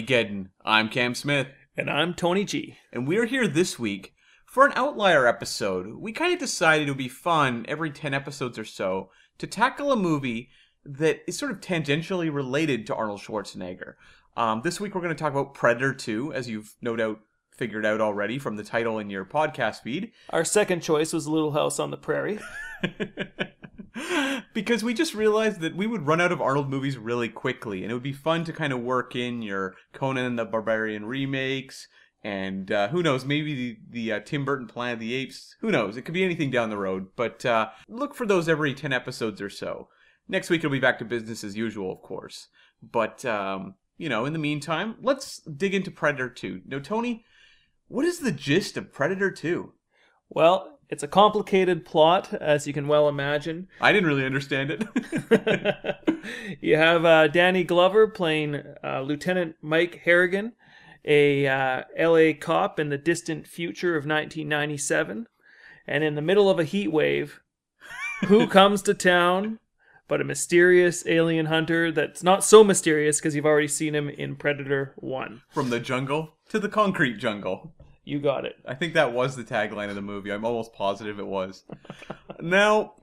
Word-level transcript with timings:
Welcome 0.00 0.06
to 0.06 0.14
Arnie 0.14 0.30
Geddon. 0.30 0.48
I'm 0.64 0.88
Cam 0.88 1.14
Smith, 1.14 1.48
And 1.76 1.90
I'm 1.90 2.14
Tony 2.14 2.44
G. 2.44 2.76
and 2.92 3.06
we're 3.06 3.26
here 3.26 3.46
this 3.46 3.78
week 3.78 4.14
for 4.46 4.64
an 4.64 4.72
outlier 4.74 5.26
episode. 5.26 5.94
We 5.96 6.12
kind 6.12 6.32
of 6.32 6.38
decided 6.38 6.86
it 6.88 6.90
would 6.90 6.96
be 6.98 7.08
fun 7.08 7.66
every 7.68 7.90
10 7.90 8.14
episodes 8.14 8.58
or 8.58 8.64
so 8.64 9.10
to 9.38 9.46
tackle 9.46 9.92
a 9.92 9.96
movie 9.96 10.48
that 10.86 11.20
is 11.26 11.36
sort 11.36 11.50
of 11.52 11.60
tangentially 11.60 12.32
related 12.32 12.86
to 12.86 12.94
Arnold 12.94 13.20
Schwarzenegger. 13.20 13.94
Um, 14.36 14.62
this 14.64 14.80
week 14.80 14.94
we're 14.94 15.02
going 15.02 15.14
to 15.14 15.22
talk 15.22 15.32
about 15.32 15.54
Predator 15.54 15.92
2, 15.92 16.32
as 16.32 16.48
you've 16.48 16.76
no 16.80 16.96
doubt 16.96 17.20
figured 17.54 17.84
out 17.84 18.00
already 18.00 18.38
from 18.38 18.56
the 18.56 18.64
title 18.64 18.98
in 18.98 19.10
your 19.10 19.26
podcast 19.26 19.82
feed. 19.82 20.12
Our 20.30 20.44
second 20.44 20.80
choice 20.82 21.12
was 21.12 21.28
Little 21.28 21.52
House 21.52 21.78
on 21.78 21.90
the 21.90 21.98
Prairie. 21.98 22.38
because 24.54 24.82
we 24.82 24.94
just 24.94 25.14
realized 25.14 25.60
that 25.60 25.76
we 25.76 25.86
would 25.86 26.06
run 26.06 26.20
out 26.20 26.32
of 26.32 26.40
Arnold 26.40 26.70
movies 26.70 26.96
really 26.96 27.28
quickly, 27.28 27.82
and 27.82 27.90
it 27.90 27.94
would 27.94 28.02
be 28.02 28.12
fun 28.12 28.44
to 28.44 28.52
kind 28.52 28.72
of 28.72 28.80
work 28.80 29.14
in 29.16 29.42
your 29.42 29.74
Conan 29.92 30.24
and 30.24 30.38
the 30.38 30.44
Barbarian 30.44 31.04
remakes, 31.04 31.88
and 32.22 32.70
uh, 32.70 32.88
who 32.88 33.02
knows, 33.02 33.24
maybe 33.24 33.54
the, 33.54 33.76
the 33.90 34.12
uh, 34.12 34.20
Tim 34.20 34.44
Burton 34.44 34.66
Planet 34.66 34.94
of 34.94 35.00
the 35.00 35.14
Apes. 35.14 35.56
Who 35.60 35.70
knows? 35.70 35.96
It 35.96 36.02
could 36.02 36.14
be 36.14 36.24
anything 36.24 36.50
down 36.50 36.70
the 36.70 36.76
road, 36.76 37.08
but 37.16 37.44
uh, 37.46 37.70
look 37.88 38.14
for 38.14 38.26
those 38.26 38.48
every 38.48 38.74
10 38.74 38.92
episodes 38.92 39.40
or 39.40 39.48
so. 39.48 39.88
Next 40.28 40.50
week 40.50 40.60
it'll 40.60 40.70
be 40.70 40.78
back 40.78 40.98
to 40.98 41.04
business 41.04 41.42
as 41.42 41.56
usual, 41.56 41.90
of 41.90 42.02
course. 42.02 42.48
But, 42.82 43.24
um, 43.24 43.74
you 43.96 44.08
know, 44.08 44.26
in 44.26 44.32
the 44.32 44.38
meantime, 44.38 44.96
let's 45.00 45.40
dig 45.40 45.74
into 45.74 45.90
Predator 45.90 46.28
2. 46.28 46.62
Now, 46.66 46.78
Tony, 46.78 47.24
what 47.88 48.04
is 48.04 48.20
the 48.20 48.32
gist 48.32 48.76
of 48.76 48.92
Predator 48.92 49.30
2? 49.30 49.72
Well, 50.28 50.79
it's 50.90 51.04
a 51.04 51.08
complicated 51.08 51.84
plot, 51.84 52.34
as 52.34 52.66
you 52.66 52.72
can 52.72 52.88
well 52.88 53.08
imagine. 53.08 53.68
I 53.80 53.92
didn't 53.92 54.08
really 54.08 54.26
understand 54.26 54.72
it. 54.72 55.96
you 56.60 56.76
have 56.76 57.04
uh, 57.04 57.28
Danny 57.28 57.62
Glover 57.62 58.08
playing 58.08 58.62
uh, 58.82 59.02
Lieutenant 59.02 59.54
Mike 59.62 60.00
Harrigan, 60.04 60.52
a 61.04 61.46
uh, 61.46 61.84
LA 61.96 62.32
cop 62.38 62.80
in 62.80 62.88
the 62.88 62.98
distant 62.98 63.46
future 63.46 63.96
of 63.96 64.02
1997. 64.02 65.28
And 65.86 66.04
in 66.04 66.16
the 66.16 66.22
middle 66.22 66.50
of 66.50 66.58
a 66.58 66.64
heat 66.64 66.88
wave, 66.92 67.40
who 68.26 68.46
comes 68.48 68.82
to 68.82 68.94
town 68.94 69.60
but 70.10 70.20
a 70.20 70.24
mysterious 70.24 71.06
alien 71.06 71.46
hunter 71.46 71.92
that's 71.92 72.24
not 72.24 72.42
so 72.42 72.64
mysterious 72.64 73.20
because 73.20 73.36
you've 73.36 73.46
already 73.46 73.68
seen 73.68 73.94
him 73.94 74.08
in 74.08 74.34
Predator 74.34 74.92
1. 74.96 75.42
From 75.50 75.70
the 75.70 75.78
jungle 75.78 76.34
to 76.48 76.58
the 76.58 76.68
concrete 76.68 77.18
jungle. 77.18 77.72
You 78.04 78.18
got 78.20 78.44
it. 78.44 78.56
I 78.66 78.74
think 78.74 78.94
that 78.94 79.12
was 79.12 79.36
the 79.36 79.44
tagline 79.44 79.88
of 79.88 79.94
the 79.94 80.02
movie. 80.02 80.32
I'm 80.32 80.44
almost 80.44 80.72
positive 80.72 81.18
it 81.18 81.26
was. 81.26 81.64
now, 82.40 82.94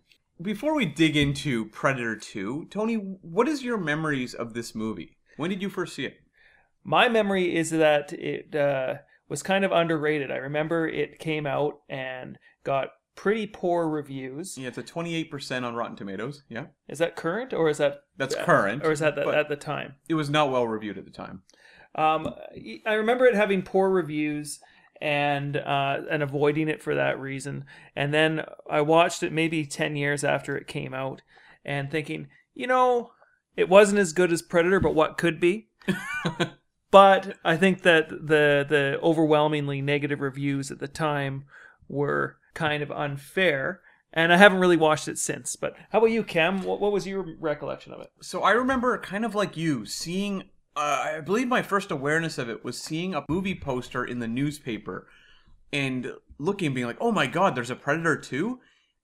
before 0.41 0.75
we 0.75 0.85
dig 0.85 1.15
into 1.15 1.65
Predator 1.65 2.15
2, 2.15 2.67
Tony, 2.69 2.95
what 2.95 3.47
is 3.47 3.63
your 3.63 3.77
memories 3.77 4.33
of 4.33 4.53
this 4.53 4.75
movie? 4.75 5.17
When 5.37 5.49
did 5.49 5.61
you 5.61 5.69
first 5.69 5.95
see 5.95 6.05
it? 6.05 6.17
My 6.83 7.09
memory 7.09 7.55
is 7.55 7.69
that 7.71 8.13
it 8.13 8.55
uh, 8.55 8.95
was 9.29 9.43
kind 9.43 9.65
of 9.65 9.71
underrated. 9.71 10.31
I 10.31 10.37
remember 10.37 10.87
it 10.87 11.19
came 11.19 11.45
out 11.45 11.79
and 11.89 12.37
got 12.63 12.89
pretty 13.15 13.47
poor 13.47 13.89
reviews. 13.89 14.57
Yeah, 14.57 14.69
it's 14.69 14.77
a 14.77 14.83
28% 14.83 15.63
on 15.63 15.75
Rotten 15.75 15.95
Tomatoes. 15.95 16.43
Yeah. 16.49 16.67
Is 16.87 16.99
that 16.99 17.15
current 17.15 17.53
or 17.53 17.69
is 17.69 17.79
that 17.79 18.01
That's 18.15 18.35
current. 18.35 18.83
or 18.85 18.91
is 18.91 18.99
that 18.99 19.15
the, 19.15 19.27
at 19.27 19.49
the 19.49 19.55
time? 19.55 19.95
It 20.07 20.13
was 20.13 20.29
not 20.29 20.51
well 20.51 20.65
reviewed 20.67 20.97
at 20.97 21.05
the 21.05 21.11
time. 21.11 21.41
Um, 21.95 22.33
I 22.85 22.93
remember 22.93 23.25
it 23.25 23.35
having 23.35 23.63
poor 23.63 23.89
reviews 23.89 24.59
and 25.01 25.57
uh, 25.57 26.01
and 26.09 26.23
avoiding 26.23 26.67
it 26.69 26.81
for 26.81 26.95
that 26.95 27.19
reason. 27.19 27.65
And 27.95 28.13
then 28.13 28.45
I 28.69 28.81
watched 28.81 29.23
it 29.23 29.31
maybe 29.31 29.65
ten 29.65 29.95
years 29.95 30.23
after 30.23 30.57
it 30.57 30.67
came 30.67 30.93
out, 30.93 31.21
and 31.65 31.91
thinking, 31.91 32.27
you 32.53 32.67
know, 32.67 33.11
it 33.55 33.69
wasn't 33.69 33.99
as 33.99 34.13
good 34.13 34.31
as 34.31 34.41
Predator, 34.41 34.79
but 34.79 34.95
what 34.95 35.17
could 35.17 35.39
be? 35.39 35.69
but 36.91 37.37
I 37.43 37.57
think 37.57 37.81
that 37.83 38.09
the 38.09 38.65
the 38.67 38.99
overwhelmingly 39.01 39.81
negative 39.81 40.21
reviews 40.21 40.71
at 40.71 40.79
the 40.79 40.87
time 40.87 41.45
were 41.87 42.37
kind 42.53 42.83
of 42.83 42.91
unfair. 42.91 43.81
And 44.13 44.33
I 44.33 44.37
haven't 44.37 44.59
really 44.59 44.77
watched 44.77 45.07
it 45.07 45.19
since. 45.19 45.55
But 45.55 45.75
how 45.91 45.99
about 45.99 46.11
you, 46.11 46.23
Cam? 46.23 46.63
What, 46.63 46.79
what 46.79 46.91
was 46.91 47.05
your 47.05 47.25
recollection 47.39 47.93
of 47.93 48.01
it? 48.01 48.09
So 48.21 48.41
I 48.41 48.51
remember 48.51 48.97
kind 48.97 49.25
of 49.25 49.35
like 49.35 49.57
you 49.57 49.85
seeing 49.85 50.45
uh, 50.77 51.15
I 51.17 51.21
believe 51.21 51.47
my 51.47 51.61
first 51.61 51.91
awareness 51.91 52.37
of 52.37 52.49
it 52.49 52.63
was 52.63 52.79
seeing 52.79 53.15
a 53.15 53.25
movie 53.27 53.55
poster 53.55 54.05
in 54.05 54.19
the 54.19 54.27
newspaper 54.27 55.07
and 55.73 56.13
looking 56.37 56.67
and 56.67 56.75
being 56.75 56.87
like, 56.87 56.97
"Oh 57.01 57.11
my 57.11 57.27
god, 57.27 57.55
there's 57.55 57.71
a 57.71 57.75
Predator 57.75 58.17
2?" 58.17 58.59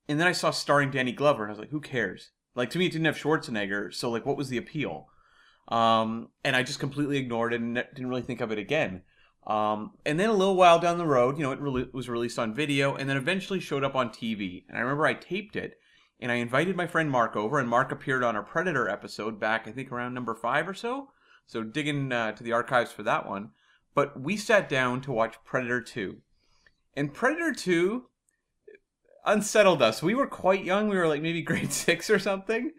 And 0.07 0.19
then 0.19 0.27
I 0.27 0.31
saw 0.31 0.51
starring 0.51 0.91
Danny 0.91 1.11
Glover 1.11 1.43
and 1.43 1.49
I 1.49 1.53
was 1.53 1.59
like, 1.59 1.71
"Who 1.71 1.81
cares?" 1.81 2.31
Like 2.55 2.69
to 2.71 2.79
me 2.79 2.85
it 2.85 2.91
didn't 2.91 3.05
have 3.05 3.17
Schwarzenegger, 3.17 3.93
so 3.93 4.09
like 4.09 4.25
what 4.25 4.37
was 4.37 4.49
the 4.49 4.57
appeal? 4.57 5.07
Um, 5.67 6.29
and 6.43 6.55
I 6.55 6.63
just 6.63 6.79
completely 6.79 7.17
ignored 7.17 7.53
it 7.53 7.61
and 7.61 7.75
didn't 7.75 8.09
really 8.09 8.21
think 8.21 8.41
of 8.41 8.51
it 8.51 8.59
again. 8.59 9.01
Um, 9.47 9.91
and 10.05 10.19
then 10.19 10.29
a 10.29 10.33
little 10.33 10.55
while 10.55 10.79
down 10.79 10.97
the 10.97 11.05
road, 11.05 11.37
you 11.37 11.43
know, 11.43 11.51
it 11.51 11.59
re- 11.59 11.89
was 11.91 12.07
released 12.09 12.39
on 12.39 12.53
video 12.53 12.95
and 12.95 13.09
then 13.09 13.17
eventually 13.17 13.59
showed 13.59 13.83
up 13.83 13.95
on 13.95 14.09
TV. 14.09 14.63
And 14.69 14.77
I 14.77 14.81
remember 14.81 15.05
I 15.05 15.15
taped 15.15 15.55
it 15.55 15.79
and 16.19 16.31
I 16.31 16.35
invited 16.35 16.77
my 16.77 16.87
friend 16.87 17.11
Mark 17.11 17.35
over, 17.35 17.59
and 17.59 17.67
Mark 17.67 17.91
appeared 17.91 18.23
on 18.23 18.37
a 18.37 18.43
Predator 18.43 18.87
episode 18.87 19.41
back, 19.41 19.67
I 19.67 19.71
think, 19.71 19.91
around 19.91 20.13
number 20.13 20.33
five 20.33 20.69
or 20.69 20.73
so. 20.73 21.09
So 21.45 21.63
digging 21.63 22.11
uh, 22.11 22.31
to 22.33 22.43
the 22.43 22.53
archives 22.53 22.91
for 22.91 23.03
that 23.03 23.27
one. 23.27 23.51
But 23.95 24.19
we 24.19 24.37
sat 24.37 24.67
down 24.67 25.01
to 25.01 25.11
watch 25.11 25.35
Predator 25.45 25.81
2. 25.81 26.17
And 26.95 27.13
Predator 27.13 27.53
2 27.53 28.05
unsettled 29.25 29.81
us. 29.81 30.01
We 30.03 30.15
were 30.15 30.27
quite 30.27 30.63
young. 30.63 30.87
We 30.89 30.97
were 30.97 31.07
like 31.07 31.21
maybe 31.21 31.41
grade 31.43 31.71
six 31.71 32.09
or 32.09 32.19
something. 32.19 32.71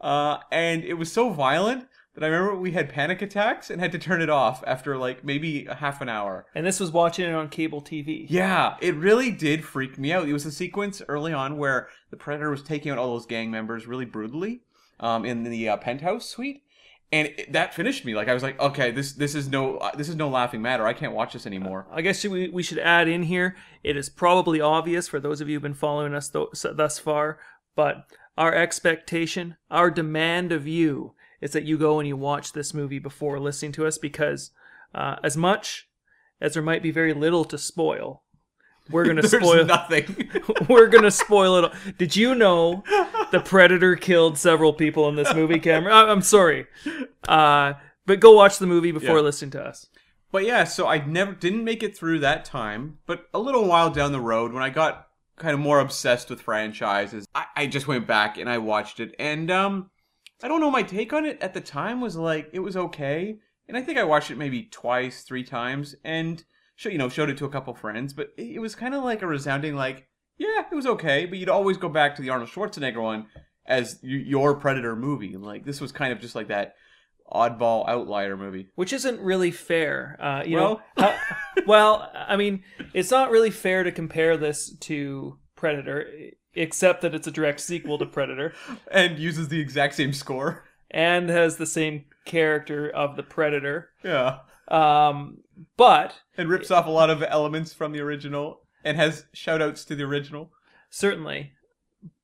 Uh, 0.00 0.38
and 0.50 0.84
it 0.84 0.94
was 0.94 1.12
so 1.12 1.30
violent 1.30 1.86
that 2.14 2.24
I 2.24 2.28
remember 2.28 2.56
we 2.56 2.72
had 2.72 2.88
panic 2.88 3.22
attacks 3.22 3.70
and 3.70 3.80
had 3.80 3.92
to 3.92 3.98
turn 3.98 4.20
it 4.20 4.30
off 4.30 4.64
after 4.66 4.96
like 4.96 5.24
maybe 5.24 5.66
a 5.66 5.74
half 5.74 6.00
an 6.00 6.08
hour. 6.08 6.46
And 6.54 6.66
this 6.66 6.80
was 6.80 6.90
watching 6.90 7.28
it 7.28 7.34
on 7.34 7.48
cable 7.48 7.80
TV. 7.80 8.26
Yeah, 8.28 8.76
it 8.80 8.94
really 8.96 9.30
did 9.30 9.64
freak 9.64 9.98
me 9.98 10.12
out. 10.12 10.28
It 10.28 10.32
was 10.32 10.46
a 10.46 10.52
sequence 10.52 11.02
early 11.08 11.32
on 11.32 11.56
where 11.56 11.88
the 12.10 12.16
Predator 12.16 12.50
was 12.50 12.62
taking 12.62 12.90
out 12.90 12.98
all 12.98 13.12
those 13.12 13.26
gang 13.26 13.50
members 13.50 13.86
really 13.86 14.06
brutally 14.06 14.62
um, 14.98 15.24
in 15.24 15.44
the 15.44 15.68
uh, 15.68 15.76
penthouse 15.76 16.26
suite. 16.26 16.62
And 17.12 17.28
it, 17.28 17.52
that 17.52 17.74
finished 17.74 18.04
me. 18.04 18.14
Like 18.14 18.28
I 18.28 18.34
was 18.34 18.42
like, 18.42 18.60
okay, 18.60 18.92
this 18.92 19.12
this 19.12 19.34
is 19.34 19.48
no 19.48 19.78
uh, 19.78 19.94
this 19.96 20.08
is 20.08 20.16
no 20.16 20.28
laughing 20.28 20.62
matter. 20.62 20.86
I 20.86 20.92
can't 20.92 21.12
watch 21.12 21.32
this 21.32 21.46
anymore. 21.46 21.86
I 21.90 22.02
guess 22.02 22.24
we, 22.24 22.48
we 22.48 22.62
should 22.62 22.78
add 22.78 23.08
in 23.08 23.24
here. 23.24 23.56
It 23.82 23.96
is 23.96 24.08
probably 24.08 24.60
obvious 24.60 25.08
for 25.08 25.18
those 25.18 25.40
of 25.40 25.48
you 25.48 25.56
who've 25.56 25.62
been 25.62 25.74
following 25.74 26.14
us 26.14 26.28
th- 26.28 26.48
thus 26.74 26.98
far, 26.98 27.40
but 27.74 28.04
our 28.38 28.54
expectation, 28.54 29.56
our 29.70 29.90
demand 29.90 30.52
of 30.52 30.66
you, 30.66 31.14
is 31.40 31.52
that 31.52 31.64
you 31.64 31.76
go 31.76 31.98
and 31.98 32.06
you 32.06 32.16
watch 32.16 32.52
this 32.52 32.72
movie 32.72 32.98
before 32.98 33.40
listening 33.40 33.72
to 33.72 33.86
us 33.86 33.98
because, 33.98 34.50
uh, 34.94 35.16
as 35.24 35.36
much 35.36 35.88
as 36.40 36.54
there 36.54 36.62
might 36.62 36.82
be 36.82 36.90
very 36.90 37.12
little 37.12 37.44
to 37.44 37.58
spoil, 37.58 38.22
we're 38.90 39.04
gonna 39.06 39.26
spoil. 39.26 39.64
nothing. 39.64 40.30
we're 40.68 40.88
gonna 40.88 41.10
spoil 41.10 41.56
it. 41.56 41.64
all. 41.64 41.72
Did 41.98 42.16
you 42.16 42.34
know 42.34 42.84
the 43.30 43.40
Predator 43.40 43.96
killed 43.96 44.38
several 44.38 44.72
people 44.72 45.08
in 45.08 45.14
this 45.16 45.32
movie, 45.34 45.58
Cameron? 45.58 45.94
I- 45.94 46.10
I'm 46.10 46.22
sorry, 46.22 46.66
uh, 47.28 47.74
but 48.06 48.20
go 48.20 48.32
watch 48.32 48.58
the 48.58 48.66
movie 48.66 48.92
before 48.92 49.16
Yeah. 49.16 49.22
listening 49.22 49.50
to 49.52 49.62
us. 49.62 49.88
But 50.32 50.44
yeah, 50.44 50.64
so 50.64 50.86
I 50.86 51.04
never 51.04 51.32
didn't 51.32 51.64
make 51.64 51.82
it 51.82 51.96
through 51.96 52.20
that 52.20 52.44
time. 52.44 52.98
But 53.06 53.26
a 53.34 53.38
little 53.38 53.66
while 53.66 53.90
down 53.90 54.12
the 54.12 54.20
road, 54.20 54.52
when 54.52 54.62
I 54.62 54.70
got 54.70 55.08
kind 55.36 55.54
of 55.54 55.60
more 55.60 55.80
obsessed 55.80 56.30
with 56.30 56.40
franchises, 56.40 57.26
I, 57.34 57.46
I 57.56 57.66
just 57.66 57.88
went 57.88 58.06
back 58.06 58.38
and 58.38 58.48
I 58.48 58.58
watched 58.58 59.00
it. 59.00 59.14
And 59.18 59.50
um, 59.50 59.90
I 60.42 60.48
don't 60.48 60.60
know, 60.60 60.70
my 60.70 60.82
take 60.84 61.12
on 61.12 61.24
it 61.26 61.38
at 61.42 61.52
the 61.54 61.60
time 61.60 62.00
was 62.00 62.14
like 62.16 62.48
it 62.52 62.60
was 62.60 62.76
okay. 62.76 63.38
And 63.66 63.76
I 63.76 63.82
think 63.82 63.98
I 63.98 64.04
watched 64.04 64.30
it 64.30 64.38
maybe 64.38 64.64
twice, 64.64 65.22
three 65.22 65.44
times, 65.44 65.94
and 66.04 66.42
you 66.88 66.98
know 66.98 67.08
showed 67.08 67.30
it 67.30 67.36
to 67.38 67.44
a 67.44 67.50
couple 67.50 67.74
friends. 67.74 68.12
But 68.12 68.30
it, 68.36 68.56
it 68.56 68.58
was 68.60 68.74
kind 68.74 68.94
of 68.94 69.04
like 69.04 69.22
a 69.22 69.26
resounding 69.26 69.74
like, 69.76 70.06
yeah, 70.38 70.64
it 70.70 70.74
was 70.74 70.86
okay. 70.86 71.26
But 71.26 71.38
you'd 71.38 71.48
always 71.48 71.76
go 71.76 71.88
back 71.88 72.16
to 72.16 72.22
the 72.22 72.30
Arnold 72.30 72.50
Schwarzenegger 72.50 73.02
one 73.02 73.26
as 73.66 73.98
y- 74.02 74.08
your 74.24 74.54
Predator 74.56 74.96
movie. 74.96 75.36
Like 75.36 75.64
this 75.64 75.80
was 75.80 75.92
kind 75.92 76.12
of 76.12 76.20
just 76.20 76.34
like 76.34 76.48
that 76.48 76.74
oddball 77.32 77.88
outlier 77.88 78.36
movie. 78.36 78.68
which 78.74 78.92
isn't 78.92 79.20
really 79.20 79.50
fair. 79.50 80.16
Uh, 80.20 80.42
you 80.44 80.56
Well- 80.56 80.80
know, 80.96 81.04
how- 81.04 81.18
well, 81.66 82.10
I 82.14 82.36
mean, 82.36 82.64
it's 82.92 83.10
not 83.10 83.30
really 83.30 83.50
fair 83.50 83.84
to 83.84 83.92
compare 83.92 84.36
this 84.36 84.74
to 84.80 85.38
Predator, 85.54 86.06
except 86.54 87.02
that 87.02 87.14
it's 87.14 87.28
a 87.28 87.30
direct 87.30 87.60
sequel 87.60 87.98
to 87.98 88.06
Predator 88.06 88.52
and 88.90 89.18
uses 89.18 89.48
the 89.48 89.60
exact 89.60 89.94
same 89.94 90.12
score. 90.12 90.64
and 90.90 91.28
has 91.30 91.56
the 91.56 91.66
same 91.66 92.06
character 92.24 92.90
of 92.90 93.14
the 93.14 93.22
Predator. 93.22 93.90
Yeah. 94.02 94.38
Um, 94.66 95.38
but 95.76 96.20
and 96.36 96.48
rips 96.48 96.70
off 96.70 96.86
a 96.86 96.90
lot 96.90 97.10
of 97.10 97.22
elements 97.22 97.72
from 97.72 97.92
the 97.92 98.00
original 98.00 98.62
and 98.84 98.96
has 98.96 99.26
shout 99.32 99.62
outs 99.62 99.84
to 99.86 99.94
the 99.94 100.04
original. 100.04 100.50
certainly. 100.88 101.52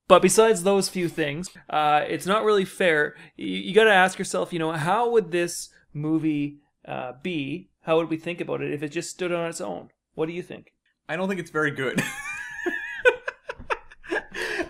But 0.09 0.23
besides 0.23 0.63
those 0.63 0.89
few 0.89 1.09
things, 1.09 1.51
uh, 1.69 2.05
it's 2.07 2.27
not 2.27 2.45
really 2.45 2.65
fair. 2.65 3.17
You, 3.37 3.49
you 3.49 3.75
got 3.75 3.85
to 3.85 3.93
ask 3.93 4.19
yourself, 4.19 4.53
you 4.53 4.59
know, 4.59 4.73
how 4.73 5.11
would 5.11 5.33
this 5.33 5.69
movie 5.93 6.59
uh, 6.87 7.15
be? 7.23 7.71
How 7.83 7.97
would 7.97 8.09
we 8.09 8.17
think 8.17 8.41
about 8.41 8.63
it 8.63 8.73
if 8.73 8.83
it 8.85 8.91
just 8.91 9.11
stood 9.11 9.33
on 9.33 9.49
its 9.49 9.61
own? 9.61 9.89
What 10.15 10.27
do 10.27 10.33
you 10.33 10.43
think? 10.43 10.73
I 11.09 11.17
don't 11.17 11.29
think 11.29 11.41
it's 11.41 11.51
very 11.51 11.73
good. 11.73 12.03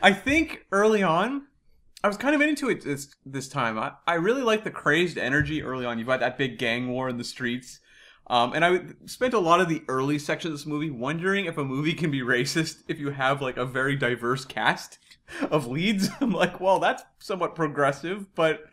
I 0.02 0.12
think 0.12 0.66
early 0.72 1.02
on, 1.02 1.46
I 2.02 2.08
was 2.08 2.16
kind 2.16 2.34
of 2.34 2.40
into 2.40 2.68
it 2.70 2.84
this 2.84 3.08
this 3.24 3.48
time. 3.48 3.78
I, 3.78 3.92
I 4.06 4.14
really 4.14 4.42
like 4.42 4.64
the 4.64 4.70
crazed 4.70 5.18
energy 5.18 5.62
early 5.62 5.84
on. 5.84 5.98
You've 5.98 6.06
got 6.06 6.20
that 6.20 6.38
big 6.38 6.58
gang 6.58 6.88
war 6.88 7.08
in 7.08 7.16
the 7.16 7.24
streets. 7.24 7.80
Um, 8.28 8.52
and 8.54 8.64
I 8.64 8.80
spent 9.06 9.34
a 9.34 9.38
lot 9.38 9.60
of 9.60 9.68
the 9.68 9.82
early 9.88 10.18
section 10.18 10.50
of 10.50 10.58
this 10.58 10.66
movie 10.66 10.90
wondering 10.90 11.46
if 11.46 11.58
a 11.58 11.64
movie 11.64 11.94
can 11.94 12.10
be 12.10 12.20
racist 12.20 12.82
if 12.88 12.98
you 12.98 13.10
have 13.10 13.40
like 13.40 13.56
a 13.56 13.64
very 13.64 13.94
diverse 13.94 14.44
cast 14.44 14.98
of 15.50 15.66
leads. 15.66 16.08
I'm 16.20 16.32
like, 16.32 16.60
well, 16.60 16.80
that's 16.80 17.04
somewhat 17.18 17.54
progressive, 17.54 18.34
but 18.34 18.64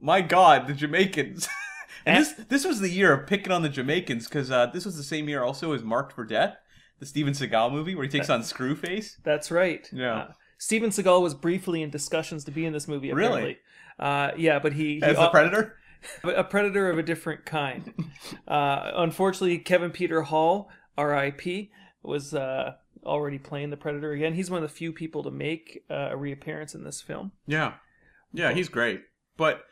my 0.00 0.20
God, 0.20 0.66
the 0.66 0.74
Jamaicans. 0.74 1.48
and 2.06 2.24
this 2.24 2.32
this 2.48 2.64
was 2.64 2.80
the 2.80 2.90
year 2.90 3.12
of 3.12 3.26
picking 3.26 3.52
on 3.52 3.62
the 3.62 3.68
Jamaicans 3.68 4.26
because 4.26 4.50
uh, 4.50 4.66
this 4.66 4.84
was 4.84 4.96
the 4.96 5.02
same 5.04 5.28
year 5.28 5.42
also 5.42 5.72
as 5.72 5.82
Marked 5.84 6.12
for 6.12 6.24
Death, 6.24 6.56
the 6.98 7.06
Steven 7.06 7.34
Seagal 7.34 7.70
movie 7.72 7.94
where 7.94 8.04
he 8.04 8.10
takes 8.10 8.30
on 8.30 8.40
Screwface. 8.40 9.16
That's 9.22 9.50
right. 9.52 9.88
Yeah. 9.92 10.14
Uh, 10.14 10.32
Steven 10.58 10.90
Seagal 10.90 11.22
was 11.22 11.34
briefly 11.34 11.82
in 11.82 11.90
discussions 11.90 12.44
to 12.44 12.50
be 12.50 12.66
in 12.66 12.72
this 12.72 12.88
movie. 12.88 13.12
Really? 13.12 13.28
Apparently. 13.28 13.58
Uh, 13.98 14.30
yeah, 14.36 14.58
but 14.58 14.72
he, 14.72 14.96
he 14.96 15.02
As 15.02 15.16
the 15.16 15.28
Predator. 15.28 15.76
a 16.24 16.44
predator 16.44 16.90
of 16.90 16.98
a 16.98 17.02
different 17.02 17.44
kind. 17.44 17.94
Uh, 18.46 18.92
unfortunately, 18.96 19.58
Kevin 19.58 19.90
Peter 19.90 20.22
Hall, 20.22 20.70
R.I.P., 20.96 21.70
was 22.02 22.32
uh, 22.32 22.74
already 23.04 23.38
playing 23.38 23.70
the 23.70 23.76
predator 23.76 24.12
again. 24.12 24.34
He's 24.34 24.50
one 24.50 24.62
of 24.62 24.68
the 24.68 24.74
few 24.74 24.92
people 24.92 25.22
to 25.22 25.30
make 25.30 25.84
uh, 25.90 26.08
a 26.10 26.16
reappearance 26.16 26.74
in 26.74 26.82
this 26.82 27.02
film. 27.02 27.32
Yeah, 27.46 27.74
yeah, 28.32 28.52
he's 28.52 28.68
great. 28.68 29.02
But 29.36 29.64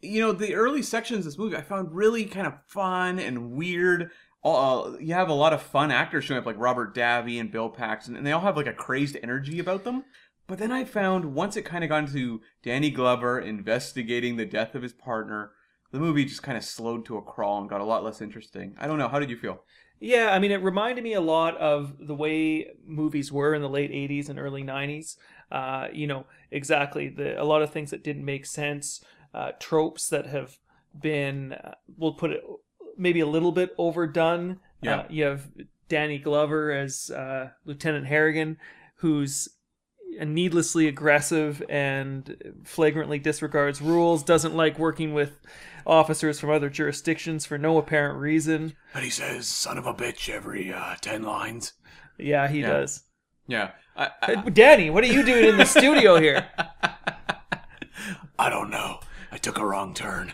you 0.00 0.20
know, 0.20 0.32
the 0.32 0.54
early 0.54 0.82
sections 0.82 1.20
of 1.20 1.24
this 1.24 1.38
movie 1.38 1.56
I 1.56 1.62
found 1.62 1.94
really 1.94 2.24
kind 2.24 2.46
of 2.46 2.54
fun 2.66 3.18
and 3.18 3.52
weird. 3.52 4.10
Uh, 4.44 4.92
you 5.00 5.14
have 5.14 5.30
a 5.30 5.34
lot 5.34 5.54
of 5.54 5.62
fun 5.62 5.90
actors 5.90 6.24
showing 6.24 6.38
up, 6.38 6.46
like 6.46 6.58
Robert 6.58 6.94
Davi 6.94 7.40
and 7.40 7.50
Bill 7.50 7.70
Paxton, 7.70 8.14
and 8.14 8.26
they 8.26 8.32
all 8.32 8.42
have 8.42 8.56
like 8.56 8.66
a 8.66 8.74
crazed 8.74 9.16
energy 9.22 9.58
about 9.58 9.84
them. 9.84 10.04
But 10.46 10.58
then 10.58 10.72
I 10.72 10.84
found 10.84 11.34
once 11.34 11.56
it 11.56 11.62
kind 11.62 11.84
of 11.84 11.88
got 11.88 12.04
into 12.04 12.40
Danny 12.62 12.90
Glover 12.90 13.40
investigating 13.40 14.36
the 14.36 14.44
death 14.44 14.74
of 14.74 14.82
his 14.82 14.92
partner, 14.92 15.52
the 15.90 15.98
movie 15.98 16.24
just 16.24 16.42
kind 16.42 16.58
of 16.58 16.64
slowed 16.64 17.06
to 17.06 17.16
a 17.16 17.22
crawl 17.22 17.60
and 17.60 17.68
got 17.68 17.80
a 17.80 17.84
lot 17.84 18.04
less 18.04 18.20
interesting. 18.20 18.74
I 18.78 18.86
don't 18.86 18.98
know. 18.98 19.08
How 19.08 19.18
did 19.18 19.30
you 19.30 19.36
feel? 19.36 19.62
Yeah, 20.00 20.32
I 20.32 20.38
mean, 20.38 20.50
it 20.50 20.62
reminded 20.62 21.02
me 21.02 21.14
a 21.14 21.20
lot 21.20 21.56
of 21.56 21.94
the 21.98 22.14
way 22.14 22.72
movies 22.84 23.32
were 23.32 23.54
in 23.54 23.62
the 23.62 23.68
late 23.68 23.90
'80s 23.90 24.28
and 24.28 24.38
early 24.38 24.62
'90s. 24.62 25.16
Uh, 25.50 25.88
you 25.92 26.06
know, 26.06 26.26
exactly 26.50 27.08
the 27.08 27.40
a 27.40 27.44
lot 27.44 27.62
of 27.62 27.70
things 27.70 27.90
that 27.90 28.04
didn't 28.04 28.24
make 28.24 28.44
sense, 28.44 29.02
uh, 29.32 29.52
tropes 29.58 30.08
that 30.08 30.26
have 30.26 30.58
been, 31.00 31.52
uh, 31.52 31.74
we'll 31.96 32.14
put 32.14 32.32
it 32.32 32.42
maybe 32.98 33.20
a 33.20 33.26
little 33.26 33.52
bit 33.52 33.74
overdone. 33.78 34.60
Yeah. 34.82 34.96
Uh, 34.96 35.04
you 35.08 35.24
have 35.24 35.48
Danny 35.88 36.18
Glover 36.18 36.72
as 36.72 37.10
uh, 37.10 37.50
Lieutenant 37.64 38.06
Harrigan, 38.06 38.58
who's 38.96 39.48
needlessly 40.24 40.86
aggressive 40.88 41.62
and 41.68 42.54
flagrantly 42.64 43.18
disregards 43.18 43.80
rules, 43.82 44.22
doesn't 44.22 44.54
like 44.54 44.78
working 44.78 45.12
with 45.14 45.40
officers 45.86 46.40
from 46.40 46.50
other 46.50 46.70
jurisdictions 46.70 47.44
for 47.46 47.58
no 47.58 47.78
apparent 47.78 48.18
reason. 48.18 48.74
But 48.92 49.02
he 49.02 49.10
says 49.10 49.46
"son 49.46 49.76
of 49.78 49.86
a 49.86 49.94
bitch" 49.94 50.28
every 50.28 50.72
uh, 50.72 50.94
ten 51.00 51.22
lines. 51.22 51.72
Yeah, 52.18 52.48
he 52.48 52.60
Yeah. 52.60 52.70
does. 52.70 53.02
Yeah, 53.46 53.70
I, 53.96 54.08
I, 54.22 54.32
Uh, 54.34 54.42
Danny, 54.50 54.88
what 54.88 55.04
are 55.04 55.08
you 55.08 55.22
doing 55.24 55.44
in 55.44 55.56
the 55.58 55.66
studio 55.66 56.16
here? 56.18 56.46
I 58.38 58.48
don't 58.48 58.70
know. 58.70 59.00
I 59.30 59.36
took 59.38 59.58
a 59.58 59.66
wrong 59.66 59.94
turn. 59.94 60.32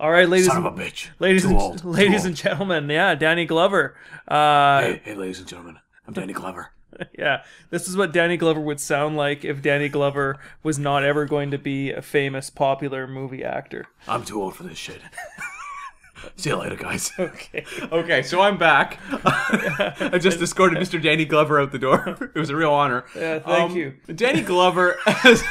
All 0.00 0.10
right, 0.10 0.28
ladies, 0.28 0.46
Son 0.48 0.56
of 0.58 0.66
and, 0.66 0.78
a 0.80 0.84
bitch. 0.84 1.08
ladies, 1.18 1.42
Too 1.42 1.50
and, 1.50 1.58
old. 1.58 1.78
Too 1.78 1.88
ladies 1.88 2.20
old. 2.22 2.26
and 2.26 2.36
gentlemen, 2.36 2.90
yeah, 2.90 3.14
Danny 3.14 3.46
Glover. 3.46 3.96
Uh, 4.28 4.80
Hey, 4.82 5.00
hey, 5.04 5.14
ladies 5.14 5.38
and 5.38 5.48
gentlemen. 5.48 5.78
I'm 6.06 6.12
Danny 6.14 6.32
Glover. 6.32 6.72
Yeah, 7.18 7.42
this 7.70 7.88
is 7.88 7.96
what 7.96 8.12
Danny 8.12 8.36
Glover 8.36 8.60
would 8.60 8.80
sound 8.80 9.16
like 9.16 9.44
if 9.44 9.62
Danny 9.62 9.88
Glover 9.88 10.38
was 10.62 10.78
not 10.78 11.04
ever 11.04 11.24
going 11.26 11.50
to 11.50 11.58
be 11.58 11.90
a 11.90 12.02
famous, 12.02 12.50
popular 12.50 13.06
movie 13.06 13.44
actor. 13.44 13.86
I'm 14.08 14.24
too 14.24 14.42
old 14.42 14.56
for 14.56 14.62
this 14.64 14.78
shit. 14.78 15.00
See 16.36 16.50
you 16.50 16.56
later, 16.56 16.76
guys. 16.76 17.10
Okay. 17.18 17.64
Okay, 17.90 18.22
so 18.22 18.40
I'm 18.40 18.56
back. 18.58 18.98
I 19.12 20.18
just 20.20 20.40
escorted 20.40 20.78
Mr. 20.78 21.02
Danny 21.02 21.24
Glover 21.24 21.60
out 21.60 21.72
the 21.72 21.78
door. 21.78 22.16
It 22.34 22.38
was 22.38 22.50
a 22.50 22.56
real 22.56 22.72
honor. 22.72 23.04
Yeah, 23.16 23.40
thank 23.40 23.70
Um, 23.72 23.76
you. 23.76 23.94
Danny 24.14 24.42
Glover 24.42 24.96
as, 25.24 25.42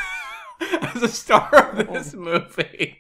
as 0.95 1.03
a 1.03 1.07
star 1.09 1.71
of 1.77 1.87
this 1.91 2.13
movie. 2.13 2.99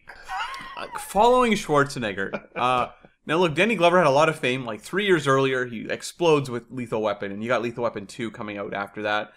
Uh, 0.77 0.87
Following 0.99 1.53
Schwarzenegger. 1.53 2.47
Uh, 2.55 2.87
now, 3.31 3.37
look, 3.37 3.55
Danny 3.55 3.75
Glover 3.75 3.97
had 3.97 4.07
a 4.07 4.11
lot 4.11 4.27
of 4.27 4.37
fame. 4.37 4.65
Like 4.65 4.81
three 4.81 5.05
years 5.05 5.25
earlier, 5.25 5.65
he 5.65 5.87
explodes 5.89 6.49
with 6.49 6.65
Lethal 6.69 7.01
Weapon, 7.01 7.31
and 7.31 7.41
you 7.41 7.47
got 7.47 7.61
Lethal 7.61 7.83
Weapon 7.83 8.05
2 8.05 8.29
coming 8.31 8.57
out 8.57 8.73
after 8.73 9.03
that. 9.03 9.31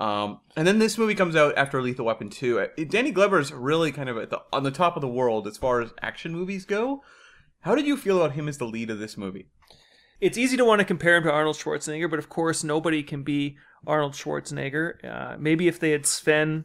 Um, 0.00 0.40
and 0.56 0.66
then 0.66 0.80
this 0.80 0.98
movie 0.98 1.14
comes 1.14 1.36
out 1.36 1.56
after 1.56 1.80
Lethal 1.80 2.06
Weapon 2.06 2.28
2. 2.28 2.58
Uh, 2.58 2.66
Danny 2.88 3.12
Glover 3.12 3.38
is 3.38 3.52
really 3.52 3.92
kind 3.92 4.08
of 4.08 4.18
at 4.18 4.30
the, 4.30 4.40
on 4.52 4.64
the 4.64 4.72
top 4.72 4.96
of 4.96 5.00
the 5.00 5.06
world 5.06 5.46
as 5.46 5.56
far 5.58 5.80
as 5.80 5.92
action 6.02 6.32
movies 6.32 6.64
go. 6.64 7.04
How 7.60 7.76
did 7.76 7.86
you 7.86 7.96
feel 7.96 8.16
about 8.20 8.34
him 8.34 8.48
as 8.48 8.58
the 8.58 8.66
lead 8.66 8.90
of 8.90 8.98
this 8.98 9.16
movie? 9.16 9.46
It's 10.20 10.36
easy 10.36 10.56
to 10.56 10.64
want 10.64 10.80
to 10.80 10.84
compare 10.84 11.14
him 11.14 11.22
to 11.22 11.30
Arnold 11.30 11.54
Schwarzenegger, 11.54 12.10
but 12.10 12.18
of 12.18 12.28
course, 12.28 12.64
nobody 12.64 13.04
can 13.04 13.22
be 13.22 13.58
Arnold 13.86 14.14
Schwarzenegger. 14.14 15.04
Uh, 15.04 15.36
maybe 15.38 15.68
if 15.68 15.78
they 15.78 15.92
had 15.92 16.04
Sven 16.04 16.64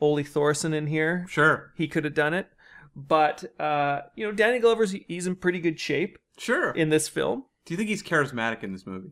Ole 0.00 0.22
Thorsen 0.22 0.72
in 0.72 0.86
here, 0.86 1.26
Sure. 1.28 1.72
he 1.76 1.88
could 1.88 2.04
have 2.04 2.14
done 2.14 2.32
it. 2.32 2.46
But 2.94 3.44
uh, 3.60 4.02
you 4.14 4.26
know, 4.26 4.32
Danny 4.32 4.58
Glover's 4.58 4.94
he's 5.08 5.26
in 5.26 5.36
pretty 5.36 5.60
good 5.60 5.78
shape 5.80 6.18
Sure. 6.38 6.70
in 6.72 6.88
this 6.90 7.08
film. 7.08 7.44
Do 7.64 7.72
you 7.74 7.78
think 7.78 7.88
he's 7.88 8.02
charismatic 8.02 8.62
in 8.62 8.72
this 8.72 8.86
movie? 8.86 9.10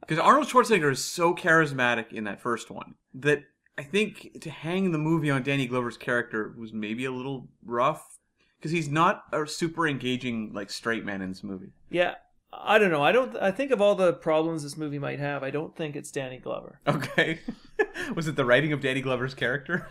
Because 0.00 0.18
Arnold 0.18 0.46
Schwarzenegger 0.46 0.90
is 0.92 1.04
so 1.04 1.34
charismatic 1.34 2.12
in 2.12 2.24
that 2.24 2.40
first 2.40 2.70
one 2.70 2.94
that 3.14 3.42
I 3.76 3.82
think 3.82 4.40
to 4.42 4.50
hang 4.50 4.92
the 4.92 4.98
movie 4.98 5.30
on 5.30 5.42
Danny 5.42 5.66
Glover's 5.66 5.96
character 5.96 6.54
was 6.58 6.72
maybe 6.72 7.04
a 7.04 7.10
little 7.12 7.48
rough. 7.64 8.18
Because 8.58 8.70
he's 8.70 8.88
not 8.88 9.24
a 9.32 9.46
super 9.46 9.86
engaging 9.86 10.52
like 10.54 10.70
straight 10.70 11.04
man 11.04 11.20
in 11.20 11.28
this 11.28 11.44
movie. 11.44 11.72
Yeah, 11.90 12.14
I 12.52 12.78
don't 12.78 12.90
know. 12.90 13.02
I 13.02 13.12
don't. 13.12 13.36
I 13.36 13.50
think 13.50 13.70
of 13.70 13.82
all 13.82 13.94
the 13.94 14.14
problems 14.14 14.62
this 14.62 14.78
movie 14.78 14.98
might 14.98 15.18
have, 15.18 15.42
I 15.42 15.50
don't 15.50 15.76
think 15.76 15.94
it's 15.94 16.10
Danny 16.10 16.38
Glover. 16.38 16.80
Okay. 16.86 17.40
was 18.14 18.28
it 18.28 18.36
the 18.36 18.46
writing 18.46 18.72
of 18.72 18.80
Danny 18.80 19.02
Glover's 19.02 19.34
character? 19.34 19.90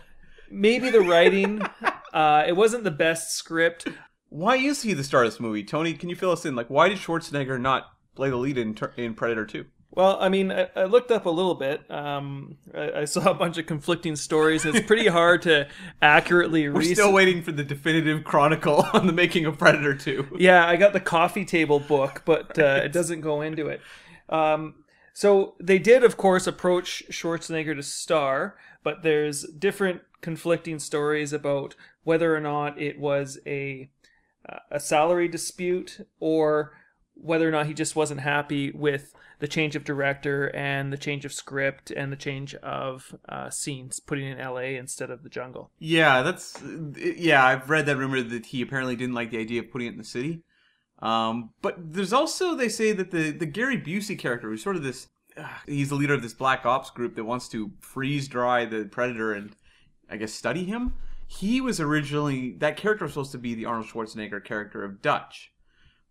Maybe 0.50 0.90
the 0.90 1.00
writing. 1.00 1.62
uh, 2.16 2.44
it 2.46 2.56
wasn't 2.56 2.82
the 2.84 2.90
best 2.90 3.34
script. 3.34 3.86
Why 4.30 4.56
is 4.56 4.82
he 4.82 4.94
the 4.94 5.04
star 5.04 5.22
of 5.24 5.30
this 5.30 5.38
movie? 5.40 5.62
Tony, 5.62 5.92
can 5.94 6.08
you 6.08 6.16
fill 6.16 6.32
us 6.32 6.44
in? 6.44 6.56
Like, 6.56 6.68
why 6.68 6.88
did 6.88 6.98
Schwarzenegger 6.98 7.60
not 7.60 7.92
play 8.14 8.30
the 8.30 8.36
lead 8.36 8.58
in, 8.58 8.76
in 8.96 9.14
Predator 9.14 9.44
2? 9.44 9.64
Well, 9.90 10.18
I 10.20 10.28
mean, 10.28 10.50
I, 10.52 10.68
I 10.76 10.84
looked 10.84 11.10
up 11.10 11.24
a 11.26 11.30
little 11.30 11.54
bit. 11.54 11.88
Um, 11.90 12.56
I, 12.74 12.92
I 12.92 13.04
saw 13.04 13.30
a 13.30 13.34
bunch 13.34 13.56
of 13.56 13.66
conflicting 13.66 14.16
stories. 14.16 14.64
and 14.64 14.74
It's 14.74 14.86
pretty 14.86 15.06
hard 15.20 15.42
to 15.42 15.68
accurately 16.02 16.68
We're 16.68 16.80
research. 16.80 16.96
still 16.96 17.12
waiting 17.12 17.42
for 17.42 17.52
the 17.52 17.64
definitive 17.64 18.24
chronicle 18.24 18.84
on 18.92 19.06
the 19.06 19.12
making 19.12 19.46
of 19.46 19.58
Predator 19.58 19.94
2. 19.94 20.36
Yeah, 20.38 20.66
I 20.66 20.76
got 20.76 20.92
the 20.92 21.00
coffee 21.00 21.44
table 21.44 21.80
book, 21.80 22.22
but 22.24 22.58
uh, 22.58 22.80
it 22.84 22.92
doesn't 22.92 23.20
go 23.20 23.40
into 23.42 23.68
it. 23.68 23.80
Um, 24.28 24.74
so 25.14 25.54
they 25.60 25.78
did, 25.78 26.04
of 26.04 26.16
course, 26.16 26.46
approach 26.46 27.04
Schwarzenegger 27.10 27.74
to 27.76 27.82
star, 27.82 28.56
but 28.82 29.02
there's 29.02 29.44
different 29.44 30.02
conflicting 30.20 30.78
stories 30.78 31.32
about 31.32 31.74
whether 32.06 32.36
or 32.36 32.40
not 32.40 32.80
it 32.80 33.00
was 33.00 33.36
a 33.46 33.90
uh, 34.48 34.58
a 34.70 34.78
salary 34.78 35.26
dispute 35.26 36.06
or 36.20 36.72
whether 37.14 37.48
or 37.48 37.50
not 37.50 37.66
he 37.66 37.74
just 37.74 37.96
wasn't 37.96 38.20
happy 38.20 38.70
with 38.70 39.12
the 39.40 39.48
change 39.48 39.74
of 39.74 39.82
director 39.82 40.46
and 40.54 40.92
the 40.92 40.96
change 40.96 41.24
of 41.24 41.32
script 41.32 41.90
and 41.90 42.12
the 42.12 42.16
change 42.16 42.54
of 42.56 43.12
uh, 43.28 43.50
scenes, 43.50 43.98
putting 43.98 44.24
in 44.24 44.38
L.A. 44.38 44.76
instead 44.76 45.10
of 45.10 45.24
the 45.24 45.28
jungle. 45.28 45.72
Yeah, 45.80 46.22
that's 46.22 46.62
yeah. 46.96 47.44
I've 47.44 47.68
read 47.68 47.86
that 47.86 47.96
rumor 47.96 48.22
that 48.22 48.46
he 48.46 48.62
apparently 48.62 48.94
didn't 48.94 49.16
like 49.16 49.32
the 49.32 49.38
idea 49.38 49.62
of 49.62 49.72
putting 49.72 49.88
it 49.88 49.92
in 49.92 49.98
the 49.98 50.04
city. 50.04 50.44
Um, 51.00 51.50
but 51.60 51.92
there's 51.92 52.12
also 52.12 52.54
they 52.54 52.68
say 52.68 52.92
that 52.92 53.10
the 53.10 53.32
the 53.32 53.46
Gary 53.46 53.80
Busey 53.80 54.16
character, 54.16 54.48
who's 54.48 54.62
sort 54.62 54.76
of 54.76 54.84
this, 54.84 55.08
uh, 55.36 55.48
he's 55.66 55.88
the 55.88 55.96
leader 55.96 56.14
of 56.14 56.22
this 56.22 56.34
black 56.34 56.64
ops 56.64 56.90
group 56.90 57.16
that 57.16 57.24
wants 57.24 57.48
to 57.48 57.72
freeze 57.80 58.28
dry 58.28 58.64
the 58.64 58.84
predator 58.84 59.32
and 59.32 59.56
I 60.08 60.18
guess 60.18 60.32
study 60.32 60.64
him. 60.64 60.92
He 61.26 61.60
was 61.60 61.80
originally 61.80 62.52
that 62.58 62.76
character 62.76 63.04
was 63.04 63.12
supposed 63.12 63.32
to 63.32 63.38
be 63.38 63.54
the 63.54 63.64
Arnold 63.64 63.86
Schwarzenegger 63.86 64.44
character 64.44 64.84
of 64.84 65.02
Dutch, 65.02 65.52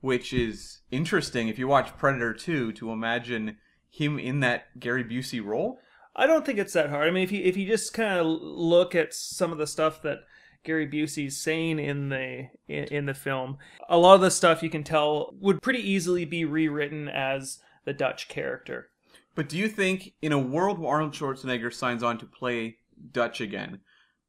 which 0.01 0.33
is 0.33 0.81
interesting 0.91 1.47
if 1.47 1.57
you 1.57 1.67
watch 1.67 1.97
Predator 1.97 2.33
2 2.33 2.73
to 2.73 2.91
imagine 2.91 3.57
him 3.89 4.19
in 4.19 4.41
that 4.41 4.79
Gary 4.79 5.03
Busey 5.03 5.43
role. 5.43 5.79
I 6.15 6.27
don't 6.27 6.45
think 6.45 6.59
it's 6.59 6.73
that 6.73 6.89
hard. 6.89 7.07
I 7.07 7.11
mean, 7.11 7.23
if 7.23 7.31
you 7.31 7.43
if 7.43 7.57
you 7.57 7.65
just 7.65 7.93
kind 7.93 8.19
of 8.19 8.25
look 8.27 8.95
at 8.95 9.13
some 9.13 9.51
of 9.51 9.57
the 9.57 9.67
stuff 9.67 10.01
that 10.03 10.19
Gary 10.65 10.87
Busey's 10.87 11.41
saying 11.41 11.79
in 11.79 12.09
the 12.09 12.49
in, 12.67 12.83
in 12.85 13.05
the 13.05 13.13
film. 13.13 13.57
A 13.87 13.97
lot 13.97 14.15
of 14.15 14.21
the 14.21 14.31
stuff 14.31 14.61
you 14.61 14.69
can 14.69 14.83
tell 14.83 15.33
would 15.39 15.61
pretty 15.61 15.79
easily 15.79 16.25
be 16.25 16.43
rewritten 16.43 17.07
as 17.07 17.59
the 17.85 17.93
Dutch 17.93 18.27
character. 18.27 18.89
But 19.35 19.47
do 19.47 19.57
you 19.57 19.69
think 19.69 20.13
in 20.21 20.31
a 20.31 20.39
world 20.39 20.79
where 20.79 20.91
Arnold 20.91 21.13
Schwarzenegger 21.13 21.73
signs 21.73 22.03
on 22.03 22.17
to 22.17 22.25
play 22.25 22.77
Dutch 23.11 23.39
again, 23.39 23.79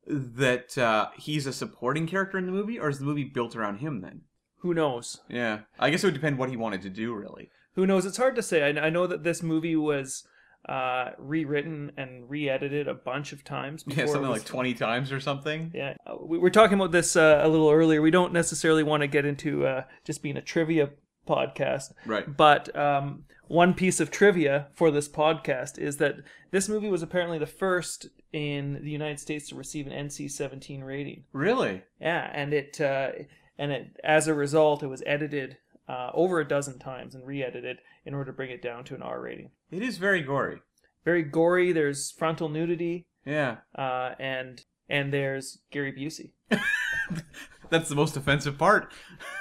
that 0.06 0.76
uh, 0.78 1.08
he's 1.16 1.46
a 1.46 1.52
supporting 1.52 2.06
character 2.06 2.38
in 2.38 2.46
the 2.46 2.52
movie, 2.52 2.78
or 2.78 2.88
is 2.88 2.98
the 2.98 3.04
movie 3.04 3.24
built 3.24 3.56
around 3.56 3.78
him 3.78 4.00
then? 4.00 4.22
Who 4.60 4.72
knows? 4.74 5.20
Yeah, 5.28 5.60
I 5.78 5.90
guess 5.90 6.02
it 6.02 6.08
would 6.08 6.14
depend 6.14 6.38
what 6.38 6.48
he 6.50 6.56
wanted 6.56 6.82
to 6.82 6.90
do, 6.90 7.14
really. 7.14 7.50
Who 7.74 7.86
knows? 7.86 8.06
It's 8.06 8.16
hard 8.16 8.36
to 8.36 8.42
say. 8.42 8.62
I, 8.62 8.86
I 8.86 8.90
know 8.90 9.06
that 9.06 9.22
this 9.22 9.42
movie 9.42 9.76
was 9.76 10.26
uh, 10.68 11.10
rewritten 11.18 11.92
and 11.96 12.28
re-edited 12.28 12.88
a 12.88 12.94
bunch 12.94 13.32
of 13.32 13.44
times. 13.44 13.84
Yeah, 13.86 14.06
something 14.06 14.22
was- 14.30 14.40
like 14.40 14.46
twenty 14.46 14.74
times 14.74 15.12
or 15.12 15.20
something. 15.20 15.70
Yeah, 15.74 15.94
uh, 16.06 16.16
we 16.20 16.38
were 16.38 16.50
talking 16.50 16.74
about 16.78 16.92
this 16.92 17.14
uh, 17.16 17.40
a 17.42 17.48
little 17.48 17.70
earlier. 17.70 18.00
We 18.02 18.10
don't 18.10 18.32
necessarily 18.32 18.82
want 18.82 19.02
to 19.02 19.06
get 19.06 19.24
into 19.26 19.66
uh, 19.66 19.84
just 20.04 20.22
being 20.22 20.36
a 20.36 20.42
trivia 20.42 20.90
podcast, 21.28 21.92
Right. 22.06 22.36
but 22.36 22.74
um, 22.76 23.24
one 23.48 23.74
piece 23.74 24.00
of 24.00 24.10
trivia 24.10 24.68
for 24.74 24.90
this 24.90 25.08
podcast 25.08 25.78
is 25.78 25.96
that 25.98 26.16
this 26.52 26.68
movie 26.68 26.88
was 26.88 27.02
apparently 27.02 27.38
the 27.38 27.46
first 27.46 28.06
in 28.32 28.80
the 28.82 28.90
United 28.90 29.20
States 29.20 29.48
to 29.48 29.54
receive 29.54 29.86
an 29.86 29.92
NC-17 29.92 30.84
rating. 30.84 31.24
Really? 31.32 31.82
Yeah, 32.00 32.30
and 32.32 32.52
it 32.52 32.80
uh, 32.80 33.10
and 33.58 33.72
it 33.72 34.00
as 34.04 34.28
a 34.28 34.34
result, 34.34 34.82
it 34.82 34.88
was 34.88 35.02
edited 35.06 35.56
uh, 35.88 36.10
over 36.14 36.40
a 36.40 36.48
dozen 36.48 36.78
times 36.78 37.14
and 37.14 37.26
re-edited 37.26 37.78
in 38.04 38.14
order 38.14 38.30
to 38.30 38.36
bring 38.36 38.50
it 38.50 38.62
down 38.62 38.84
to 38.84 38.94
an 38.94 39.02
R 39.02 39.20
rating. 39.20 39.50
It 39.70 39.82
is 39.82 39.98
very 39.98 40.22
gory. 40.22 40.60
Very 41.04 41.22
gory. 41.22 41.72
There's 41.72 42.10
frontal 42.10 42.48
nudity, 42.48 43.06
Yeah. 43.24 43.58
uh, 43.76 44.14
and 44.18 44.64
and 44.88 45.12
there's 45.12 45.58
Gary 45.70 45.92
Busey. 45.92 46.32
That's 47.70 47.88
the 47.88 47.94
most 47.96 48.16
offensive 48.16 48.58
part. 48.58 48.92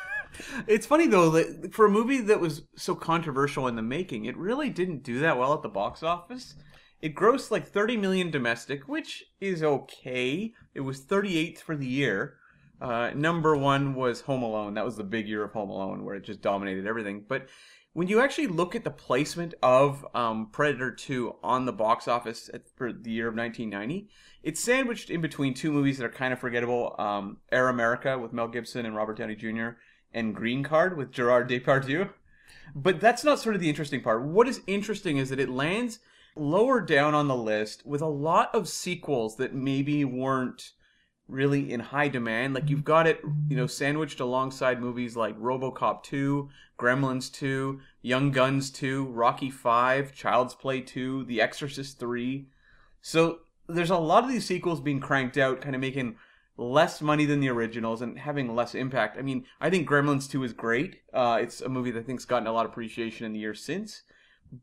it's 0.67 0.85
funny 0.85 1.07
though 1.07 1.29
that 1.31 1.73
for 1.73 1.85
a 1.85 1.89
movie 1.89 2.19
that 2.21 2.39
was 2.39 2.63
so 2.75 2.95
controversial 2.95 3.67
in 3.67 3.75
the 3.75 3.81
making, 3.81 4.25
it 4.25 4.35
really 4.37 4.69
didn't 4.69 5.03
do 5.03 5.19
that 5.19 5.37
well 5.37 5.53
at 5.53 5.61
the 5.61 5.69
box 5.69 6.03
office. 6.03 6.55
It 7.05 7.13
grossed 7.13 7.51
like 7.51 7.67
30 7.67 7.97
million 7.97 8.31
domestic, 8.31 8.87
which 8.87 9.25
is 9.39 9.61
okay. 9.61 10.55
It 10.73 10.79
was 10.79 11.01
38th 11.01 11.59
for 11.59 11.75
the 11.75 11.85
year. 11.85 12.37
Uh, 12.81 13.11
number 13.13 13.55
one 13.55 13.93
was 13.93 14.21
Home 14.21 14.41
Alone. 14.41 14.73
That 14.73 14.85
was 14.85 14.97
the 14.97 15.03
big 15.03 15.27
year 15.27 15.43
of 15.43 15.51
Home 15.51 15.69
Alone, 15.69 16.03
where 16.03 16.15
it 16.15 16.23
just 16.23 16.41
dominated 16.41 16.87
everything. 16.87 17.23
But 17.27 17.47
when 17.93 18.07
you 18.07 18.21
actually 18.21 18.47
look 18.47 18.73
at 18.73 18.83
the 18.83 18.89
placement 18.89 19.53
of 19.61 20.03
um, 20.15 20.49
Predator 20.51 20.89
2 20.89 21.35
on 21.43 21.65
the 21.65 21.71
box 21.71 22.07
office 22.07 22.49
at, 22.51 22.63
for 22.75 22.91
the 22.91 23.11
year 23.11 23.27
of 23.27 23.35
1990, 23.35 24.09
it's 24.41 24.59
sandwiched 24.59 25.11
in 25.11 25.21
between 25.21 25.53
two 25.53 25.71
movies 25.71 25.99
that 25.99 26.05
are 26.05 26.09
kind 26.09 26.33
of 26.33 26.39
forgettable 26.39 26.95
um, 26.97 27.37
Air 27.51 27.69
America 27.69 28.17
with 28.17 28.33
Mel 28.33 28.47
Gibson 28.47 28.83
and 28.83 28.95
Robert 28.95 29.19
Downey 29.19 29.35
Jr., 29.35 29.77
and 30.11 30.33
Green 30.33 30.63
Card 30.63 30.97
with 30.97 31.11
Gerard 31.11 31.47
Depardieu. 31.47 32.09
But 32.73 32.99
that's 32.99 33.23
not 33.23 33.37
sort 33.37 33.53
of 33.53 33.61
the 33.61 33.69
interesting 33.69 34.01
part. 34.01 34.23
What 34.23 34.47
is 34.47 34.61
interesting 34.65 35.17
is 35.17 35.29
that 35.29 35.39
it 35.39 35.49
lands 35.49 35.99
lower 36.35 36.81
down 36.81 37.13
on 37.13 37.27
the 37.27 37.35
list 37.35 37.85
with 37.85 38.01
a 38.01 38.07
lot 38.07 38.53
of 38.53 38.67
sequels 38.67 39.37
that 39.37 39.53
maybe 39.53 40.03
weren't 40.03 40.73
really 41.27 41.71
in 41.71 41.79
high 41.79 42.07
demand. 42.07 42.53
Like 42.53 42.69
you've 42.69 42.83
got 42.83 43.07
it, 43.07 43.21
you 43.47 43.55
know, 43.55 43.67
sandwiched 43.67 44.19
alongside 44.19 44.81
movies 44.81 45.15
like 45.15 45.39
RoboCop 45.39 46.03
2, 46.03 46.49
Gremlins 46.77 47.31
2, 47.31 47.79
Young 48.01 48.31
Guns 48.31 48.69
2, 48.69 49.05
Rocky 49.05 49.49
5, 49.49 50.13
Child's 50.13 50.53
Play 50.53 50.81
2, 50.81 51.25
The 51.25 51.41
Exorcist 51.41 51.99
3. 51.99 52.47
So 53.01 53.39
there's 53.67 53.89
a 53.89 53.97
lot 53.97 54.23
of 54.23 54.29
these 54.29 54.45
sequels 54.45 54.81
being 54.81 54.99
cranked 54.99 55.37
out, 55.37 55.61
kind 55.61 55.75
of 55.75 55.81
making 55.81 56.17
less 56.57 57.01
money 57.01 57.25
than 57.25 57.39
the 57.39 57.49
originals 57.49 58.01
and 58.01 58.19
having 58.19 58.55
less 58.55 58.75
impact. 58.75 59.17
I 59.17 59.21
mean, 59.21 59.45
I 59.59 59.69
think 59.69 59.89
Gremlins 59.89 60.29
2 60.29 60.43
is 60.43 60.53
great. 60.53 61.01
Uh, 61.13 61.39
it's 61.41 61.61
a 61.61 61.69
movie 61.69 61.91
that 61.91 61.99
I 62.01 62.03
think's 62.03 62.25
gotten 62.25 62.47
a 62.47 62.51
lot 62.51 62.65
of 62.65 62.71
appreciation 62.71 63.25
in 63.25 63.33
the 63.33 63.39
years 63.39 63.61
since, 63.61 64.03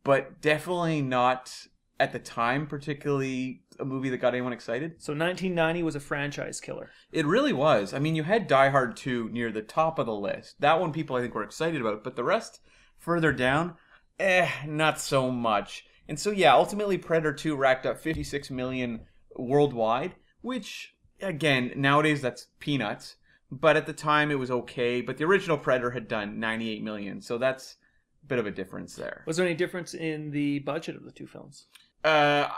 but 0.04 0.40
definitely 0.40 1.02
not 1.02 1.66
at 2.00 2.12
the 2.12 2.18
time 2.18 2.66
particularly 2.66 3.62
a 3.78 3.84
movie 3.84 4.08
that 4.10 4.18
got 4.18 4.34
anyone 4.34 4.52
excited. 4.52 4.94
So 4.98 5.12
1990 5.12 5.82
was 5.82 5.94
a 5.94 6.00
franchise 6.00 6.60
killer. 6.60 6.90
It 7.10 7.26
really 7.26 7.52
was. 7.52 7.94
I 7.94 7.98
mean, 7.98 8.14
you 8.14 8.22
had 8.22 8.46
Die 8.46 8.68
Hard 8.70 8.96
2 8.96 9.30
near 9.30 9.50
the 9.52 9.62
top 9.62 9.98
of 9.98 10.06
the 10.06 10.14
list. 10.14 10.60
That 10.60 10.80
one 10.80 10.92
people 10.92 11.16
I 11.16 11.20
think 11.20 11.34
were 11.34 11.42
excited 11.42 11.80
about, 11.80 12.04
but 12.04 12.16
the 12.16 12.24
rest 12.24 12.60
further 12.98 13.32
down, 13.32 13.76
eh, 14.18 14.48
not 14.66 15.00
so 15.00 15.30
much. 15.30 15.84
And 16.08 16.18
so 16.18 16.30
yeah, 16.30 16.54
ultimately 16.54 16.98
Predator 16.98 17.32
2 17.32 17.56
racked 17.56 17.86
up 17.86 17.98
56 17.98 18.50
million 18.50 19.06
worldwide, 19.36 20.14
which 20.40 20.94
again, 21.20 21.72
nowadays 21.76 22.20
that's 22.20 22.48
peanuts, 22.58 23.16
but 23.50 23.76
at 23.76 23.86
the 23.86 23.92
time 23.92 24.30
it 24.30 24.38
was 24.38 24.50
okay, 24.50 25.00
but 25.00 25.18
the 25.18 25.24
original 25.24 25.58
Predator 25.58 25.90
had 25.90 26.08
done 26.08 26.40
98 26.40 26.82
million. 26.82 27.20
So 27.20 27.38
that's 27.38 27.76
bit 28.26 28.38
of 28.38 28.46
a 28.46 28.50
difference 28.50 28.94
there. 28.96 29.22
Was 29.26 29.36
there 29.36 29.46
any 29.46 29.54
difference 29.54 29.94
in 29.94 30.30
the 30.30 30.60
budget 30.60 30.96
of 30.96 31.04
the 31.04 31.12
two 31.12 31.26
films? 31.26 31.66
Uh, 32.04 32.48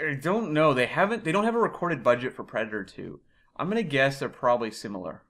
I 0.00 0.14
don't 0.20 0.52
know. 0.52 0.74
They 0.74 0.86
haven't. 0.86 1.24
They 1.24 1.32
don't 1.32 1.44
have 1.44 1.54
a 1.54 1.58
recorded 1.60 2.02
budget 2.02 2.34
for 2.34 2.44
Predator 2.44 2.84
Two. 2.84 3.20
I'm 3.56 3.68
gonna 3.68 3.82
guess 3.82 4.18
they're 4.18 4.28
probably 4.28 4.70
similar. 4.70 5.22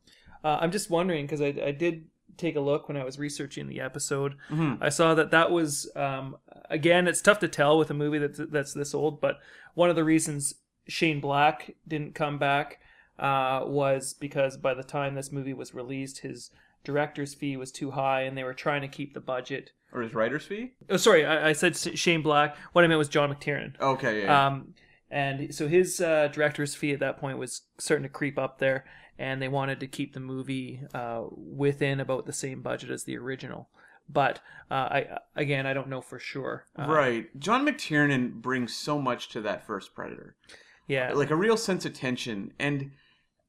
Uh, 0.44 0.58
I'm 0.60 0.70
just 0.70 0.90
wondering 0.90 1.24
because 1.26 1.40
I, 1.40 1.54
I 1.64 1.70
did 1.72 2.06
take 2.36 2.56
a 2.56 2.60
look 2.60 2.88
when 2.88 2.96
I 2.96 3.04
was 3.04 3.18
researching 3.18 3.66
the 3.68 3.80
episode. 3.80 4.36
Mhm. 4.50 4.78
I 4.80 4.88
saw 4.88 5.14
that 5.14 5.30
that 5.32 5.50
was 5.50 5.90
um, 5.96 6.36
again. 6.70 7.06
It's 7.08 7.20
tough 7.22 7.38
to 7.40 7.48
tell 7.48 7.78
with 7.78 7.90
a 7.90 7.94
movie 7.94 8.18
that's 8.18 8.40
that's 8.50 8.72
this 8.74 8.94
old, 8.94 9.20
but 9.20 9.38
one 9.74 9.90
of 9.90 9.96
the 9.96 10.04
reasons 10.04 10.54
Shane 10.88 11.20
Black 11.20 11.74
didn't 11.86 12.14
come 12.14 12.38
back 12.38 12.78
uh, 13.18 13.62
was 13.66 14.14
because 14.14 14.56
by 14.56 14.74
the 14.74 14.82
time 14.82 15.14
this 15.14 15.32
movie 15.32 15.52
was 15.54 15.74
released, 15.74 16.18
his 16.20 16.50
director's 16.84 17.34
fee 17.34 17.56
was 17.56 17.70
too 17.72 17.92
high, 17.92 18.22
and 18.22 18.36
they 18.36 18.44
were 18.44 18.54
trying 18.54 18.80
to 18.82 18.88
keep 18.88 19.14
the 19.14 19.20
budget. 19.20 19.72
Or 19.92 20.00
his 20.00 20.14
writer's 20.14 20.46
fee? 20.46 20.72
Oh, 20.88 20.96
sorry, 20.96 21.26
I, 21.26 21.50
I 21.50 21.52
said 21.52 21.76
Shane 21.76 22.22
Black. 22.22 22.56
What 22.72 22.84
I 22.84 22.86
meant 22.86 22.98
was 22.98 23.08
John 23.08 23.32
McTiernan. 23.32 23.78
Okay, 23.80 24.22
yeah. 24.22 24.46
Um, 24.46 24.74
and 25.10 25.54
so 25.54 25.68
his 25.68 26.00
uh, 26.00 26.28
director's 26.28 26.74
fee 26.74 26.92
at 26.92 27.00
that 27.00 27.18
point 27.18 27.36
was 27.36 27.62
starting 27.78 28.04
to 28.04 28.08
creep 28.08 28.38
up 28.38 28.58
there, 28.58 28.86
and 29.18 29.42
they 29.42 29.48
wanted 29.48 29.80
to 29.80 29.86
keep 29.86 30.14
the 30.14 30.20
movie 30.20 30.80
uh, 30.94 31.24
within 31.36 32.00
about 32.00 32.24
the 32.24 32.32
same 32.32 32.62
budget 32.62 32.90
as 32.90 33.04
the 33.04 33.18
original. 33.18 33.68
But 34.08 34.40
uh, 34.70 34.74
I 34.74 35.18
again, 35.36 35.66
I 35.66 35.74
don't 35.74 35.88
know 35.88 36.00
for 36.00 36.18
sure. 36.18 36.66
Uh, 36.78 36.86
right. 36.88 37.38
John 37.38 37.66
McTiernan 37.66 38.32
brings 38.32 38.74
so 38.74 38.98
much 38.98 39.28
to 39.30 39.40
that 39.42 39.66
first 39.66 39.94
Predator. 39.94 40.36
Yeah. 40.88 41.12
Like 41.12 41.30
a 41.30 41.36
real 41.36 41.56
sense 41.56 41.84
of 41.84 41.94
tension 41.94 42.52
and 42.58 42.90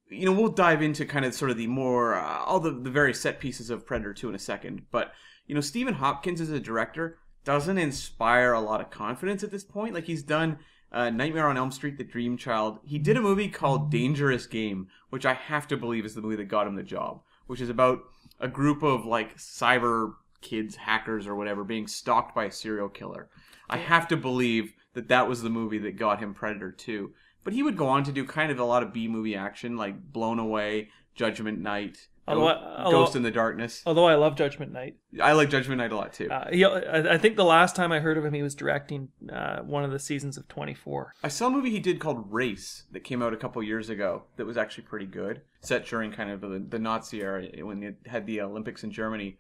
you 0.10 0.26
know, 0.26 0.32
we'll 0.32 0.52
dive 0.52 0.82
into 0.82 1.06
kind 1.06 1.26
of 1.26 1.34
sort 1.34 1.50
of 1.50 1.58
the 1.58 1.68
more 1.68 2.14
uh, 2.16 2.44
all 2.44 2.60
the 2.60 2.72
the 2.72 2.92
various 2.92 3.20
set 3.20 3.40
pieces 3.40 3.70
of 3.70 3.86
Predator 3.86 4.14
2 4.14 4.30
in 4.30 4.36
a 4.36 4.40
second, 4.40 4.84
but 4.92 5.12
you 5.48 5.56
know, 5.56 5.62
Stephen 5.62 5.96
Hopkins 5.96 6.42
as 6.42 6.50
a 6.50 6.60
director 6.60 7.18
doesn't 7.44 7.78
inspire 7.78 8.54
a 8.54 8.62
lot 8.62 8.82
of 8.82 8.90
confidence 8.90 9.44
at 9.44 9.52
this 9.52 9.64
point. 9.64 9.94
Like 9.94 10.06
he's 10.06 10.24
done 10.24 10.60
uh, 10.92 11.10
Nightmare 11.10 11.48
on 11.48 11.58
Elm 11.58 11.72
Street, 11.72 11.98
The 11.98 12.04
Dream 12.04 12.38
Child. 12.38 12.80
He 12.86 13.00
did 13.00 13.18
a 13.18 13.22
movie 13.22 13.50
called 13.50 13.92
Dangerous 13.92 14.46
Game, 14.46 14.88
which 15.10 15.26
I 15.26 15.34
have 15.34 15.68
to 15.70 15.78
believe 15.78 16.06
is 16.06 16.16
the 16.16 16.22
movie 16.22 16.38
that 16.38 16.46
got 16.46 16.68
him 16.68 16.76
the 16.76 16.84
job, 16.84 17.22
which 17.48 17.62
is 17.62 17.70
about 17.70 18.00
a 18.40 18.48
group 18.48 18.84
of 18.84 19.06
like 19.06 19.38
cyber 19.38 20.14
kids, 20.42 20.76
hackers 20.76 21.28
or 21.28 21.36
whatever, 21.36 21.64
being 21.64 21.88
stalked 21.88 22.36
by 22.36 22.46
a 22.46 22.52
serial 22.52 22.90
killer. 22.90 23.30
I 23.70 23.78
have 23.78 24.08
to 24.10 24.18
believe 24.18 24.74
that 24.94 25.08
that 25.08 25.28
was 25.28 25.42
the 25.42 25.50
movie 25.50 25.80
that 25.80 25.98
got 25.98 26.20
him 26.20 26.34
Predator 26.34 26.72
2. 26.72 27.12
But 27.44 27.54
he 27.54 27.64
would 27.64 27.78
go 27.78 27.88
on 27.88 28.04
to 28.04 28.12
do 28.12 28.24
kind 28.24 28.52
of 28.52 28.60
a 28.60 28.64
lot 28.64 28.84
of 28.84 28.94
B 28.94 29.08
movie 29.08 29.36
action, 29.36 29.76
like 29.76 30.12
Blown 30.14 30.40
Away, 30.40 30.90
Judgment 31.16 31.60
Night, 31.60 32.08
Although 32.28 32.48
I- 32.48 32.84
although- 32.84 33.04
Ghost 33.04 33.16
in 33.16 33.24
the 33.24 33.32
Darkness. 33.32 33.84
Although 33.86 34.06
I 34.06 34.16
love 34.16 34.36
Judgment 34.36 34.72
Night, 34.72 34.96
I 35.22 35.34
like 35.34 35.50
Judgment 35.50 35.80
Night 35.80 35.92
a 35.92 35.96
lot 35.96 36.14
too. 36.14 36.30
uh, 36.32 36.50
he, 36.52 36.64
I 36.66 37.18
think 37.18 37.36
the 37.36 37.44
last 37.44 37.76
time 37.76 37.92
I 37.92 38.00
heard 38.00 38.18
of 38.18 38.24
him, 38.24 38.34
he 38.34 38.42
was 38.42 38.56
directing 38.56 39.10
uh, 39.32 39.60
one 39.60 39.84
of 39.84 39.92
the 39.92 40.00
seasons 40.00 40.38
of 40.38 40.48
24. 40.48 41.14
I 41.24 41.28
saw 41.28 41.48
a 41.48 41.50
movie 41.50 41.70
he 41.70 41.80
did 41.80 42.00
called 42.00 42.32
Race 42.32 42.84
that 42.92 43.02
came 43.04 43.22
out 43.22 43.34
a 43.34 43.38
couple 43.38 43.62
years 43.62 43.90
ago 43.90 44.24
that 44.38 44.46
was 44.46 44.58
actually 44.58 44.86
pretty 44.86 45.06
good, 45.06 45.42
set 45.62 45.86
during 45.86 46.12
kind 46.12 46.32
of 46.32 46.40
the, 46.42 46.66
the 46.70 46.80
Nazi 46.80 47.22
era 47.22 47.46
when 47.62 47.84
it 47.84 47.98
had 48.06 48.26
the 48.26 48.40
Olympics 48.42 48.84
in 48.84 48.92
Germany. 48.92 49.38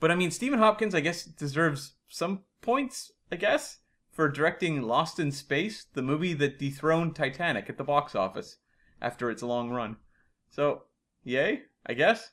But 0.00 0.10
I 0.10 0.16
mean, 0.16 0.32
Stephen 0.32 0.58
Hopkins, 0.58 0.94
I 0.94 1.00
guess, 1.00 1.22
deserves 1.24 1.94
some 2.08 2.40
points, 2.62 3.12
I 3.30 3.36
guess, 3.36 3.78
for 4.10 4.28
directing 4.28 4.82
Lost 4.82 5.20
in 5.20 5.30
Space, 5.30 5.86
the 5.94 6.02
movie 6.02 6.34
that 6.34 6.58
dethroned 6.58 7.14
Titanic 7.14 7.70
at 7.70 7.78
the 7.78 7.84
box 7.84 8.14
office 8.16 8.56
after 9.00 9.30
its 9.30 9.42
long 9.42 9.70
run. 9.70 9.96
So, 10.50 10.82
yay, 11.22 11.62
I 11.86 11.94
guess. 11.94 12.30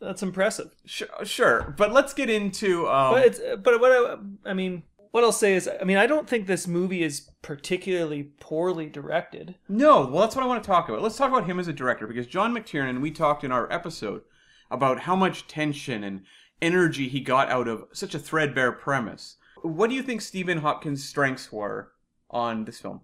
That's 0.00 0.22
impressive. 0.22 0.74
Sure, 0.84 1.08
sure. 1.24 1.74
but 1.76 1.92
let's 1.92 2.12
get 2.12 2.28
into. 2.28 2.88
Um, 2.88 3.14
but 3.14 3.26
it's 3.26 3.40
but 3.62 3.80
what 3.80 3.92
I, 3.92 4.50
I 4.50 4.54
mean, 4.54 4.82
what 5.12 5.22
I'll 5.22 5.32
say 5.32 5.54
is, 5.54 5.70
I 5.80 5.84
mean, 5.84 5.96
I 5.96 6.06
don't 6.06 6.28
think 6.28 6.46
this 6.46 6.66
movie 6.66 7.02
is 7.02 7.30
particularly 7.40 8.24
poorly 8.40 8.86
directed. 8.86 9.54
No, 9.68 10.06
well, 10.06 10.22
that's 10.22 10.34
what 10.34 10.44
I 10.44 10.48
want 10.48 10.62
to 10.62 10.66
talk 10.66 10.88
about. 10.88 11.02
Let's 11.02 11.16
talk 11.16 11.30
about 11.30 11.46
him 11.46 11.60
as 11.60 11.68
a 11.68 11.72
director 11.72 12.06
because 12.06 12.26
John 12.26 12.52
McTiernan, 12.52 13.00
we 13.00 13.10
talked 13.10 13.44
in 13.44 13.52
our 13.52 13.70
episode 13.72 14.22
about 14.70 15.00
how 15.00 15.14
much 15.14 15.46
tension 15.46 16.02
and 16.02 16.22
energy 16.60 17.08
he 17.08 17.20
got 17.20 17.48
out 17.48 17.68
of 17.68 17.84
such 17.92 18.14
a 18.14 18.18
threadbare 18.18 18.72
premise. 18.72 19.36
What 19.62 19.88
do 19.88 19.96
you 19.96 20.02
think 20.02 20.20
Stephen 20.20 20.58
Hopkins' 20.58 21.08
strengths 21.08 21.52
were 21.52 21.92
on 22.28 22.64
this 22.64 22.80
film? 22.80 23.02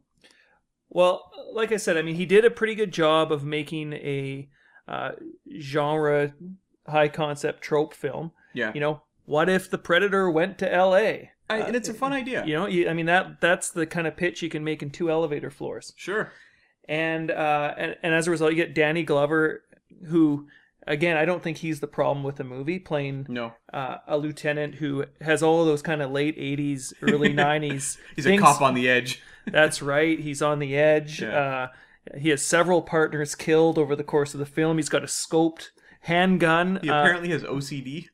Well, 0.88 1.30
like 1.52 1.70
I 1.70 1.76
said, 1.76 1.96
I 1.96 2.02
mean, 2.02 2.16
he 2.16 2.26
did 2.26 2.44
a 2.44 2.50
pretty 2.50 2.74
good 2.74 2.92
job 2.92 3.30
of 3.30 3.44
making 3.44 3.92
a 3.92 4.48
uh, 4.88 5.12
genre 5.58 6.32
high 6.86 7.08
concept 7.08 7.62
trope 7.62 7.94
film. 7.94 8.32
Yeah. 8.54 8.72
You 8.74 8.80
know, 8.80 9.02
what 9.26 9.48
if 9.48 9.70
the 9.70 9.78
Predator 9.78 10.30
went 10.30 10.58
to 10.58 10.72
L.A.? 10.72 11.30
I, 11.48 11.58
and 11.58 11.74
it's 11.76 11.88
a 11.88 11.94
fun 11.94 12.12
idea. 12.12 12.44
You 12.46 12.54
know, 12.54 12.66
you, 12.66 12.88
I 12.88 12.92
mean 12.92 13.06
that 13.06 13.40
that's 13.40 13.70
the 13.70 13.84
kind 13.86 14.06
of 14.06 14.16
pitch 14.16 14.40
you 14.42 14.48
can 14.48 14.62
make 14.62 14.82
in 14.82 14.90
two 14.90 15.10
elevator 15.10 15.50
floors. 15.50 15.92
Sure. 15.96 16.32
And 16.88 17.30
uh, 17.30 17.74
and 17.76 17.96
and 18.02 18.14
as 18.14 18.26
a 18.28 18.30
result, 18.30 18.50
you 18.52 18.56
get 18.56 18.74
Danny 18.74 19.02
Glover, 19.02 19.62
who 20.08 20.46
again 20.86 21.16
I 21.16 21.24
don't 21.24 21.42
think 21.42 21.58
he's 21.58 21.80
the 21.80 21.86
problem 21.88 22.24
with 22.24 22.36
the 22.36 22.44
movie, 22.44 22.78
playing 22.78 23.26
No. 23.28 23.52
uh, 23.72 23.96
a 24.06 24.16
lieutenant 24.16 24.76
who 24.76 25.04
has 25.20 25.42
all 25.42 25.60
of 25.60 25.66
those 25.66 25.82
kind 25.82 26.02
of 26.02 26.10
late 26.12 26.36
'80s, 26.38 26.92
early 27.02 27.28
'90s. 27.34 27.98
He's 28.14 28.24
things. 28.24 28.40
a 28.40 28.44
cop 28.44 28.60
on 28.62 28.74
the 28.74 28.88
edge. 28.88 29.20
That's 29.46 29.82
right. 29.82 30.18
He's 30.20 30.42
on 30.42 30.60
the 30.60 30.76
edge. 30.76 31.20
Yeah. 31.22 31.68
He 32.18 32.30
has 32.30 32.42
several 32.42 32.82
partners 32.82 33.34
killed 33.34 33.78
over 33.78 33.94
the 33.96 34.04
course 34.04 34.34
of 34.34 34.40
the 34.40 34.46
film. 34.46 34.78
He's 34.78 34.88
got 34.88 35.02
a 35.04 35.06
scoped 35.06 35.70
handgun. 36.02 36.78
He 36.82 36.90
Uh, 36.90 37.00
apparently 37.00 37.30
has 37.30 37.42
OCD. 37.44 38.08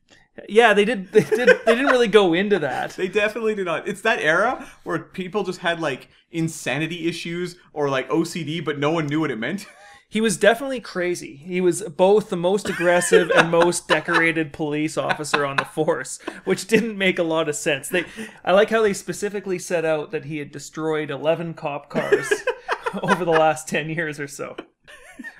yeah, 0.47 0.73
they 0.73 0.85
did. 0.85 1.11
They 1.11 1.21
did. 1.23 1.49
They 1.65 1.75
didn't 1.75 1.91
really 1.91 2.07
go 2.07 2.33
into 2.33 2.59
that. 2.59 2.91
They 2.97 3.07
definitely 3.07 3.55
did 3.55 3.65
not. 3.65 3.87
It's 3.87 4.01
that 4.01 4.19
era 4.21 4.67
where 4.83 4.99
people 4.99 5.43
just 5.43 5.59
had 5.61 5.79
like 5.79 6.09
insanity 6.31 7.07
issues 7.07 7.55
or 7.73 7.89
like 7.89 8.07
OCD, 8.09 8.63
but 8.63 8.77
no 8.77 8.91
one 8.91 9.07
knew 9.07 9.19
what 9.21 9.31
it 9.31 9.39
meant. 9.39 9.65
He 10.09 10.21
was 10.21 10.37
definitely 10.37 10.79
crazy. 10.79 11.35
He 11.35 11.59
was 11.59 11.81
both 11.81 12.29
the 12.29 12.37
most 12.37 12.69
aggressive 12.69 13.29
and 13.29 13.51
most 13.51 13.89
decorated 13.89 14.53
police 14.53 14.97
officer 14.97 15.45
on 15.45 15.57
the 15.57 15.65
force, 15.65 16.17
which 16.45 16.65
didn't 16.65 16.97
make 16.97 17.19
a 17.19 17.23
lot 17.23 17.49
of 17.49 17.57
sense. 17.57 17.89
They, 17.89 18.05
I 18.45 18.53
like 18.53 18.69
how 18.69 18.81
they 18.81 18.93
specifically 18.93 19.59
set 19.59 19.83
out 19.83 20.11
that 20.11 20.23
he 20.23 20.37
had 20.37 20.49
destroyed 20.49 21.11
11 21.11 21.55
cop 21.55 21.89
cars 21.89 22.31
over 23.03 23.25
the 23.25 23.31
last 23.31 23.67
10 23.67 23.89
years 23.89 24.19
or 24.19 24.27
so. 24.27 24.55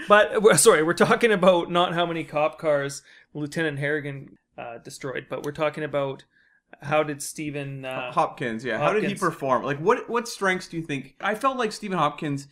But 0.07 0.57
sorry, 0.57 0.83
we're 0.83 0.93
talking 0.93 1.31
about 1.31 1.71
not 1.71 1.93
how 1.93 2.05
many 2.05 2.23
cop 2.23 2.59
cars 2.59 3.01
Lieutenant 3.33 3.79
Harrigan 3.79 4.37
uh, 4.57 4.77
destroyed, 4.79 5.27
but 5.29 5.43
we're 5.43 5.51
talking 5.51 5.83
about 5.83 6.23
how 6.81 7.03
did 7.03 7.21
Stephen 7.21 7.85
uh, 7.85 8.11
Hopkins, 8.11 8.63
yeah. 8.63 8.77
How 8.77 8.93
did 8.93 9.03
he 9.03 9.15
perform? 9.15 9.63
Like, 9.63 9.79
what 9.79 10.09
what 10.09 10.27
strengths 10.27 10.67
do 10.67 10.77
you 10.77 10.83
think? 10.83 11.15
I 11.19 11.35
felt 11.35 11.57
like 11.57 11.71
Stephen 11.71 11.97
Hopkins 11.97 12.47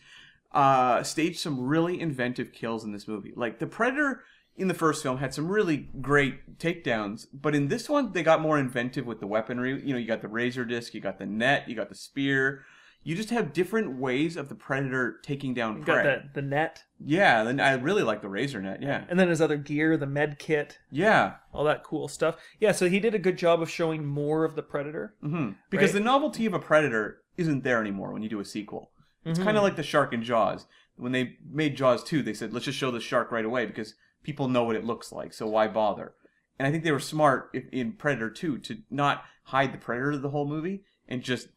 uh, 0.52 1.02
staged 1.02 1.38
some 1.38 1.60
really 1.60 2.00
inventive 2.00 2.52
kills 2.52 2.84
in 2.84 2.92
this 2.92 3.06
movie. 3.06 3.32
Like 3.36 3.58
the 3.58 3.66
Predator 3.66 4.24
in 4.56 4.68
the 4.68 4.74
first 4.74 5.02
film 5.02 5.18
had 5.18 5.34
some 5.34 5.48
really 5.48 5.88
great 6.00 6.58
takedowns, 6.58 7.26
but 7.32 7.54
in 7.54 7.68
this 7.68 7.88
one 7.88 8.12
they 8.12 8.22
got 8.22 8.40
more 8.40 8.58
inventive 8.58 9.06
with 9.06 9.20
the 9.20 9.26
weaponry. 9.26 9.80
You 9.82 9.92
know, 9.92 9.98
you 9.98 10.06
got 10.06 10.22
the 10.22 10.28
razor 10.28 10.64
disc, 10.64 10.94
you 10.94 11.00
got 11.00 11.18
the 11.18 11.26
net, 11.26 11.68
you 11.68 11.76
got 11.76 11.88
the 11.88 11.94
spear. 11.94 12.64
You 13.06 13.14
just 13.14 13.30
have 13.30 13.52
different 13.52 13.98
ways 13.98 14.36
of 14.36 14.48
the 14.48 14.56
Predator 14.56 15.20
taking 15.22 15.54
down 15.54 15.82
prey. 15.84 16.02
got 16.02 16.02
the, 16.02 16.22
the 16.40 16.42
net, 16.42 16.82
Yeah, 16.98 17.44
then 17.44 17.60
I 17.60 17.74
really 17.74 18.02
like 18.02 18.20
the 18.20 18.28
razor 18.28 18.60
net. 18.60 18.82
Yeah, 18.82 19.04
and 19.08 19.18
then 19.18 19.28
his 19.28 19.40
other 19.40 19.56
gear, 19.56 19.96
the 19.96 20.06
med 20.08 20.38
kit. 20.40 20.78
yeah. 20.90 21.34
all 21.52 21.62
that 21.64 21.84
cool 21.84 22.08
stuff. 22.08 22.34
Yeah, 22.58 22.72
so 22.72 22.88
he 22.88 22.98
did 22.98 23.14
a 23.14 23.18
good 23.20 23.38
job 23.38 23.62
of 23.62 23.70
showing 23.70 24.04
more 24.04 24.44
of 24.44 24.56
the 24.56 24.62
Predator. 24.62 25.14
hmm 25.22 25.50
Because 25.70 25.90
Right. 25.92 26.00
the 26.00 26.04
novelty 26.04 26.46
of 26.46 26.52
a 26.54 26.58
predator 26.58 27.22
isn't 27.36 27.62
there 27.62 27.80
anymore 27.80 28.12
when 28.12 28.22
you 28.22 28.28
do 28.28 28.40
a 28.40 28.44
sequel. 28.44 28.90
It's 29.24 29.38
kind 29.38 29.56
of 29.56 29.62
like 29.62 29.76
the 29.76 29.82
shark 29.82 30.12
in 30.12 30.22
Jaws. 30.24 30.66
When 30.96 31.12
they 31.12 31.36
made 31.48 31.76
Jaws 31.76 32.02
2, 32.02 32.22
they 32.22 32.34
said, 32.34 32.52
let's 32.52 32.64
just 32.64 32.78
show 32.78 32.90
the 32.90 33.00
shark 33.00 33.30
right 33.30 33.44
away 33.44 33.66
because 33.66 33.94
people 34.24 34.48
know 34.48 34.64
what 34.64 34.76
it 34.76 34.84
looks 34.84 35.12
like, 35.12 35.32
so 35.32 35.46
why 35.46 35.68
bother? 35.68 36.14
And 36.58 36.66
I 36.66 36.70
think 36.72 36.82
they 36.82 36.92
were 36.92 36.98
smart 36.98 37.54
in 37.70 37.92
Predator 37.92 38.30
2 38.30 38.58
to 38.58 38.78
not 38.90 39.22
hide 39.44 39.72
the 39.72 39.78
predator 39.78 40.16
the 40.16 40.30
whole 40.30 40.48
movie 40.48 40.82
and 41.06 41.22
just 41.22 41.48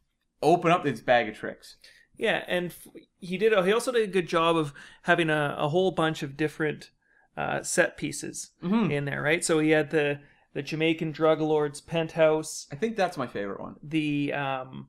open 0.42 0.72
up 0.72 0.86
its 0.86 1.02
bag 1.02 1.30
of 1.30 1.36
tricks. 1.36 1.78
Yeah, 2.18 2.44
and 2.48 2.74
he 3.20 3.38
did. 3.38 3.54
He 3.66 3.72
also 3.74 3.92
did 3.92 4.04
a 4.10 4.12
good 4.12 4.28
job 4.28 4.58
of 4.58 4.74
having 5.04 5.30
a, 5.30 5.56
a 5.58 5.70
whole 5.70 5.92
bunch 5.92 6.22
of 6.24 6.36
different 6.36 6.90
uh, 7.38 7.64
set 7.64 7.96
pieces 7.98 8.52
Mhm. 8.62 8.92
in 8.92 9.06
there, 9.06 9.22
right? 9.22 9.44
So 9.44 9.60
he 9.60 9.70
had 9.70 9.90
the 9.92 10.20
the 10.54 10.62
Jamaican 10.62 11.12
drug 11.12 11.40
lord's 11.40 11.80
penthouse, 11.80 12.68
I 12.72 12.76
think 12.76 12.96
that's 12.98 13.18
my 13.18 13.28
favorite 13.28 13.60
one. 13.62 13.76
the 13.84 14.34
um, 14.34 14.88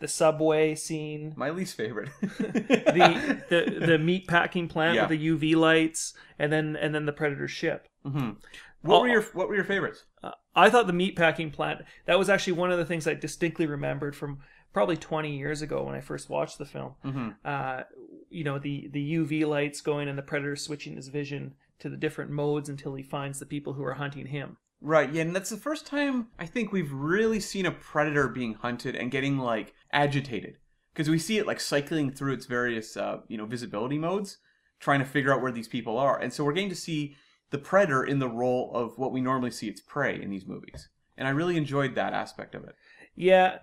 the 0.00 0.08
subway 0.08 0.74
scene, 0.74 1.32
My 1.36 1.48
least 1.50 1.76
favorite. 1.76 2.10
the 2.20 3.42
the 3.48 3.86
the 3.86 3.98
meat 3.98 4.26
packing 4.26 4.68
plant 4.68 4.96
Yeah. 4.96 5.06
with 5.06 5.18
the 5.18 5.28
UV 5.28 5.56
lights, 5.56 6.12
and 6.38 6.52
then 6.52 6.76
and 6.76 6.94
then 6.94 7.06
the 7.06 7.12
Predator 7.12 7.48
ship. 7.48 7.86
Mhm. 8.04 8.36
What 8.82 9.02
were 9.02 9.08
your 9.08 9.22
What 9.22 9.48
were 9.48 9.54
your 9.54 9.64
favorites? 9.64 10.04
Uh, 10.22 10.32
I 10.54 10.68
thought 10.68 10.86
the 10.86 10.92
meat 10.92 11.16
packing 11.16 11.50
plant 11.50 11.82
that 12.06 12.18
was 12.18 12.28
actually 12.28 12.54
one 12.54 12.70
of 12.72 12.78
the 12.78 12.84
things 12.84 13.06
I 13.06 13.14
distinctly 13.14 13.66
remembered 13.66 14.16
from 14.16 14.40
probably 14.72 14.96
20 14.96 15.36
years 15.36 15.62
ago 15.62 15.82
when 15.84 15.94
I 15.94 16.00
first 16.00 16.28
watched 16.28 16.58
the 16.58 16.64
film. 16.64 16.94
Mhm. 17.04 17.36
Uh, 17.44 17.84
you 18.28 18.44
know, 18.44 18.58
the 18.58 18.88
the 18.92 19.00
UV 19.00 19.44
lights 19.44 19.80
going 19.80 20.08
and 20.08 20.16
the 20.16 20.22
predator 20.22 20.56
switching 20.56 20.96
his 20.96 21.08
vision 21.08 21.54
to 21.80 21.88
the 21.88 21.96
different 21.96 22.30
modes 22.30 22.68
until 22.68 22.94
he 22.94 23.02
finds 23.02 23.38
the 23.38 23.46
people 23.46 23.72
who 23.72 23.84
are 23.84 23.94
hunting 23.94 24.26
him. 24.26 24.58
Right, 24.82 25.12
yeah, 25.12 25.22
and 25.22 25.34
that's 25.36 25.50
the 25.50 25.56
first 25.56 25.86
time 25.86 26.28
I 26.38 26.46
think 26.46 26.72
we've 26.72 26.92
really 26.92 27.40
seen 27.40 27.66
a 27.66 27.70
predator 27.70 28.28
being 28.28 28.54
hunted 28.54 28.96
and 28.96 29.10
getting 29.10 29.38
like 29.38 29.74
agitated 29.92 30.56
because 30.92 31.10
we 31.10 31.18
see 31.18 31.36
it 31.38 31.46
like 31.46 31.60
cycling 31.60 32.10
through 32.10 32.32
its 32.32 32.46
various 32.46 32.96
uh, 32.96 33.20
you 33.28 33.36
know 33.36 33.46
visibility 33.46 33.98
modes, 33.98 34.38
trying 34.78 35.00
to 35.00 35.04
figure 35.04 35.32
out 35.34 35.42
where 35.42 35.52
these 35.52 35.68
people 35.68 35.98
are, 35.98 36.18
and 36.18 36.32
so 36.32 36.44
we're 36.44 36.52
getting 36.52 36.70
to 36.70 36.74
see 36.76 37.16
the 37.50 37.58
predator 37.58 38.04
in 38.04 38.20
the 38.20 38.28
role 38.28 38.70
of 38.72 38.96
what 38.96 39.12
we 39.12 39.20
normally 39.20 39.50
see 39.50 39.68
its 39.68 39.80
prey 39.80 40.20
in 40.22 40.30
these 40.30 40.46
movies, 40.46 40.88
and 41.16 41.26
I 41.26 41.32
really 41.32 41.56
enjoyed 41.56 41.94
that 41.96 42.12
aspect 42.14 42.54
of 42.54 42.64
it. 42.64 42.74
Yeah, 43.16 43.58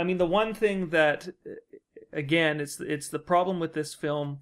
I 0.00 0.04
mean 0.04 0.18
the 0.18 0.26
one 0.26 0.54
thing 0.54 0.90
that 0.90 1.28
uh, 1.28 1.50
again 2.12 2.60
it's 2.60 2.80
it's 2.80 3.08
the 3.08 3.18
problem 3.18 3.60
with 3.60 3.74
this 3.74 3.94
film 3.94 4.40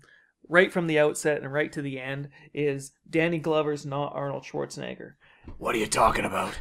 right 0.48 0.72
from 0.72 0.86
the 0.86 0.98
outset 0.98 1.42
and 1.42 1.52
right 1.52 1.72
to 1.72 1.82
the 1.82 2.00
end 2.00 2.30
is 2.54 2.92
Danny 3.08 3.38
Glover's 3.38 3.84
not 3.84 4.14
Arnold 4.14 4.44
Schwarzenegger. 4.44 5.14
What 5.58 5.74
are 5.74 5.78
you 5.78 5.86
talking 5.86 6.24
about? 6.24 6.54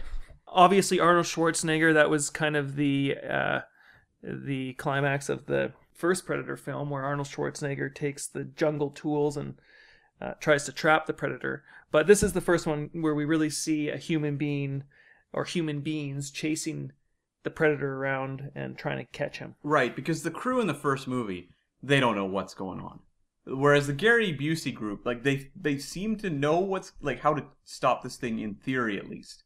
obviously 0.48 1.00
Arnold 1.00 1.26
Schwarzenegger. 1.26 1.94
That 1.94 2.10
was 2.10 2.30
kind 2.30 2.56
of 2.56 2.76
the 2.76 3.16
uh, 3.18 3.60
the 4.24 4.74
climax 4.74 5.30
of 5.30 5.46
the 5.46 5.74
first 5.94 6.26
Predator 6.26 6.58
film, 6.58 6.90
where 6.90 7.04
Arnold 7.04 7.28
Schwarzenegger 7.28 7.94
takes 7.94 8.28
the 8.28 8.44
jungle 8.44 8.90
tools 8.90 9.38
and 9.38 9.56
uh, 10.22 10.34
tries 10.40 10.66
to 10.66 10.72
trap 10.72 11.06
the 11.06 11.14
predator. 11.14 11.64
But 11.92 12.08
this 12.08 12.24
is 12.24 12.34
the 12.34 12.42
first 12.42 12.66
one 12.66 12.90
where 12.94 13.16
we 13.16 13.26
really 13.26 13.50
see 13.50 13.90
a 13.90 13.98
human 13.98 14.38
being 14.38 14.84
or 15.32 15.44
human 15.44 15.82
beings 15.82 16.32
chasing 16.32 16.92
the 17.44 17.50
predator 17.50 17.96
around 17.96 18.52
and 18.56 18.78
trying 18.78 18.98
to 18.98 19.12
catch 19.12 19.40
him. 19.40 19.56
Right, 19.64 19.96
because 19.96 20.24
the 20.24 20.32
crew 20.32 20.60
in 20.60 20.68
the 20.68 20.74
first 20.74 21.08
movie, 21.08 21.50
they 21.82 22.00
don't 22.00 22.16
know 22.16 22.26
what's 22.26 22.54
going 22.54 22.80
on. 22.80 23.00
Whereas 23.46 23.88
the 23.88 23.94
Gary 23.94 24.38
Busey 24.38 24.74
group, 24.74 25.06
like 25.06 25.24
they 25.24 25.52
they 25.56 25.78
seem 25.78 26.18
to 26.18 26.30
know 26.30 26.60
what's 26.60 26.92
like 27.02 27.22
how 27.22 27.34
to 27.34 27.46
stop 27.64 28.04
this 28.04 28.18
thing 28.18 28.40
in 28.40 28.56
theory 28.56 28.98
at 28.98 29.10
least. 29.10 29.44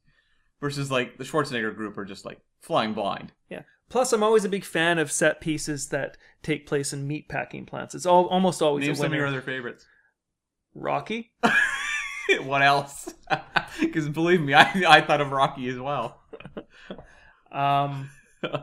Versus 0.59 0.91
like 0.91 1.17
the 1.17 1.23
Schwarzenegger 1.23 1.75
group 1.75 1.97
are 1.97 2.05
just 2.05 2.25
like 2.25 2.39
flying 2.61 2.93
blind. 2.93 3.33
Yeah. 3.49 3.61
Plus, 3.89 4.13
I'm 4.13 4.23
always 4.23 4.45
a 4.45 4.49
big 4.49 4.63
fan 4.63 4.97
of 4.99 5.11
set 5.11 5.41
pieces 5.41 5.89
that 5.89 6.17
take 6.41 6.65
place 6.65 6.93
in 6.93 7.07
meat 7.07 7.27
packing 7.27 7.65
plants. 7.65 7.93
It's 7.93 8.05
all 8.05 8.25
almost 8.27 8.61
always 8.61 8.83
Name 8.83 8.93
a 8.93 8.95
some 8.95 9.07
of 9.07 9.13
your 9.13 9.27
other 9.27 9.41
favorites. 9.41 9.85
Rocky. 10.73 11.33
what 12.43 12.61
else? 12.61 13.13
Because 13.79 14.09
believe 14.09 14.41
me, 14.41 14.53
I 14.53 14.83
I 14.87 15.01
thought 15.01 15.21
of 15.21 15.31
Rocky 15.31 15.69
as 15.69 15.79
well. 15.79 16.21
Um, 17.51 18.09
uh, 18.43 18.59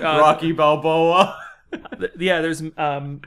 Rocky 0.00 0.52
Balboa. 0.52 1.38
th- 1.98 2.12
yeah, 2.18 2.40
there's 2.40 2.62
um, 2.76 3.20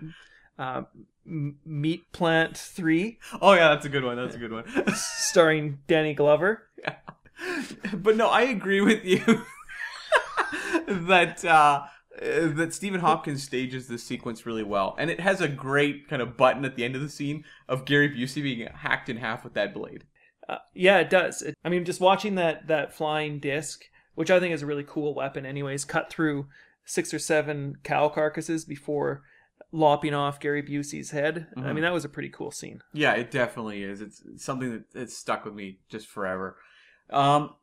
uh, 0.57 0.83
Meat 1.25 2.11
Plant 2.11 2.57
Three, 2.57 3.19
Oh 3.41 3.53
yeah, 3.53 3.69
that's 3.69 3.85
a 3.85 3.89
good 3.89 4.03
one. 4.03 4.15
That's 4.15 4.35
a 4.35 4.39
good 4.39 4.51
one. 4.51 4.65
starring 4.95 5.79
Danny 5.87 6.13
Glover. 6.13 6.63
Yeah. 6.81 6.95
but 7.93 8.15
no, 8.15 8.29
I 8.29 8.43
agree 8.43 8.81
with 8.81 9.03
you 9.03 9.43
that 10.87 11.43
uh, 11.45 11.83
uh, 12.21 12.47
that 12.53 12.73
Stephen 12.73 13.01
Hopkins 13.01 13.43
stages 13.43 13.87
this 13.87 14.03
sequence 14.03 14.45
really 14.45 14.63
well, 14.63 14.95
and 14.97 15.09
it 15.09 15.19
has 15.19 15.41
a 15.41 15.47
great 15.47 16.07
kind 16.07 16.21
of 16.21 16.37
button 16.37 16.65
at 16.65 16.75
the 16.75 16.83
end 16.83 16.95
of 16.95 17.01
the 17.01 17.09
scene 17.09 17.43
of 17.67 17.85
Gary 17.85 18.09
Busey 18.09 18.41
being 18.41 18.67
hacked 18.67 19.09
in 19.09 19.17
half 19.17 19.43
with 19.43 19.53
that 19.53 19.73
blade. 19.73 20.05
Uh, 20.47 20.57
yeah, 20.73 20.99
it 20.99 21.09
does. 21.09 21.41
It, 21.41 21.55
I 21.63 21.69
mean, 21.69 21.85
just 21.85 21.99
watching 21.99 22.35
that 22.35 22.67
that 22.67 22.93
flying 22.93 23.39
disc, 23.39 23.83
which 24.17 24.31
I 24.31 24.39
think 24.39 24.51
is 24.51 24.63
a 24.63 24.65
really 24.65 24.83
cool 24.83 25.13
weapon, 25.13 25.45
anyways, 25.45 25.85
cut 25.85 26.09
through 26.09 26.47
six 26.85 27.13
or 27.13 27.19
seven 27.19 27.75
cow 27.83 28.09
carcasses 28.09 28.65
before 28.65 29.21
lopping 29.71 30.15
off 30.15 30.39
Gary 30.39 30.63
Busey's 30.63 31.11
head. 31.11 31.45
I 31.55 31.59
Mhm. 31.59 31.75
mean, 31.75 31.83
that 31.83 31.93
was 31.93 32.03
a 32.03 32.09
pretty 32.09 32.29
cool 32.29 32.49
scene. 32.49 32.81
Yeah, 32.93 33.13
it 33.13 33.29
definitely 33.29 33.83
is. 33.83 34.01
It's 34.01 34.23
something 34.43 34.71
that 34.71 34.85
it's 34.95 35.15
stuck 35.15 35.45
with 35.45 35.53
me 35.53 35.77
just 35.87 36.07
forever. 36.07 36.57
Um, 37.11 37.53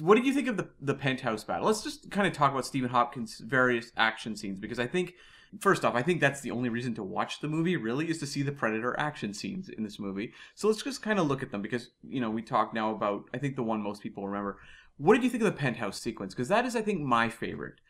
what 0.00 0.14
did 0.14 0.24
you 0.24 0.32
think 0.32 0.48
of 0.48 0.56
the 0.56 0.70
the 0.80 0.94
penthouse 0.94 1.44
battle? 1.44 1.66
Let's 1.66 1.82
just 1.82 2.10
kind 2.10 2.26
of 2.26 2.32
talk 2.32 2.52
about 2.52 2.64
Stephen 2.64 2.88
Hopkins' 2.88 3.38
various 3.38 3.92
action 3.98 4.34
scenes 4.34 4.58
because 4.58 4.78
I 4.78 4.86
think, 4.86 5.12
first 5.60 5.84
off, 5.84 5.94
I 5.94 6.00
think 6.02 6.20
that's 6.22 6.40
the 6.40 6.52
only 6.52 6.70
reason 6.70 6.94
to 6.94 7.02
watch 7.02 7.40
the 7.40 7.48
movie. 7.48 7.76
Really, 7.76 8.08
is 8.08 8.18
to 8.20 8.26
see 8.26 8.40
the 8.42 8.52
Predator 8.52 8.98
action 8.98 9.34
scenes 9.34 9.68
in 9.68 9.82
this 9.84 9.98
movie. 9.98 10.32
So 10.54 10.68
let's 10.68 10.82
just 10.82 11.02
kind 11.02 11.18
of 11.18 11.26
look 11.26 11.42
at 11.42 11.50
them 11.50 11.60
because 11.60 11.90
you 12.02 12.20
know 12.22 12.30
we 12.30 12.40
talk 12.40 12.72
now 12.72 12.92
about 12.94 13.28
I 13.34 13.38
think 13.38 13.56
the 13.56 13.62
one 13.62 13.82
most 13.82 14.02
people 14.02 14.26
remember. 14.26 14.58
What 15.02 15.14
did 15.14 15.24
you 15.24 15.30
think 15.30 15.42
of 15.42 15.52
the 15.52 15.58
penthouse 15.58 16.00
sequence? 16.00 16.32
Because 16.32 16.46
that 16.46 16.64
is, 16.64 16.76
I 16.76 16.82
think, 16.82 17.00
my 17.00 17.28
favorite, 17.28 17.80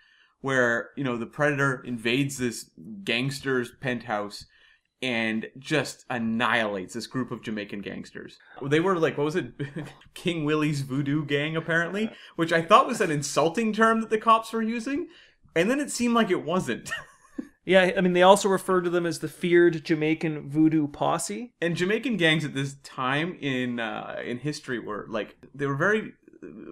where 0.40 0.88
you 0.96 1.04
know 1.04 1.18
the 1.18 1.26
Predator 1.26 1.82
invades 1.84 2.38
this 2.38 2.70
gangster's 3.04 3.70
penthouse 3.70 4.46
and 5.02 5.46
just 5.58 6.06
annihilates 6.08 6.94
this 6.94 7.06
group 7.06 7.30
of 7.30 7.42
Jamaican 7.42 7.80
gangsters. 7.80 8.38
They 8.64 8.80
were 8.80 8.98
like, 8.98 9.18
what 9.18 9.24
was 9.24 9.36
it? 9.36 9.52
King 10.14 10.46
Willie's 10.46 10.82
voodoo 10.82 11.26
gang, 11.26 11.54
apparently, 11.54 12.10
which 12.36 12.52
I 12.52 12.62
thought 12.62 12.86
was 12.86 13.02
an 13.02 13.10
insulting 13.10 13.74
term 13.74 14.00
that 14.00 14.08
the 14.08 14.16
cops 14.18 14.52
were 14.52 14.62
using. 14.62 15.08
And 15.54 15.68
then 15.68 15.80
it 15.80 15.90
seemed 15.90 16.14
like 16.14 16.30
it 16.30 16.44
wasn't. 16.44 16.90
Yeah, 17.64 17.92
I 17.96 18.00
mean, 18.00 18.12
they 18.12 18.22
also 18.22 18.48
refer 18.48 18.80
to 18.80 18.90
them 18.90 19.06
as 19.06 19.20
the 19.20 19.28
feared 19.28 19.84
Jamaican 19.84 20.48
voodoo 20.48 20.88
posse. 20.88 21.52
and 21.62 21.76
Jamaican 21.76 22.16
gangs 22.16 22.44
at 22.44 22.54
this 22.54 22.74
time 22.82 23.36
in 23.40 23.78
uh, 23.78 24.16
in 24.24 24.38
history 24.38 24.80
were 24.80 25.06
like 25.08 25.36
they 25.54 25.66
were 25.66 25.76
very 25.76 26.14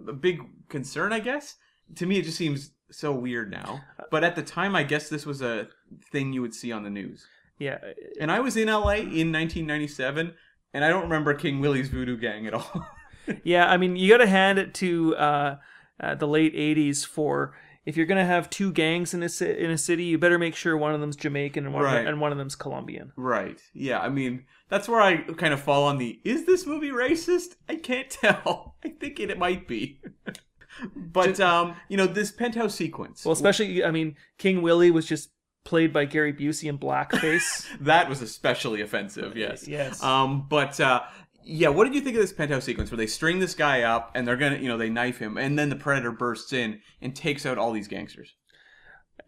a 0.09 0.13
big 0.13 0.41
concern, 0.69 1.13
I 1.13 1.21
guess. 1.21 1.57
To 1.97 2.07
me, 2.07 2.19
it 2.19 2.25
just 2.25 2.39
seems 2.39 2.73
so 2.91 3.13
weird 3.13 3.51
now. 3.51 3.81
But 4.11 4.25
at 4.25 4.37
the 4.37 4.43
time, 4.43 4.75
I 4.75 4.83
guess 4.83 5.09
this 5.09 5.27
was 5.27 5.43
a 5.43 5.69
thing 6.13 6.33
you 6.33 6.43
would 6.43 6.55
see 6.55 6.73
on 6.73 6.85
the 6.85 6.91
news. 6.91 7.27
Yeah, 7.59 7.79
And 8.19 8.33
I 8.33 8.41
was 8.41 8.57
in 8.57 8.69
LA 8.69 8.95
in 8.95 9.31
1997, 9.33 10.33
and 10.73 10.85
I 10.85 10.89
don't 10.89 11.03
remember 11.03 11.35
King 11.35 11.61
Willie's 11.61 11.89
Voodoo 11.89 12.17
Gang 12.17 12.47
at 12.47 12.55
all. 12.55 12.87
yeah. 13.45 13.71
I 13.71 13.77
mean, 13.77 13.97
you 13.97 14.09
got 14.09 14.25
to 14.25 14.27
hand 14.27 14.59
it 14.59 14.73
to 14.75 15.15
uh, 15.17 15.57
uh, 16.01 16.15
the 16.15 16.27
late 16.27 16.55
'80s 16.55 17.05
for 17.05 17.55
if 17.87 17.97
you're 17.97 18.07
gonna 18.07 18.25
have 18.27 18.51
two 18.51 18.73
gangs 18.73 19.15
in 19.15 19.23
a 19.23 19.45
in 19.45 19.71
a 19.71 19.79
city, 19.79 20.05
you 20.05 20.19
better 20.19 20.39
make 20.39 20.55
sure 20.55 20.77
one 20.77 20.95
of 20.95 21.01
them's 21.01 21.17
Jamaican 21.17 21.65
and 21.65 21.75
one 21.75 21.85
Right. 21.85 22.07
and 22.07 22.21
one 22.21 22.33
of 22.33 22.39
them's 22.39 22.55
Colombian. 22.57 23.13
right? 23.17 23.61
Yeah. 23.73 24.01
I 24.01 24.09
mean, 24.09 24.45
that's 24.69 24.89
where 24.89 25.01
I 25.01 25.19
kind 25.19 25.53
of 25.55 25.61
fall 25.61 25.85
on 25.85 25.99
the. 25.99 26.21
Is 26.25 26.47
this 26.47 26.67
movie 26.67 26.91
racist? 26.91 27.57
I 27.69 27.77
can't 27.77 28.09
tell. 28.23 28.77
I 28.85 28.91
think 28.91 29.19
it, 29.21 29.31
it 29.31 29.39
might 29.39 29.67
be. 29.67 30.01
but 30.97 31.41
um, 31.41 31.75
you 31.89 31.97
know, 31.97 32.07
this 32.07 32.31
penthouse 32.31 32.75
sequence. 32.75 33.25
Well, 33.25 33.33
especially, 33.33 33.85
I 33.85 33.91
mean, 33.91 34.17
King 34.39 34.63
Willie 34.63 34.91
was 34.91 35.07
just 35.07 35.31
played 35.65 35.93
by 35.93 36.05
Gary 36.07 36.33
Busey 36.33 36.69
in 36.69 36.79
blackface. 36.79 37.67
That 37.81 38.09
was 38.09 38.23
especially 38.23 38.81
offensive, 38.81 39.37
yes. 39.37 39.67
Yes. 39.69 40.03
Um, 40.03 40.47
but 40.49 40.79
uh, 40.81 41.01
yeah, 41.45 41.69
what 41.69 41.85
did 41.85 41.95
you 41.95 42.01
think 42.01 42.17
of 42.17 42.23
this 42.23 42.33
penthouse 42.33 42.65
sequence 42.65 42.91
where 42.91 42.99
they 42.99 43.07
string 43.07 43.39
this 43.39 43.55
guy 43.55 43.83
up 43.83 44.11
and 44.15 44.27
they're 44.27 44.37
gonna, 44.37 44.59
you 44.59 44.69
know, 44.69 44.79
they 44.79 44.91
knife 44.91 45.19
him, 45.19 45.37
and 45.37 45.59
then 45.59 45.69
the 45.69 45.77
predator 45.77 46.13
bursts 46.13 46.53
in 46.53 46.81
and 47.01 47.15
takes 47.15 47.47
out 47.47 47.59
all 47.59 47.73
these 47.73 47.89
gangsters? 47.89 48.35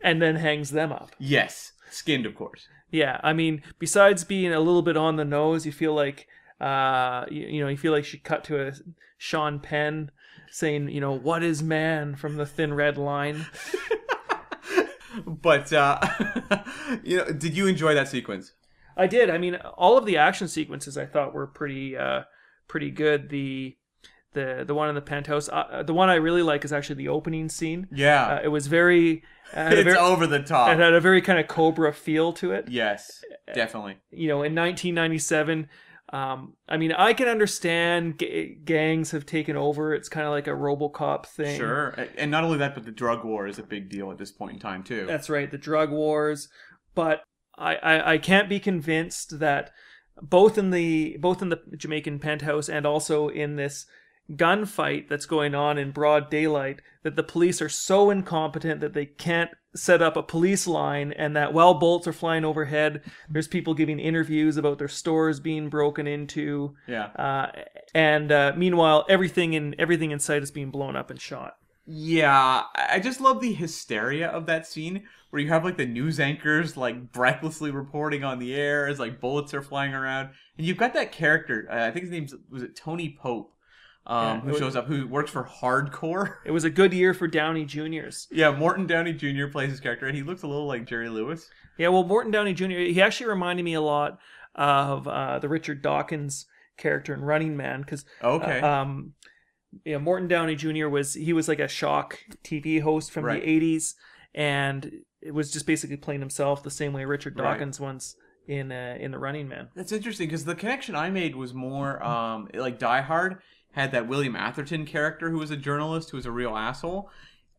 and 0.03 0.21
then 0.21 0.37
hangs 0.37 0.71
them 0.71 0.93
up. 0.93 1.13
Yes, 1.19 1.73
skinned, 1.91 2.27
of 2.27 2.35
course. 2.35 2.69
Yeah, 2.91 3.21
I 3.23 3.33
mean, 3.33 3.63
besides 3.79 4.25
being 4.25 4.53
a 4.53 4.61
little 4.61 4.83
bit 4.83 4.97
on 4.97 5.17
the 5.17 5.25
nose, 5.25 5.65
you 5.65 5.73
feel 5.73 5.95
like, 5.95 6.27
uh, 6.61 7.25
you, 7.31 7.47
you 7.47 7.61
know, 7.63 7.69
you 7.69 7.77
feel 7.77 7.93
like 7.93 8.05
she 8.05 8.19
cut 8.19 8.45
to 8.45 8.69
a 8.69 8.73
Sean 9.17 9.61
Penn 9.61 10.11
saying, 10.51 10.89
you 10.89 11.01
know, 11.01 11.13
what 11.13 11.43
is 11.43 11.63
man 11.63 12.15
from 12.15 12.37
the 12.37 12.47
thin 12.47 12.75
red 12.75 12.99
line. 12.99 13.47
But 15.27 15.71
uh, 15.75 16.01
you 17.05 17.19
know, 17.19 17.27
did 17.27 17.55
you 17.55 17.67
enjoy 17.67 17.95
that 17.95 18.09
sequence? 18.09 18.53
I 18.97 19.07
did. 19.07 19.31
I 19.31 19.39
mean, 19.39 19.57
all 19.57 19.97
of 19.99 20.07
the 20.07 20.17
action 20.17 20.49
sequences 20.49 20.97
I 20.99 21.07
thought 21.07 21.33
were 21.35 21.47
pretty, 21.47 21.97
uh, 21.97 22.23
pretty 22.69 22.91
good. 22.91 23.29
The, 23.31 23.77
the, 24.35 24.65
the 24.67 24.75
one 24.75 24.89
in 24.89 24.95
the 24.95 25.01
penthouse. 25.03 25.49
Uh, 25.49 25.83
the 25.87 25.93
one 25.95 26.09
I 26.09 26.15
really 26.15 26.43
like 26.43 26.65
is 26.65 26.73
actually 26.73 26.97
the 26.97 27.09
opening 27.09 27.49
scene. 27.49 27.87
Yeah, 27.93 28.27
Uh, 28.37 28.41
it 28.45 28.49
was 28.49 28.67
very, 28.67 29.23
it's 29.55 29.83
very, 29.85 29.97
over 29.97 30.27
the 30.27 30.41
top. 30.43 30.71
it 30.71 30.79
had 30.79 30.95
a 30.95 31.01
very 31.01 31.21
kind 31.21 31.39
of 31.39 31.47
Cobra 31.49 31.93
feel 31.93 32.33
to 32.35 32.53
it. 32.53 32.69
yes, 32.71 33.23
definitely. 33.55 33.99
you 34.11 34.29
know, 34.29 34.43
in 34.43 34.55
1997. 34.55 35.69
Um, 36.15 36.55
I 36.69 36.77
mean, 36.77 36.93
I 36.93 37.15
can 37.15 37.27
understand 37.27 38.19
ga- 38.19 38.55
gangs 38.65 39.13
have 39.13 39.25
taken 39.25 39.57
over. 39.57 39.95
It's 39.95 40.11
kind 40.11 40.27
of 40.27 40.33
like 40.33 40.47
a 40.47 40.51
RoboCop 40.51 41.25
thing. 41.25 41.59
Sure, 41.59 41.95
and 42.19 42.31
not 42.31 42.45
only 42.45 42.59
that, 42.59 42.75
but 42.75 42.85
the 42.85 42.91
drug 42.91 43.25
war 43.25 43.47
is 43.47 43.59
a 43.59 43.63
big 43.63 43.89
deal 43.89 44.11
at 44.11 44.19
this 44.19 44.31
point 44.31 44.53
in 44.53 44.59
time 44.59 44.83
too. 44.83 45.07
That's 45.07 45.31
right, 45.31 45.51
the 45.51 45.57
drug 45.57 45.91
wars. 45.91 46.49
But 46.95 47.23
I, 47.59 47.77
I, 47.77 48.13
I 48.13 48.19
can't 48.19 48.49
be 48.49 48.61
convinced 48.61 49.39
that 49.41 49.71
both 50.21 50.59
in 50.59 50.71
the 50.71 51.17
both 51.19 51.43
in 51.43 51.49
the 51.49 51.61
Jamaican 51.77 52.19
penthouse 52.19 52.69
and 52.69 52.87
also 52.87 53.29
in 53.29 53.57
this 53.57 53.87
gunfight 54.31 55.09
that's 55.09 55.27
going 55.27 55.55
on 55.55 55.79
in 55.79 55.91
broad 55.91 56.31
daylight 56.31 56.81
that 57.03 57.17
the 57.17 57.23
police 57.23 57.61
are 57.61 57.69
so 57.69 58.09
incompetent 58.11 58.81
that 58.81 58.95
they 58.95 59.05
can't 59.05 59.51
set 59.75 60.01
up 60.01 60.17
a 60.17 60.23
police 60.23 60.67
line 60.67 61.13
and 61.13 61.35
that 61.35 61.53
while 61.53 61.75
bolts 61.75 62.07
are 62.07 62.13
flying 62.13 62.45
overhead 62.45 63.03
there's 63.29 63.49
people 63.49 63.75
giving 63.75 63.99
interviews 63.99 64.57
about 64.57 64.79
their 64.79 64.89
stores 64.89 65.41
being 65.41 65.69
broken 65.69 66.07
into 66.07 66.75
yeah. 66.87 67.07
uh, 67.17 67.51
and 67.95 68.31
uh, 68.31 68.53
meanwhile 68.57 69.05
everything 69.09 69.55
in 69.55 69.75
everything 69.79 70.13
in 70.13 70.21
sight 70.21 70.43
is 70.43 70.51
being 70.51 70.71
blown 70.71 70.95
up 70.95 71.11
and 71.11 71.21
shot 71.21 71.57
Yeah, 71.87 72.63
I 72.77 73.01
just 73.01 73.21
love 73.21 73.41
the 73.41 73.53
hysteria 73.53 74.29
of 74.29 74.47
that 74.47 74.67
scene 74.67 75.03
where 75.31 75.43
you 75.43 75.49
have 75.49 75.65
like 75.65 75.77
the 75.77 75.87
news 75.87 76.21
anchors 76.21 76.77
like 76.77 77.13
breathlessly 77.13 77.71
reporting 77.71 78.23
on 78.23 78.39
the 78.39 78.55
air 78.55 78.87
as 78.87 79.01
like 79.01 79.21
bullets 79.21 79.53
are 79.53 79.63
flying 79.63 79.93
around, 79.95 80.31
and 80.57 80.67
you've 80.67 80.77
got 80.77 80.95
that 80.95 81.11
character. 81.13 81.67
Uh, 81.71 81.87
I 81.89 81.91
think 81.91 82.05
his 82.05 82.11
name's 82.13 82.35
was 82.51 82.63
it 82.63 82.77
Tony 82.77 83.19
Pope, 83.21 83.53
um, 84.07 84.17
Yeah, 84.27 84.41
who 84.41 84.51
was- 84.51 84.59
shows 84.59 84.77
up, 84.77 84.87
who 84.87 85.09
works 85.09 85.31
for 85.31 85.43
Hardcore. 85.45 86.37
it 86.45 86.53
was 86.53 86.65
a 86.65 86.71
good 86.71 86.93
year 86.93 87.15
for 87.15 87.27
downey 87.27 87.65
juniors 87.65 88.29
yeah, 88.31 88.51
Morton 88.53 88.87
Downey 88.87 89.13
Jr. 89.13 89.47
plays 89.49 89.71
his 89.71 89.81
character, 89.81 90.07
and 90.07 90.17
he 90.17 90.23
looks 90.23 90.43
a 90.43 90.47
little 90.47 90.67
like 90.67 90.87
Jerry 90.87 91.09
Lewis. 91.09 91.49
Yeah, 91.79 91.89
well, 91.89 92.05
Morton 92.05 92.31
Downey 92.31 92.55
Jr. 92.55 92.67
He 92.67 93.03
actually 93.03 93.29
reminded 93.31 93.65
me 93.65 93.75
a 93.75 93.81
lot 93.81 94.19
of 94.55 95.09
uh, 95.09 95.39
the 95.41 95.49
Richard 95.49 95.83
Dawkins 95.83 96.47
character 96.77 97.13
in 97.15 97.23
Running 97.23 97.57
Man 97.57 97.81
because 97.81 98.05
Okay, 98.23 98.61
um, 98.61 99.15
yeah, 99.85 99.99
Morton 99.99 100.29
Downey 100.29 100.55
Jr. 100.55 100.89
was 100.89 101.15
he 101.15 101.33
was 101.33 101.49
like 101.49 101.59
a 101.61 101.69
shock 101.69 102.19
TV 102.45 102.81
host 102.81 103.11
from 103.11 103.25
Right. 103.25 103.43
the 103.43 103.61
'80s, 103.77 103.95
and 104.35 104.91
it 105.21 105.33
was 105.33 105.51
just 105.53 105.67
basically 105.67 105.97
playing 105.97 106.21
himself 106.21 106.63
the 106.63 106.71
same 106.71 106.93
way 106.93 107.05
Richard 107.05 107.39
Right. 107.39 107.53
Dawkins 107.53 107.79
once 107.81 108.17
in 108.49 108.73
uh, 108.73 108.97
in 109.01 109.13
the 109.13 109.19
Running 109.19 109.49
Man. 109.49 109.69
that's 109.75 109.93
interesting 109.93 110.27
because 110.29 110.45
the 110.45 110.55
connection 110.55 110.95
I 110.97 111.11
made 111.11 111.37
was 111.37 111.55
more 111.55 112.03
um, 112.05 112.49
like 112.55 112.79
Die 112.79 113.01
Hard 113.03 113.39
had 113.73 113.93
that 113.93 114.09
William 114.09 114.35
Atherton 114.37 114.85
character 114.85 115.31
who 115.31 115.39
was 115.39 115.51
a 115.51 115.57
journalist 115.57 116.11
who 116.11 116.17
was 116.17 116.27
a 116.27 116.31
real 116.33 116.57
asshole. 116.57 117.09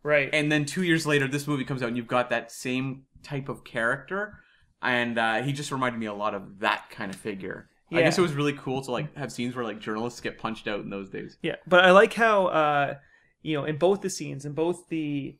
Right. 0.03 0.29
and 0.33 0.51
then 0.51 0.65
two 0.65 0.83
years 0.83 1.07
later 1.07 1.29
this 1.29 1.47
movie 1.47 1.63
comes 1.63 1.81
out 1.81 1.87
and 1.87 1.95
you've 1.95 2.07
got 2.07 2.29
that 2.31 2.51
same 2.51 3.03
type 3.23 3.47
of 3.47 3.63
character 3.63 4.37
and 4.81 5.17
uh, 5.17 5.41
he 5.41 5.53
just 5.53 5.71
reminded 5.71 5.97
me 5.97 6.07
a 6.07 6.13
lot 6.13 6.35
of 6.35 6.59
that 6.59 6.89
kind 6.89 7.09
of 7.09 7.17
figure 7.17 7.69
i 7.99 8.01
guess 8.01 8.17
it 8.17 8.21
was 8.21 8.33
really 8.33 8.53
cool 8.53 8.81
to 8.81 8.91
like 8.91 9.15
have 9.15 9.31
scenes 9.31 9.55
where 9.55 9.65
like 9.65 9.79
journalists 9.79 10.19
get 10.19 10.37
punched 10.37 10.67
out 10.67 10.79
in 10.81 10.89
those 10.89 11.09
days 11.09 11.37
Yeah, 11.41 11.55
but 11.67 11.83
I 11.85 11.91
like 11.91 12.13
how 12.13 12.47
uh, 12.47 12.95
you 13.41 13.55
know 13.57 13.65
in 13.65 13.77
both 13.77 14.01
the 14.01 14.09
scenes, 14.09 14.45
in 14.45 14.53
both 14.53 14.87
the 14.89 15.37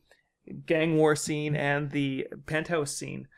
gang 0.66 0.96
war 0.96 1.16
scene 1.16 1.56
and 1.56 1.90
the 1.90 2.26
penthouse 2.46 2.96
scene. 2.96 3.28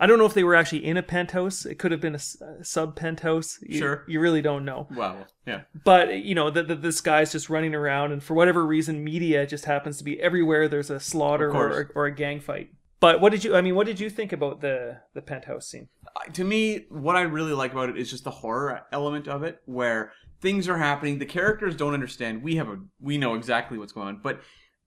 I 0.00 0.06
don't 0.06 0.18
know 0.18 0.26
if 0.26 0.34
they 0.34 0.42
were 0.42 0.56
actually 0.56 0.84
in 0.84 0.96
a 0.96 1.02
penthouse. 1.02 1.64
It 1.64 1.76
could 1.76 1.92
have 1.92 2.00
been 2.00 2.16
a, 2.16 2.64
sub 2.64 2.96
penthouse. 2.96 3.60
You, 3.62 3.78
Sure. 3.78 4.04
you 4.08 4.18
really 4.18 4.42
don't 4.42 4.64
know. 4.64 4.88
wow 4.90 5.26
yeah 5.46 5.62
But 5.84 6.24
you 6.24 6.34
know, 6.34 6.50
the, 6.50 6.62
this 6.62 7.00
guy's 7.00 7.30
just 7.30 7.48
running 7.48 7.74
around, 7.74 8.10
and 8.10 8.22
for 8.22 8.34
whatever 8.34 8.66
reason, 8.66 9.04
media 9.04 9.46
just 9.46 9.64
happens 9.64 9.98
to 9.98 10.04
be 10.04 10.20
everywhere. 10.20 10.68
There's 10.68 10.90
a 10.90 10.98
slaughter 10.98 11.52
or, 11.52 11.90
or 11.94 12.06
a 12.06 12.14
gang 12.14 12.40
fight. 12.40 12.70
But 13.02 13.20
what 13.20 13.32
did 13.32 13.42
you? 13.42 13.56
I 13.56 13.62
mean, 13.62 13.74
what 13.74 13.86
did 13.86 13.98
you 13.98 14.08
think 14.08 14.32
about 14.32 14.60
the 14.60 15.00
the 15.12 15.20
penthouse 15.20 15.66
scene? 15.66 15.88
To 16.34 16.44
me 16.44 16.86
what 16.88 17.16
i 17.16 17.22
really 17.22 17.52
like 17.52 17.72
about 17.72 17.88
it 17.88 17.98
is 17.98 18.10
just 18.10 18.24
the 18.24 18.30
horror 18.30 18.82
element 18.92 19.26
of 19.26 19.42
it 19.42 19.60
where 19.64 20.12
things 20.40 20.68
are 20.68 20.78
happening 20.78 21.18
the 21.18 21.26
characters 21.26 21.74
don't 21.74 21.94
understand 21.94 22.42
we 22.42 22.56
have 22.56 22.68
a 22.68 22.78
we 23.00 23.18
know 23.18 23.34
exactly 23.34 23.78
what's 23.78 23.92
going 23.92 24.08
on 24.08 24.20
but 24.22 24.40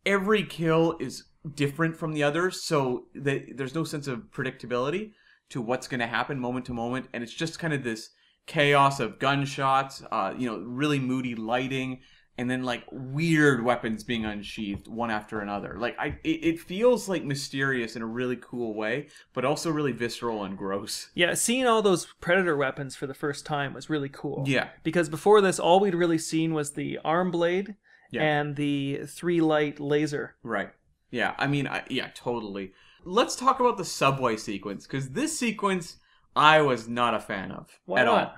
every 0.05 0.43
kill 0.43 0.95
is 0.99 1.25
different 1.55 1.95
from 1.95 2.13
the 2.13 2.23
others 2.23 2.63
so 2.63 3.05
they, 3.15 3.51
there's 3.55 3.75
no 3.75 3.83
sense 3.83 4.07
of 4.07 4.19
predictability 4.31 5.11
to 5.49 5.61
what's 5.61 5.87
going 5.87 5.99
to 5.99 6.07
happen 6.07 6.39
moment 6.39 6.65
to 6.65 6.73
moment 6.73 7.07
and 7.13 7.23
it's 7.23 7.33
just 7.33 7.59
kind 7.59 7.73
of 7.73 7.83
this 7.83 8.09
chaos 8.47 8.99
of 8.99 9.19
gunshots 9.19 10.03
uh, 10.11 10.33
you 10.37 10.47
know 10.47 10.59
really 10.59 10.99
moody 10.99 11.35
lighting 11.35 11.99
and 12.37 12.49
then 12.49 12.63
like 12.63 12.83
weird 12.91 13.63
weapons 13.63 14.03
being 14.03 14.25
unsheathed 14.25 14.87
one 14.87 15.09
after 15.09 15.39
another 15.39 15.77
like 15.79 15.95
i 15.99 16.07
it, 16.23 16.43
it 16.43 16.59
feels 16.59 17.07
like 17.07 17.23
mysterious 17.23 17.95
in 17.95 18.01
a 18.01 18.05
really 18.05 18.35
cool 18.41 18.73
way 18.73 19.07
but 19.33 19.45
also 19.45 19.71
really 19.71 19.91
visceral 19.93 20.43
and 20.43 20.57
gross 20.57 21.09
Yeah, 21.15 21.33
seeing 21.33 21.65
all 21.65 21.81
those 21.81 22.07
predator 22.19 22.57
weapons 22.57 22.95
for 22.95 23.07
the 23.07 23.13
first 23.13 23.45
time 23.45 23.73
was 23.73 23.89
really 23.89 24.09
cool. 24.09 24.43
yeah 24.47 24.69
because 24.83 25.07
before 25.09 25.39
this, 25.41 25.59
all 25.59 25.79
we'd 25.79 25.95
really 25.95 26.17
seen 26.17 26.53
was 26.53 26.73
the 26.73 26.99
arm 27.05 27.31
blade 27.31 27.75
Yeah. 28.11 28.23
and 28.23 28.55
the 28.55 29.01
three 29.07 29.41
light 29.41 29.79
laser. 29.79 30.35
Right. 30.43 30.69
Yeah. 31.11 31.33
I 31.37 31.47
mean, 31.47 31.67
I, 31.67 31.83
yeah, 31.89 32.09
totally. 32.13 32.73
Let's 33.05 33.35
talk 33.35 33.59
about 33.59 33.77
the 33.77 33.85
subway 33.85 34.35
sequence 34.37 34.85
because 34.87 35.09
this 35.11 35.37
sequence 35.37 35.97
I 36.35 36.61
was 36.61 36.87
not 36.87 37.13
a 37.13 37.19
fan 37.19 37.51
of 37.51 37.79
Why 37.85 38.01
at 38.01 38.05
not? 38.05 38.27
all. 38.27 38.33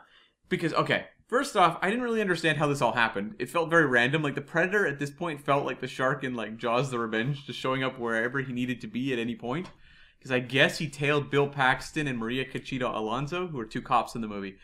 Because 0.49 0.73
okay, 0.73 1.05
first 1.27 1.55
off, 1.55 1.77
I 1.81 1.89
didn't 1.89 2.03
really 2.03 2.21
understand 2.21 2.57
how 2.57 2.67
this 2.67 2.81
all 2.81 2.93
happened. 2.93 3.35
It 3.39 3.49
felt 3.49 3.69
very 3.69 3.85
random. 3.85 4.23
Like 4.23 4.35
the 4.35 4.41
predator 4.41 4.87
at 4.87 4.99
this 4.99 5.11
point 5.11 5.45
felt 5.45 5.65
like 5.65 5.81
the 5.81 5.87
shark 5.87 6.23
in 6.23 6.33
like 6.33 6.57
Jaws: 6.57 6.89
The 6.89 6.99
Revenge, 6.99 7.45
just 7.45 7.59
showing 7.59 7.83
up 7.83 7.99
wherever 7.99 8.41
he 8.41 8.53
needed 8.53 8.81
to 8.81 8.87
be 8.87 9.13
at 9.13 9.19
any 9.19 9.35
point. 9.35 9.69
Because 10.17 10.31
I 10.31 10.39
guess 10.39 10.79
he 10.79 10.89
tailed 10.89 11.29
Bill 11.29 11.47
Paxton 11.47 12.07
and 12.07 12.17
Maria 12.17 12.43
Conchita 12.43 12.87
Alonso, 12.87 13.47
who 13.47 13.59
are 13.59 13.65
two 13.65 13.83
cops 13.83 14.15
in 14.15 14.21
the 14.21 14.27
movie, 14.27 14.57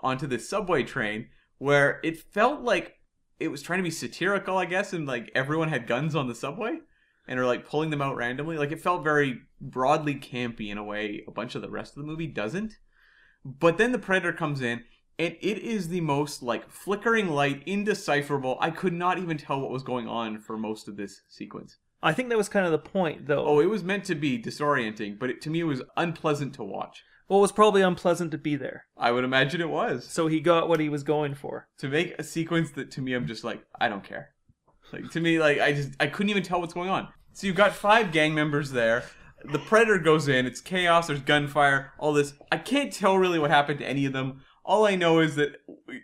onto 0.00 0.26
this 0.26 0.48
subway 0.48 0.82
train 0.82 1.28
where 1.58 2.00
it 2.04 2.18
felt 2.18 2.60
like 2.60 2.94
it 3.40 3.48
was 3.48 3.62
trying 3.62 3.78
to 3.78 3.84
be 3.84 3.90
satirical, 3.90 4.58
I 4.58 4.64
guess, 4.64 4.92
and 4.92 5.06
like 5.06 5.30
everyone 5.34 5.68
had 5.68 5.86
guns 5.86 6.14
on 6.14 6.28
the 6.28 6.34
subway 6.34 6.78
and 7.26 7.38
are 7.38 7.46
like 7.46 7.68
pulling 7.68 7.90
them 7.90 8.02
out 8.02 8.16
randomly. 8.16 8.56
Like 8.56 8.72
it 8.72 8.80
felt 8.80 9.04
very 9.04 9.40
broadly 9.60 10.14
campy 10.14 10.70
in 10.70 10.78
a 10.78 10.84
way 10.84 11.24
a 11.26 11.30
bunch 11.30 11.54
of 11.54 11.62
the 11.62 11.70
rest 11.70 11.96
of 11.96 12.02
the 12.02 12.08
movie 12.08 12.26
doesn't. 12.26 12.74
But 13.44 13.78
then 13.78 13.92
the 13.92 13.98
Predator 13.98 14.32
comes 14.32 14.60
in, 14.60 14.84
and 15.18 15.36
it 15.40 15.58
is 15.58 15.88
the 15.88 16.00
most 16.00 16.42
like 16.42 16.70
flickering 16.70 17.28
light, 17.28 17.62
indecipherable. 17.66 18.56
I 18.60 18.70
could 18.70 18.92
not 18.92 19.18
even 19.18 19.36
tell 19.36 19.60
what 19.60 19.70
was 19.70 19.82
going 19.82 20.08
on 20.08 20.38
for 20.38 20.56
most 20.56 20.88
of 20.88 20.96
this 20.96 21.22
sequence. 21.28 21.76
I 22.02 22.12
think 22.12 22.28
that 22.28 22.38
was 22.38 22.48
kind 22.48 22.64
of 22.64 22.70
the 22.72 22.78
point, 22.78 23.26
though. 23.26 23.44
Oh, 23.44 23.60
it 23.60 23.66
was 23.66 23.82
meant 23.82 24.04
to 24.04 24.14
be 24.14 24.40
disorienting, 24.40 25.18
but 25.18 25.30
it, 25.30 25.40
to 25.42 25.50
me, 25.50 25.60
it 25.60 25.64
was 25.64 25.82
unpleasant 25.96 26.54
to 26.54 26.62
watch. 26.62 27.02
Well, 27.28 27.40
it 27.40 27.42
was 27.42 27.52
probably 27.52 27.82
unpleasant 27.82 28.30
to 28.30 28.38
be 28.38 28.54
there. 28.56 28.86
I 28.96 29.10
would 29.10 29.24
imagine 29.24 29.60
it 29.60 29.68
was 29.68 30.06
So 30.06 30.28
he 30.28 30.40
got 30.40 30.68
what 30.68 30.80
he 30.80 30.88
was 30.88 31.02
going 31.02 31.34
for. 31.34 31.68
to 31.78 31.88
make 31.88 32.14
a 32.18 32.22
sequence 32.22 32.70
that 32.72 32.90
to 32.92 33.02
me, 33.02 33.14
I'm 33.14 33.26
just 33.26 33.44
like, 33.44 33.62
I 33.80 33.88
don't 33.88 34.04
care. 34.04 34.30
Like 34.92 35.10
to 35.10 35.20
me, 35.20 35.38
like 35.38 35.60
I 35.60 35.72
just 35.72 35.90
I 36.00 36.06
couldn't 36.06 36.30
even 36.30 36.42
tell 36.42 36.60
what's 36.60 36.72
going 36.72 36.88
on. 36.88 37.08
So 37.34 37.46
you've 37.46 37.56
got 37.56 37.74
five 37.74 38.10
gang 38.12 38.34
members 38.34 38.70
there. 38.70 39.04
The 39.44 39.58
predator 39.58 39.98
goes 39.98 40.28
in. 40.28 40.46
It's 40.46 40.60
chaos. 40.62 41.08
There's 41.08 41.20
gunfire. 41.20 41.92
All 41.98 42.14
this. 42.14 42.32
I 42.50 42.56
can't 42.56 42.92
tell 42.92 43.18
really 43.18 43.38
what 43.38 43.50
happened 43.50 43.80
to 43.80 43.86
any 43.86 44.06
of 44.06 44.14
them. 44.14 44.40
All 44.68 44.86
I 44.86 44.96
know 44.96 45.18
is 45.18 45.34
that 45.36 45.62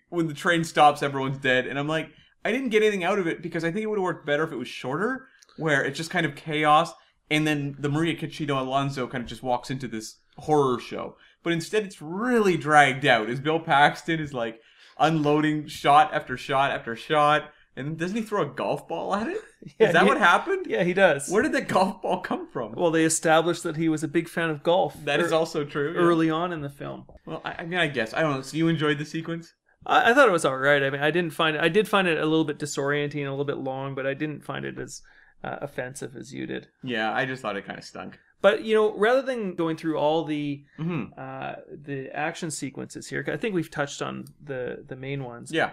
when 0.08 0.26
the 0.26 0.34
train 0.34 0.64
stops, 0.64 1.02
everyone's 1.02 1.36
dead. 1.38 1.66
And 1.66 1.78
I'm 1.78 1.86
like, 1.86 2.08
I 2.44 2.50
didn't 2.50 2.70
get 2.70 2.82
anything 2.82 3.04
out 3.04 3.18
of 3.18 3.26
it 3.26 3.42
because 3.42 3.62
I 3.62 3.70
think 3.70 3.84
it 3.84 3.86
would 3.86 3.98
have 3.98 4.02
worked 4.02 4.26
better 4.26 4.42
if 4.42 4.52
it 4.52 4.56
was 4.56 4.68
shorter, 4.68 5.28
where 5.58 5.84
it's 5.84 5.98
just 5.98 6.10
kind 6.10 6.24
of 6.24 6.34
chaos, 6.34 6.92
and 7.30 7.46
then 7.46 7.76
the 7.78 7.90
Maria 7.90 8.16
Conchita 8.16 8.58
Alonso 8.58 9.06
kind 9.06 9.22
of 9.22 9.28
just 9.28 9.42
walks 9.42 9.70
into 9.70 9.86
this 9.86 10.16
horror 10.38 10.80
show. 10.80 11.16
But 11.42 11.52
instead, 11.52 11.84
it's 11.84 12.00
really 12.00 12.56
dragged 12.56 13.04
out. 13.04 13.28
As 13.28 13.38
Bill 13.38 13.60
Paxton 13.60 14.18
is 14.18 14.32
like 14.32 14.60
unloading 14.98 15.66
shot 15.68 16.12
after 16.14 16.36
shot 16.38 16.70
after 16.70 16.96
shot, 16.96 17.50
and 17.76 17.96
doesn't 17.98 18.16
he 18.16 18.22
throw 18.22 18.42
a 18.42 18.46
golf 18.54 18.86
ball 18.88 19.14
at 19.14 19.26
it? 19.28 19.38
Is 19.62 19.72
Yeah, 19.78 19.92
that 19.92 20.02
he- 20.02 20.08
what 20.08 20.18
happened? 20.18 20.66
Yeah, 20.68 20.84
he 20.84 20.92
does. 20.94 21.28
Where 21.28 21.42
did 21.42 21.52
that 21.52 21.68
golf 21.68 22.02
ball 22.02 22.20
come 22.20 22.46
from? 22.48 22.72
well, 22.72 22.90
they 22.90 23.04
established 23.04 23.62
that 23.64 23.76
he 23.76 23.88
was 23.88 24.02
a 24.04 24.08
big 24.08 24.28
fan 24.28 24.50
of 24.50 24.62
golf. 24.62 24.96
that 25.04 25.20
is 25.20 25.32
ear- 25.32 25.38
also 25.38 25.64
true. 25.64 25.92
yeah. 25.92 25.98
early 26.00 26.30
on 26.30 26.52
in 26.52 26.60
the 26.60 26.70
film. 26.70 27.06
Well, 27.26 27.40
I, 27.44 27.54
I 27.60 27.66
mean, 27.66 27.78
I 27.78 27.86
guess 27.88 28.12
I 28.14 28.20
don't 28.22 28.34
know. 28.34 28.42
So 28.42 28.56
you 28.56 28.68
enjoyed 28.68 28.98
the 28.98 29.04
sequence? 29.04 29.54
I, 29.86 30.10
I 30.10 30.14
thought 30.14 30.28
it 30.28 30.32
was 30.32 30.44
all 30.44 30.56
right. 30.56 30.82
I 30.82 30.90
mean, 30.90 31.02
I 31.02 31.10
didn't 31.10 31.32
find 31.32 31.56
it. 31.56 31.62
I 31.62 31.68
did 31.68 31.88
find 31.88 32.06
it 32.08 32.18
a 32.18 32.24
little 32.26 32.44
bit 32.44 32.58
disorienting, 32.58 33.26
a 33.26 33.30
little 33.30 33.44
bit 33.44 33.58
long, 33.58 33.94
but 33.94 34.06
I 34.06 34.14
didn't 34.14 34.44
find 34.44 34.64
it 34.64 34.78
as 34.78 35.02
uh, 35.42 35.56
offensive 35.60 36.16
as 36.16 36.32
you 36.32 36.46
did. 36.46 36.68
Yeah, 36.82 37.12
I 37.12 37.26
just 37.26 37.42
thought 37.42 37.56
it 37.56 37.66
kind 37.66 37.78
of 37.78 37.84
stunk. 37.84 38.18
But 38.40 38.62
you 38.64 38.74
know, 38.74 38.94
rather 38.96 39.22
than 39.22 39.54
going 39.54 39.76
through 39.78 39.96
all 39.98 40.24
the 40.24 40.64
hmm 40.76 41.04
uh, 41.16 41.54
the 41.70 42.10
action 42.14 42.50
sequences 42.50 43.08
here, 43.08 43.24
I 43.32 43.38
think 43.38 43.54
we've 43.54 43.70
touched 43.70 44.02
on 44.02 44.26
the 44.42 44.84
the 44.86 44.96
main 44.96 45.24
ones. 45.24 45.50
Yeah. 45.50 45.70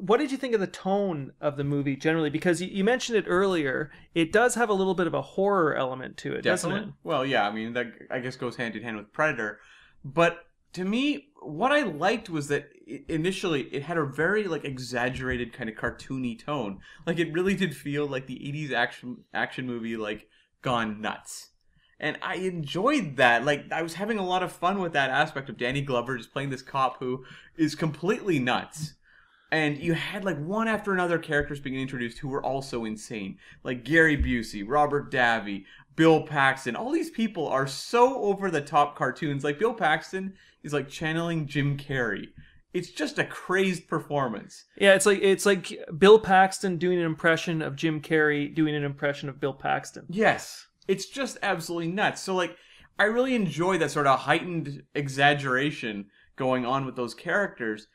What 0.00 0.18
did 0.18 0.32
you 0.32 0.38
think 0.38 0.54
of 0.54 0.60
the 0.60 0.66
tone 0.66 1.32
of 1.40 1.56
the 1.56 1.64
movie 1.64 1.96
generally? 1.96 2.30
Because 2.30 2.62
you, 2.62 2.82
mentioned 2.84 3.18
it 3.18 3.26
earlier, 3.28 3.90
it 4.14 4.32
does 4.32 4.54
have 4.54 4.68
a 4.68 4.74
little 4.74 4.94
bit 4.94 5.06
of 5.06 5.14
a 5.14 5.22
horror 5.22 5.74
element 5.74 6.16
to 6.18 6.32
it, 6.32 6.42
doesn't 6.42 6.70
Definitely. 6.70 6.90
it? 6.90 6.94
Well, 7.04 7.26
yeah. 7.26 7.46
I 7.46 7.52
mean, 7.52 7.74
that 7.74 7.86
I 8.10 8.20
guess 8.20 8.36
goes 8.36 8.56
hand 8.56 8.76
in 8.76 8.82
hand 8.82 8.96
with 8.96 9.12
Predator. 9.12 9.60
But 10.04 10.38
to 10.72 10.84
me, 10.84 11.28
what 11.42 11.72
I 11.72 11.82
liked 11.82 12.30
was 12.30 12.48
that 12.48 12.68
initially 13.08 13.62
it 13.74 13.82
had 13.82 13.98
a 13.98 14.04
very 14.04 14.44
like 14.44 14.64
exaggerated 14.64 15.52
kind 15.52 15.68
of 15.68 15.76
cartoony 15.76 16.38
tone. 16.38 16.80
Like 17.06 17.18
it 17.18 17.32
really 17.32 17.54
did 17.54 17.76
feel 17.76 18.06
like 18.06 18.26
the 18.26 18.38
'80s 18.38 18.72
action 18.72 19.24
action 19.34 19.66
movie, 19.66 19.96
like 19.96 20.28
gone 20.62 21.00
nuts. 21.00 21.50
And 21.98 22.18
I 22.22 22.36
enjoyed 22.36 23.16
that. 23.16 23.44
Like 23.44 23.70
I 23.70 23.82
was 23.82 23.94
having 23.94 24.18
a 24.18 24.24
lot 24.24 24.42
of 24.42 24.52
fun 24.52 24.80
with 24.80 24.92
that 24.94 25.10
aspect 25.10 25.48
of 25.50 25.58
Danny 25.58 25.82
Glover 25.82 26.16
just 26.16 26.32
playing 26.32 26.50
this 26.50 26.62
cop 26.62 26.98
who 26.98 27.24
is 27.56 27.74
completely 27.74 28.38
nuts. 28.38 28.94
And 29.52 29.78
you 29.78 29.94
had 29.94 30.24
like 30.24 30.38
one 30.38 30.68
after 30.68 30.92
another 30.92 31.18
characters 31.18 31.60
being 31.60 31.80
introduced 31.80 32.18
who 32.18 32.28
were 32.28 32.44
also 32.44 32.84
insane. 32.84 33.38
Like 33.64 33.84
Gary 33.84 34.16
Busey, 34.16 34.64
Robert 34.66 35.10
Davi, 35.10 35.64
Bill 35.96 36.22
Paxton. 36.22 36.76
All 36.76 36.92
these 36.92 37.10
people 37.10 37.48
are 37.48 37.66
so 37.66 38.22
over 38.22 38.50
the 38.50 38.60
top 38.60 38.96
cartoons. 38.96 39.42
Like 39.42 39.58
Bill 39.58 39.74
Paxton 39.74 40.34
is 40.62 40.72
like 40.72 40.88
channeling 40.88 41.46
Jim 41.46 41.76
Carrey. 41.76 42.28
It's 42.72 42.90
just 42.90 43.18
a 43.18 43.24
crazed 43.24 43.88
performance. 43.88 44.66
Yeah, 44.76 44.94
it's 44.94 45.06
like 45.06 45.18
it's 45.20 45.44
like 45.44 45.76
Bill 45.98 46.20
Paxton 46.20 46.76
doing 46.76 46.98
an 46.98 47.04
impression 47.04 47.60
of 47.62 47.74
Jim 47.74 48.00
Carrey 48.00 48.54
doing 48.54 48.76
an 48.76 48.84
impression 48.84 49.28
of 49.28 49.40
Bill 49.40 49.52
Paxton. 49.52 50.06
Yes. 50.08 50.66
It's 50.86 51.06
just 51.06 51.38
absolutely 51.42 51.90
nuts. 51.90 52.22
So 52.22 52.34
like 52.34 52.56
I 52.98 53.04
really 53.04 53.34
enjoy 53.34 53.78
that 53.78 53.90
sort 53.90 54.06
of 54.06 54.20
heightened 54.20 54.84
exaggeration 54.94 56.06
going 56.36 56.64
on 56.64 56.86
with 56.86 56.96
those 56.96 57.14
characters. 57.14 57.88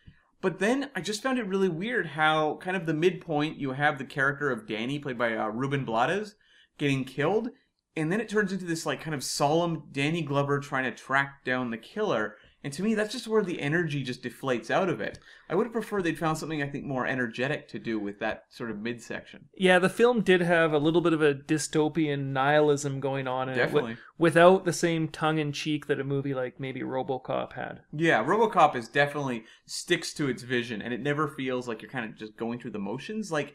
But 0.46 0.60
then 0.60 0.92
I 0.96 1.02
just 1.02 1.24
found 1.24 1.40
it 1.40 1.48
really 1.48 1.70
weird 1.70 2.06
how 2.06 2.58
kind 2.58 2.78
of 2.78 2.86
the 2.86 2.94
midpoint 2.94 3.58
you 3.58 3.72
have 3.72 3.98
the 3.98 4.06
character 4.06 4.52
of 4.52 4.68
Danny 4.68 5.00
played 5.00 5.18
by 5.18 5.36
uh, 5.36 5.48
Ruben 5.48 5.86
Blades 5.86 6.36
getting 6.78 7.04
killed 7.04 7.50
and 7.96 8.12
then 8.12 8.22
it 8.22 8.30
turns 8.30 8.54
into 8.54 8.66
this 8.66 8.86
like 8.86 9.02
kind 9.02 9.16
of 9.16 9.24
solemn 9.24 9.86
Danny 9.92 10.22
Glover 10.22 10.60
trying 10.60 10.84
to 10.84 10.92
track 10.92 11.44
down 11.46 11.72
the 11.72 11.80
killer. 11.80 12.36
And 12.66 12.74
to 12.74 12.82
me, 12.82 12.96
that's 12.96 13.14
just 13.14 13.28
where 13.28 13.44
the 13.44 13.62
energy 13.62 14.02
just 14.02 14.24
deflates 14.24 14.72
out 14.72 14.90
of 14.90 15.00
it. 15.00 15.20
I 15.48 15.54
would 15.54 15.68
have 15.68 15.72
preferred 15.72 16.04
they'd 16.04 16.18
found 16.18 16.40
something 16.40 16.64
I 16.64 16.68
think 16.68 16.84
more 16.84 17.06
energetic 17.06 17.68
to 17.68 17.78
do 17.78 18.00
with 18.00 18.18
that 18.22 18.46
sort 18.50 18.72
of 18.72 18.78
midsection. 18.78 19.46
Yeah, 19.56 19.78
the 19.78 19.88
film 19.88 20.22
did 20.22 20.42
have 20.42 20.74
a 20.74 20.80
little 20.80 21.02
bit 21.02 21.14
of 21.14 21.22
a 21.22 21.36
dystopian 21.36 22.34
nihilism 22.34 23.00
going 23.00 23.28
on 23.28 23.50
in 23.50 23.60
it, 23.60 23.98
without 24.18 24.66
the 24.66 24.74
same 24.74 25.10
tongue 25.10 25.38
in 25.38 25.52
cheek 25.52 25.86
that 25.86 26.00
a 26.00 26.04
movie 26.04 26.34
like 26.34 26.60
maybe 26.60 26.82
RoboCop 26.82 27.54
had. 27.54 27.82
Yeah, 27.94 28.26
RoboCop 28.26 28.76
is 28.76 28.88
definitely 28.88 29.44
sticks 29.68 30.12
to 30.16 30.28
its 30.28 30.42
vision, 30.42 30.82
and 30.82 30.92
it 30.92 31.02
never 31.02 31.28
feels 31.28 31.68
like 31.68 31.84
you're 31.84 31.92
kind 31.92 32.10
of 32.10 32.18
just 32.18 32.36
going 32.36 32.58
through 32.58 32.72
the 32.72 32.80
motions. 32.80 33.32
Like, 33.32 33.54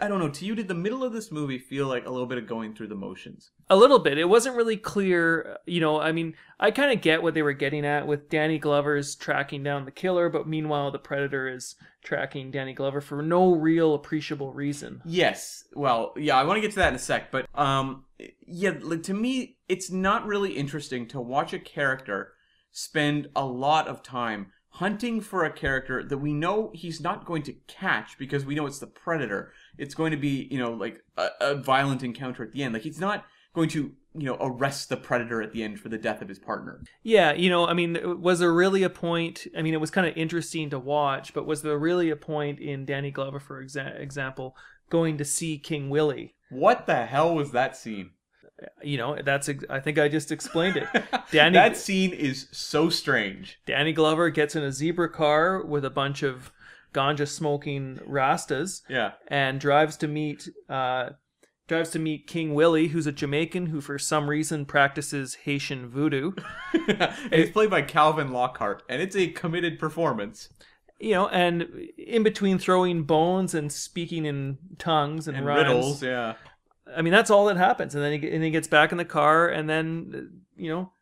I 0.00 0.08
don't 0.08 0.18
know, 0.18 0.28
to 0.28 0.44
you, 0.44 0.54
did 0.54 0.68
the 0.68 0.74
middle 0.74 1.02
of 1.02 1.12
this 1.12 1.32
movie 1.32 1.58
feel 1.58 1.86
like 1.86 2.06
a 2.06 2.10
little 2.10 2.26
bit 2.26 2.38
of 2.38 2.46
going 2.46 2.74
through 2.74 2.88
the 2.88 2.94
motions? 2.94 3.50
A 3.68 3.76
little 3.76 3.98
bit. 3.98 4.18
It 4.18 4.28
wasn't 4.28 4.56
really 4.56 4.76
clear. 4.76 5.58
You 5.66 5.80
know, 5.80 6.00
I 6.00 6.12
mean, 6.12 6.34
I 6.58 6.70
kind 6.70 6.92
of 6.92 7.00
get 7.00 7.22
what 7.22 7.34
they 7.34 7.42
were 7.42 7.52
getting 7.52 7.84
at 7.84 8.06
with 8.06 8.28
Danny 8.28 8.58
Glover's 8.58 9.16
tracking 9.16 9.62
down 9.62 9.84
the 9.84 9.90
killer, 9.90 10.28
but 10.28 10.46
meanwhile, 10.46 10.90
the 10.90 10.98
Predator 10.98 11.48
is 11.48 11.74
tracking 12.02 12.50
Danny 12.50 12.72
Glover 12.72 13.00
for 13.00 13.22
no 13.22 13.52
real 13.52 13.94
appreciable 13.94 14.52
reason. 14.52 15.02
Yes. 15.04 15.64
Well, 15.74 16.14
yeah, 16.16 16.36
I 16.36 16.44
want 16.44 16.58
to 16.58 16.60
get 16.60 16.70
to 16.72 16.78
that 16.78 16.90
in 16.90 16.94
a 16.94 16.98
sec, 16.98 17.30
but 17.30 17.46
um, 17.54 18.04
yeah, 18.46 18.72
like 18.80 19.02
to 19.04 19.14
me, 19.14 19.58
it's 19.68 19.90
not 19.90 20.26
really 20.26 20.52
interesting 20.52 21.06
to 21.08 21.20
watch 21.20 21.52
a 21.52 21.58
character 21.58 22.32
spend 22.72 23.28
a 23.34 23.44
lot 23.44 23.88
of 23.88 24.02
time 24.02 24.52
hunting 24.70 25.20
for 25.20 25.44
a 25.44 25.52
character 25.52 26.02
that 26.02 26.18
we 26.18 26.32
know 26.32 26.70
he's 26.74 27.00
not 27.00 27.24
going 27.24 27.42
to 27.42 27.52
catch 27.66 28.16
because 28.18 28.44
we 28.44 28.54
know 28.54 28.66
it's 28.66 28.78
the 28.78 28.86
predator. 28.86 29.52
It's 29.76 29.94
going 29.94 30.12
to 30.12 30.16
be, 30.16 30.48
you 30.50 30.58
know, 30.58 30.72
like 30.72 31.02
a, 31.16 31.28
a 31.40 31.54
violent 31.54 32.02
encounter 32.02 32.42
at 32.42 32.52
the 32.52 32.62
end. 32.62 32.74
Like 32.74 32.82
he's 32.82 33.00
not 33.00 33.24
going 33.52 33.68
to, 33.70 33.92
you 34.14 34.26
know, 34.26 34.36
arrest 34.40 34.88
the 34.88 34.96
predator 34.96 35.42
at 35.42 35.52
the 35.52 35.62
end 35.62 35.80
for 35.80 35.88
the 35.88 35.98
death 35.98 36.22
of 36.22 36.28
his 36.28 36.38
partner. 36.38 36.82
Yeah, 37.02 37.32
you 37.32 37.50
know, 37.50 37.66
I 37.66 37.74
mean, 37.74 38.20
was 38.20 38.38
there 38.38 38.52
really 38.52 38.82
a 38.82 38.90
point? 38.90 39.46
I 39.56 39.62
mean, 39.62 39.74
it 39.74 39.80
was 39.80 39.90
kind 39.90 40.06
of 40.06 40.16
interesting 40.16 40.70
to 40.70 40.78
watch, 40.78 41.34
but 41.34 41.46
was 41.46 41.62
there 41.62 41.78
really 41.78 42.10
a 42.10 42.16
point 42.16 42.60
in 42.60 42.84
Danny 42.84 43.10
Glover, 43.10 43.40
for 43.40 43.64
exa- 43.64 44.00
example, 44.00 44.56
going 44.88 45.18
to 45.18 45.24
see 45.24 45.58
King 45.58 45.90
Willie? 45.90 46.34
What 46.48 46.86
the 46.86 47.06
hell 47.06 47.34
was 47.34 47.52
that 47.52 47.76
scene? 47.76 48.10
You 48.82 48.98
know, 48.98 49.16
that's 49.24 49.48
I 49.68 49.80
think 49.80 49.98
I 49.98 50.08
just 50.08 50.30
explained 50.32 50.76
it. 50.76 50.86
Danny 51.32 51.54
that 51.54 51.76
scene 51.76 52.12
is 52.12 52.48
so 52.52 52.90
strange. 52.90 53.58
Danny 53.66 53.92
Glover 53.92 54.30
gets 54.30 54.54
in 54.56 54.62
a 54.62 54.72
zebra 54.72 55.08
car 55.10 55.64
with 55.64 55.84
a 55.84 55.90
bunch 55.90 56.22
of 56.22 56.52
ganja 56.92 57.26
smoking 57.28 58.00
rastas 58.08 58.82
Yeah. 58.88 59.12
and 59.28 59.60
drives 59.60 59.96
to 59.98 60.08
meet 60.08 60.48
uh, 60.68 61.10
drives 61.68 61.90
to 61.90 61.98
meet 62.00 62.26
King 62.26 62.52
Willie, 62.52 62.88
who's 62.88 63.06
a 63.06 63.12
Jamaican 63.12 63.66
who 63.66 63.80
for 63.80 63.96
some 63.98 64.28
reason 64.28 64.66
practices 64.66 65.36
Haitian 65.44 65.88
voodoo. 65.88 66.32
and 66.88 67.32
he's 67.32 67.50
played 67.50 67.70
by 67.70 67.82
Calvin 67.82 68.32
Lockhart, 68.32 68.82
and 68.88 69.00
it's 69.00 69.14
a 69.16 69.28
committed 69.28 69.78
performance. 69.78 70.48
You 70.98 71.12
know, 71.14 71.28
and 71.28 71.62
in 71.96 72.22
between 72.24 72.58
throwing 72.58 73.04
bones 73.04 73.54
and 73.54 73.72
speaking 73.72 74.26
in 74.26 74.58
tongues 74.78 75.28
and, 75.28 75.36
And 75.36 75.46
rhymes, 75.46 75.62
riddles, 75.62 76.02
yeah. 76.02 76.34
I 76.96 77.02
mean, 77.02 77.12
that's 77.12 77.30
all 77.30 77.46
that 77.46 77.56
happens, 77.56 77.94
and 77.94 78.02
then 78.02 78.20
he 78.20 78.30
and 78.30 78.42
he 78.42 78.50
gets 78.50 78.68
back 78.68 78.92
in 78.92 78.98
the 78.98 79.04
car, 79.04 79.48
and 79.48 79.68
then 79.68 80.12
uh, 80.14 80.36
you 80.56 80.70
know, 80.70 80.92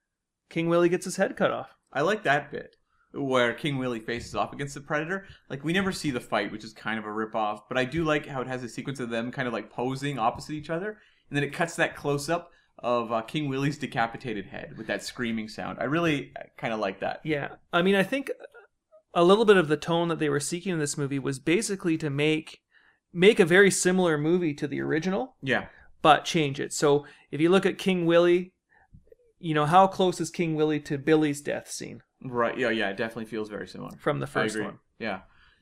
King 0.51 0.69
Willie 0.69 0.89
gets 0.89 1.05
his 1.05 1.17
head 1.17 1.37
cut 1.37 1.51
off. 1.51 1.71
I 1.93 2.03
like 2.03 2.25
that 2.25 2.51
bit 2.51 2.77
where 3.13 3.55
King 3.55 3.79
Willie 3.79 4.01
faces 4.01 4.35
off 4.35 4.53
against 4.53 4.75
the 4.75 4.81
Predator. 4.81 5.27
Like 5.49 5.65
we 5.65 5.73
never 5.73 5.93
see 5.93 6.11
the 6.11 6.21
fight, 6.21 6.53
which 6.53 6.65
is 6.65 6.73
kind 6.73 6.99
of 6.99 7.05
a 7.05 7.13
rip 7.13 7.35
off, 7.35 7.69
but 7.69 7.79
I 7.79 7.85
do 7.85 8.05
like 8.05 8.27
how 8.27 8.41
it 8.41 8.47
has 8.47 8.63
a 8.63 8.69
sequence 8.69 9.01
of 9.01 9.11
them 9.11 9.31
kind 9.33 9.49
of 9.49 9.55
like 9.55 9.71
posing 9.71 10.19
opposite 10.19 10.53
each 10.53 10.71
other, 10.71 10.99
and 11.31 11.37
then 11.37 11.43
it 11.45 11.53
cuts 11.53 11.77
that 11.77 11.97
close 11.97 12.29
up 12.29 12.51
of 12.81 13.11
uh, 13.11 13.23
King 13.23 13.49
Willie's 13.49 13.79
decapitated 13.79 14.47
head 14.47 14.77
with 14.77 14.87
that 14.87 15.03
screaming 15.03 15.49
sound. 15.49 15.79
I 15.81 15.85
really 15.85 16.33
kind 16.57 16.73
of 16.73 16.81
like 16.81 17.01
that. 17.01 17.21
Yeah, 17.25 17.57
I 17.73 17.83
mean, 17.83 17.95
I 17.95 18.03
think 18.03 18.31
a 19.15 19.25
little 19.25 19.45
bit 19.45 19.57
of 19.57 19.69
the 19.69 19.77
tone 19.77 20.09
that 20.09 20.19
they 20.19 20.29
were 20.29 20.41
seeking 20.41 20.73
in 20.73 20.79
this 20.79 20.99
movie 20.99 21.19
was 21.19 21.39
basically 21.39 21.97
to 21.99 22.11
make 22.11 22.61
make 23.13 23.41
a 23.41 23.45
very 23.45 23.71
similar 23.71 24.19
movie 24.19 24.55
to 24.55 24.69
the 24.69 24.81
original, 24.81 25.37
Yeah. 25.43 25.67
But 26.03 26.25
change 26.25 26.61
it. 26.61 26.73
So 26.73 27.07
if 27.31 27.41
you 27.41 27.49
look 27.49 27.67
at 27.67 27.79
King 27.79 28.07
Willie, 28.07 28.53
you 29.39 29.55
know 29.55 29.67
how 29.67 29.87
close 29.87 30.21
is 30.21 30.31
King 30.31 30.55
Willie 30.55 30.81
to 30.81 30.99
Billy's 30.99 31.41
death 31.41 31.71
scene 31.71 32.03
Right. 32.23 32.59
Yeah. 32.59 32.71
Yeah. 32.71 32.91
It 32.91 32.97
definitely 32.97 33.27
feels 33.27 33.49
very 33.49 33.69
similar. 33.69 33.97
from 33.99 34.19
the 34.21 34.27
first 34.27 34.61
one? 34.61 34.79
Yeah, 34.99 35.21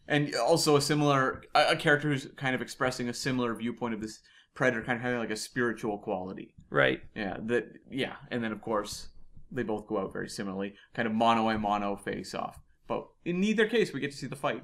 and 0.08 0.34
also 0.34 0.76
a 0.76 0.80
similar 0.80 1.42
a, 1.54 1.76
character 1.76 2.08
who's 2.08 2.26
kind 2.36 2.54
of 2.54 2.62
expressing 2.62 3.08
a 3.08 3.14
similar 3.14 3.54
viewpoint 3.54 3.94
of 3.94 4.00
this 4.00 4.20
predator, 4.54 4.82
kind 4.82 4.96
of 4.96 5.02
having 5.02 5.18
like 5.18 5.30
a 5.30 5.36
spiritual 5.36 5.98
quality. 5.98 6.54
Right. 6.70 7.02
Yeah, 7.14 7.36
that 7.44 7.66
yeah, 7.90 8.14
and 8.30 8.42
then 8.42 8.52
of 8.52 8.62
course 8.62 9.08
they 9.50 9.62
both 9.62 9.86
go 9.86 9.98
out 9.98 10.12
very 10.12 10.28
similarly, 10.28 10.74
kind 10.94 11.06
of 11.06 11.14
mono 11.14 11.48
a 11.50 11.58
mono 11.58 11.96
face 11.96 12.34
off. 12.34 12.58
But 12.88 13.06
in 13.24 13.40
neither 13.40 13.66
case, 13.66 13.92
we 13.92 14.00
get 14.00 14.12
to 14.12 14.16
see 14.16 14.26
the 14.26 14.36
fight. 14.36 14.62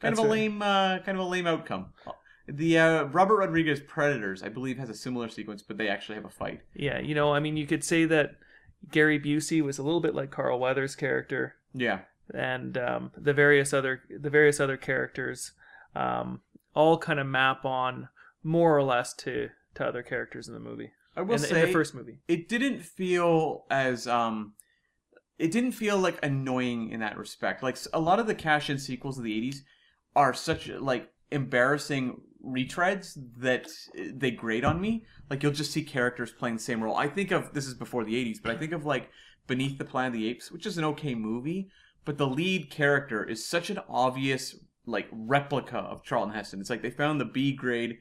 Kind 0.00 0.16
That's 0.16 0.18
of 0.18 0.26
a 0.26 0.28
right. 0.28 0.40
lame, 0.40 0.62
uh, 0.62 0.98
kind 0.98 1.16
of 1.16 1.24
a 1.24 1.28
lame 1.28 1.46
outcome. 1.46 1.92
The 2.48 2.78
uh, 2.78 3.04
Robert 3.04 3.36
Rodriguez 3.36 3.80
Predators, 3.80 4.42
I 4.42 4.48
believe, 4.48 4.78
has 4.78 4.90
a 4.90 4.94
similar 4.94 5.28
sequence, 5.28 5.62
but 5.62 5.78
they 5.78 5.88
actually 5.88 6.16
have 6.16 6.24
a 6.24 6.30
fight. 6.30 6.60
Yeah, 6.74 6.98
you 6.98 7.14
know, 7.14 7.32
I 7.32 7.40
mean, 7.40 7.56
you 7.56 7.66
could 7.66 7.84
say 7.84 8.04
that 8.06 8.36
Gary 8.90 9.20
Busey 9.20 9.62
was 9.62 9.78
a 9.78 9.82
little 9.82 10.00
bit 10.00 10.14
like 10.14 10.30
Carl 10.30 10.58
Weathers' 10.58 10.96
character, 10.96 11.54
Yeah, 11.72 12.00
and 12.34 12.76
um, 12.76 13.12
the 13.16 13.32
various 13.32 13.72
other 13.72 14.02
the 14.10 14.30
various 14.30 14.58
other 14.58 14.76
characters 14.76 15.52
um, 15.94 16.40
all 16.74 16.98
kind 16.98 17.20
of 17.20 17.26
map 17.26 17.64
on 17.64 18.08
more 18.42 18.76
or 18.76 18.82
less 18.82 19.14
to 19.14 19.50
to 19.74 19.86
other 19.86 20.02
characters 20.02 20.48
in 20.48 20.54
the 20.54 20.60
movie. 20.60 20.92
I 21.16 21.20
will 21.20 21.34
in, 21.34 21.42
the, 21.42 21.46
say 21.46 21.60
in 21.60 21.66
the 21.66 21.72
first 21.72 21.94
movie. 21.94 22.18
it 22.26 22.48
didn't 22.48 22.80
feel 22.80 23.66
as 23.70 24.06
um 24.06 24.54
it 25.38 25.50
didn't 25.50 25.72
feel 25.72 25.98
like 25.98 26.18
annoying 26.24 26.90
in 26.90 27.00
that 27.00 27.18
respect 27.18 27.62
like 27.62 27.76
a 27.92 28.00
lot 28.00 28.18
of 28.18 28.26
the 28.26 28.34
cash 28.34 28.70
in 28.70 28.78
sequels 28.78 29.18
of 29.18 29.24
the 29.24 29.50
80s 29.50 29.56
are 30.16 30.32
such 30.32 30.68
like 30.68 31.11
embarrassing 31.32 32.20
retreads 32.44 33.16
that 33.38 33.68
they 34.14 34.30
grade 34.30 34.64
on 34.64 34.80
me. 34.80 35.04
Like 35.30 35.42
you'll 35.42 35.52
just 35.52 35.72
see 35.72 35.84
characters 35.84 36.32
playing 36.32 36.56
the 36.56 36.62
same 36.62 36.82
role. 36.82 36.96
I 36.96 37.08
think 37.08 37.30
of 37.30 37.54
this 37.54 37.66
is 37.66 37.74
before 37.74 38.04
the 38.04 38.14
80s 38.14 38.38
but 38.42 38.52
i 38.52 38.58
think 38.58 38.72
of 38.72 38.84
like 38.84 39.10
beneath 39.46 39.78
the 39.78 39.84
planet 39.84 40.08
of 40.08 40.20
the 40.20 40.28
apes 40.28 40.50
which 40.50 40.66
is 40.66 40.78
an 40.78 40.84
okay 40.84 41.14
movie 41.14 41.68
but 42.04 42.18
the 42.18 42.26
lead 42.26 42.70
character 42.70 43.24
is 43.24 43.46
such 43.46 43.70
an 43.70 43.78
obvious 43.88 44.56
like 44.86 45.08
replica 45.12 45.78
of 45.78 46.02
charlton 46.02 46.34
heston. 46.34 46.60
It's 46.60 46.70
like 46.70 46.82
they 46.82 46.90
found 46.90 47.20
the 47.20 47.24
b 47.24 47.52
grade 47.52 47.98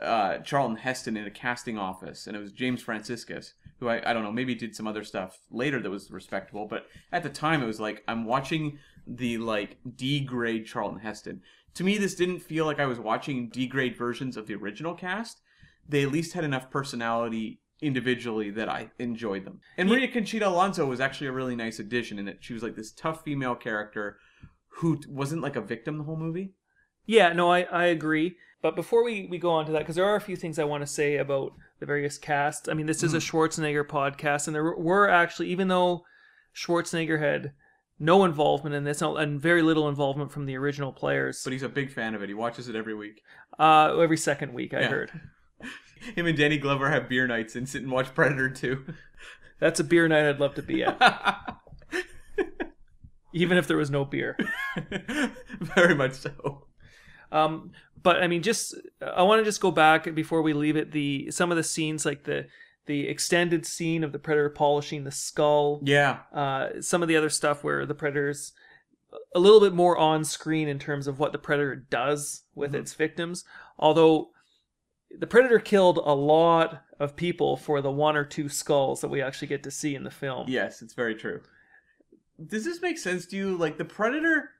uh, 0.00 0.38
Charlton 0.38 0.76
Heston 0.76 1.16
in 1.16 1.26
a 1.26 1.30
casting 1.30 1.76
office, 1.76 2.26
and 2.26 2.36
it 2.36 2.40
was 2.40 2.52
James 2.52 2.82
Franciscus, 2.82 3.54
who 3.80 3.88
I, 3.88 4.08
I 4.08 4.12
don't 4.12 4.22
know, 4.22 4.32
maybe 4.32 4.54
did 4.54 4.76
some 4.76 4.86
other 4.86 5.04
stuff 5.04 5.40
later 5.50 5.80
that 5.80 5.90
was 5.90 6.10
respectable, 6.10 6.66
but 6.66 6.86
at 7.12 7.22
the 7.22 7.28
time 7.28 7.62
it 7.62 7.66
was 7.66 7.80
like 7.80 8.04
I'm 8.06 8.24
watching 8.24 8.78
the 9.06 9.38
like 9.38 9.78
D 9.96 10.20
grade 10.20 10.66
Charlton 10.66 11.00
Heston. 11.00 11.42
To 11.78 11.84
me, 11.84 11.96
this 11.96 12.16
didn't 12.16 12.40
feel 12.40 12.66
like 12.66 12.80
I 12.80 12.86
was 12.86 12.98
watching 12.98 13.50
D 13.50 13.68
grade 13.68 13.96
versions 13.96 14.36
of 14.36 14.48
the 14.48 14.54
original 14.56 14.94
cast. 14.94 15.40
They 15.88 16.02
at 16.02 16.10
least 16.10 16.32
had 16.32 16.42
enough 16.42 16.72
personality 16.72 17.60
individually 17.80 18.50
that 18.50 18.68
I 18.68 18.90
enjoyed 18.98 19.44
them. 19.44 19.60
And 19.76 19.88
Maria 19.88 20.08
Conchita 20.08 20.48
Alonso 20.48 20.86
was 20.86 20.98
actually 20.98 21.28
a 21.28 21.32
really 21.32 21.54
nice 21.54 21.78
addition 21.78 22.18
in 22.18 22.24
that 22.24 22.42
she 22.42 22.52
was 22.52 22.64
like 22.64 22.74
this 22.74 22.90
tough 22.90 23.22
female 23.22 23.54
character 23.54 24.16
who 24.70 24.98
wasn't 25.08 25.40
like 25.40 25.54
a 25.54 25.60
victim 25.60 25.98
the 25.98 26.02
whole 26.02 26.16
movie. 26.16 26.52
Yeah, 27.06 27.32
no, 27.32 27.52
I, 27.52 27.60
I 27.60 27.84
agree. 27.84 28.34
But 28.60 28.74
before 28.74 29.04
we, 29.04 29.28
we 29.30 29.38
go 29.38 29.52
on 29.52 29.64
to 29.66 29.70
that, 29.70 29.78
because 29.78 29.94
there 29.94 30.04
are 30.04 30.16
a 30.16 30.20
few 30.20 30.34
things 30.34 30.58
I 30.58 30.64
want 30.64 30.82
to 30.82 30.86
say 30.88 31.18
about 31.18 31.52
the 31.78 31.86
various 31.86 32.18
casts. 32.18 32.68
I 32.68 32.74
mean, 32.74 32.86
this 32.86 33.04
is 33.04 33.14
a 33.14 33.18
hmm. 33.18 33.36
Schwarzenegger 33.36 33.86
podcast, 33.86 34.48
and 34.48 34.54
there 34.56 34.74
were 34.76 35.08
actually, 35.08 35.50
even 35.50 35.68
though 35.68 36.02
Schwarzenegger 36.56 37.20
had 37.20 37.52
no 37.98 38.24
involvement 38.24 38.74
in 38.74 38.84
this 38.84 39.02
and 39.02 39.40
very 39.40 39.62
little 39.62 39.88
involvement 39.88 40.32
from 40.32 40.46
the 40.46 40.56
original 40.56 40.92
players, 40.92 41.42
But 41.44 41.52
he's 41.52 41.62
a 41.62 41.68
big 41.68 41.92
fan 41.92 42.14
of 42.14 42.22
it. 42.22 42.28
He 42.28 42.34
watches 42.34 42.68
it 42.68 42.76
every 42.76 42.94
week. 42.94 43.22
uh, 43.58 43.96
every 43.98 44.16
second 44.16 44.52
week, 44.54 44.72
I 44.74 44.80
Yeah. 44.80 44.88
heard. 44.88 45.20
Him 46.14 46.26
and 46.26 46.38
Danny 46.38 46.58
Glover 46.58 46.90
have 46.90 47.08
beer 47.08 47.26
nights 47.26 47.56
and 47.56 47.68
sit 47.68 47.82
and 47.82 47.90
watch 47.90 48.14
Predator 48.14 48.48
2. 48.50 48.84
That's 49.58 49.80
a 49.80 49.84
beer 49.84 50.06
night 50.06 50.28
I'd 50.28 50.38
love 50.38 50.54
to 50.54 50.62
be 50.62 50.84
at, 50.84 50.96
even 53.32 53.58
if 53.58 53.66
there 53.66 53.76
was 53.76 53.90
no 53.90 54.04
beer. 54.04 54.36
Very 55.60 55.94
much 55.94 56.12
so. 56.12 56.66
Um, 57.32 57.72
but 58.02 58.22
I 58.22 58.28
mean, 58.28 58.42
just 58.42 58.74
I 59.04 59.22
want 59.22 59.40
to 59.40 59.44
just 59.44 59.60
go 59.60 59.70
back 59.70 60.14
before 60.14 60.42
we 60.42 60.52
leave 60.52 60.76
it. 60.76 60.92
The 60.92 61.30
some 61.32 61.50
of 61.50 61.56
the 61.56 61.64
scenes, 61.64 62.06
like 62.06 62.24
the 62.24 62.46
the 62.88 63.06
extended 63.06 63.64
scene 63.66 64.02
of 64.02 64.10
the 64.12 64.18
predator 64.18 64.48
polishing 64.50 65.04
the 65.04 65.12
skull. 65.12 65.80
Yeah. 65.84 66.20
Uh, 66.32 66.80
some 66.80 67.02
of 67.02 67.08
the 67.08 67.16
other 67.16 67.28
stuff 67.30 67.62
where 67.62 67.84
the 67.86 67.94
predator's 67.94 68.52
a 69.34 69.38
little 69.38 69.60
bit 69.60 69.74
more 69.74 69.96
on 69.96 70.24
screen 70.24 70.66
in 70.68 70.78
terms 70.78 71.06
of 71.06 71.18
what 71.18 71.32
the 71.32 71.38
predator 71.38 71.76
does 71.76 72.44
with 72.54 72.72
Mhm. 72.72 72.80
its 72.80 72.94
victims. 72.94 73.44
Although 73.78 74.30
the 75.16 75.26
predator 75.26 75.58
killed 75.58 75.98
a 75.98 76.14
lot 76.14 76.82
of 76.98 77.14
people 77.14 77.56
for 77.56 77.80
the 77.80 77.90
one 77.90 78.16
or 78.16 78.24
two 78.24 78.48
skulls 78.48 79.00
that 79.02 79.08
we 79.08 79.22
actually 79.22 79.48
get 79.48 79.62
to 79.62 79.70
see 79.70 79.94
in 79.94 80.02
the 80.04 80.10
film. 80.10 80.48
Yes, 80.48 80.82
it's 80.82 80.94
very 80.94 81.14
true. 81.14 81.42
Does 82.44 82.64
this 82.64 82.80
make 82.82 82.98
sense 82.98 83.26
to 83.26 83.36
you? 83.36 83.56
Like 83.56 83.78
the 83.78 83.84
Predator, 83.84 84.50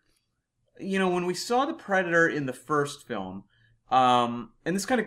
you 0.79 0.99
know, 0.99 1.09
when 1.09 1.27
we 1.27 1.35
saw 1.35 1.64
the 1.64 1.75
Predator 1.75 2.29
in 2.29 2.47
the 2.47 2.53
first 2.53 3.07
film, 3.07 3.45
um, 3.90 4.51
and 4.64 4.77
this 4.77 4.87
kind 4.87 5.01
of 5.01 5.07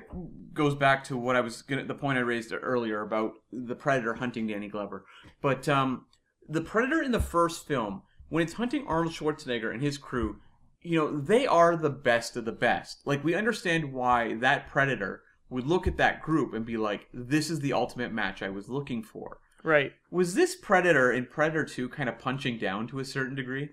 goes 0.54 0.76
back 0.76 1.04
to 1.06 1.18
what 1.18 1.36
I 1.36 1.42
was 1.42 1.62
gonna, 1.62 1.86
the 1.86 1.94
point 1.94 2.18
I 2.18 2.22
raised 2.22 2.54
earlier 2.54 3.02
about 3.02 3.34
the 3.52 3.76
Predator 3.76 4.16
hunting 4.16 4.48
Danny 4.48 4.68
Glover. 4.68 5.06
But 5.42 5.70
um, 5.70 6.06
the 6.48 6.62
Predator 6.62 7.02
in 7.02 7.12
the 7.12 7.20
first 7.20 7.68
film, 7.68 8.02
when 8.30 8.44
it's 8.44 8.54
hunting 8.54 8.86
Arnold 8.88 9.14
Schwarzenegger 9.14 9.72
and 9.72 9.82
his 9.82 9.98
crew, 9.98 10.38
you 10.82 10.98
know, 10.98 11.20
they 11.20 11.46
are 11.46 11.76
the 11.76 11.90
best 11.90 12.36
of 12.36 12.46
the 12.46 12.52
best. 12.52 13.02
Like 13.06 13.24
we 13.24 13.36
understand 13.36 13.94
why 13.94 14.36
that 14.36 14.68
Predator 14.68 15.22
would 15.50 15.68
look 15.68 15.86
at 15.86 15.98
that 15.98 16.22
group 16.22 16.54
and 16.54 16.66
be 16.66 16.78
like, 16.78 17.08
"This 17.14 17.50
is 17.50 17.60
the 17.60 17.74
ultimate 17.74 18.12
match 18.12 18.42
I 18.42 18.50
was 18.50 18.70
looking 18.70 19.04
for." 19.04 19.38
Right. 19.64 19.92
Was 20.10 20.34
this 20.34 20.56
Predator 20.56 21.12
in 21.12 21.26
Predator 21.28 21.66
2 21.66 21.90
kind 21.90 22.10
of 22.10 22.18
punching 22.18 22.58
down 22.58 22.88
to 22.88 23.00
a 23.00 23.06
certain 23.06 23.36
degree? 23.36 23.70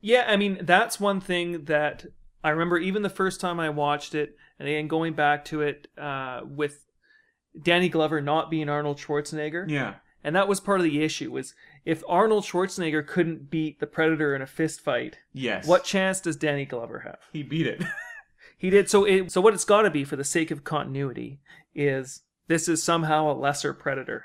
Yeah, 0.00 0.26
I 0.28 0.36
mean, 0.36 0.58
that's 0.60 1.00
one 1.00 1.20
thing 1.20 1.64
that 1.64 2.04
I 2.44 2.50
remember 2.50 2.78
even 2.78 3.02
the 3.02 3.08
first 3.10 3.40
time 3.40 3.58
I 3.58 3.70
watched 3.70 4.14
it, 4.14 4.36
and 4.58 4.68
again 4.68 4.86
going 4.86 5.14
back 5.14 5.44
to 5.46 5.62
it 5.62 5.88
uh, 5.98 6.42
with 6.44 6.84
Danny 7.60 7.88
Glover 7.88 8.20
not 8.20 8.50
being 8.50 8.68
Arnold 8.68 8.98
Schwarzenegger. 8.98 9.68
Yeah. 9.68 9.94
And 10.22 10.36
that 10.36 10.48
was 10.48 10.60
part 10.60 10.80
of 10.80 10.84
the 10.84 11.02
issue 11.02 11.30
was 11.32 11.54
if 11.84 12.02
Arnold 12.08 12.44
Schwarzenegger 12.44 13.06
couldn't 13.06 13.50
beat 13.50 13.80
the 13.80 13.86
Predator 13.86 14.34
in 14.34 14.40
a 14.42 14.46
fist 14.46 14.80
fight, 14.80 15.18
Yes. 15.32 15.66
what 15.66 15.84
chance 15.84 16.20
does 16.20 16.36
Danny 16.36 16.64
Glover 16.64 17.00
have? 17.00 17.18
He 17.32 17.42
beat 17.42 17.66
it. 17.66 17.82
He 18.56 18.70
did 18.70 18.88
so 18.88 19.04
it, 19.04 19.30
so 19.30 19.42
what 19.42 19.52
it's 19.52 19.64
got 19.64 19.82
to 19.82 19.90
be 19.90 20.04
for 20.04 20.16
the 20.16 20.24
sake 20.24 20.50
of 20.50 20.64
continuity 20.64 21.40
is 21.74 22.22
this 22.46 22.66
is 22.66 22.82
somehow 22.82 23.30
a 23.30 23.34
lesser 23.34 23.74
Predator. 23.74 24.24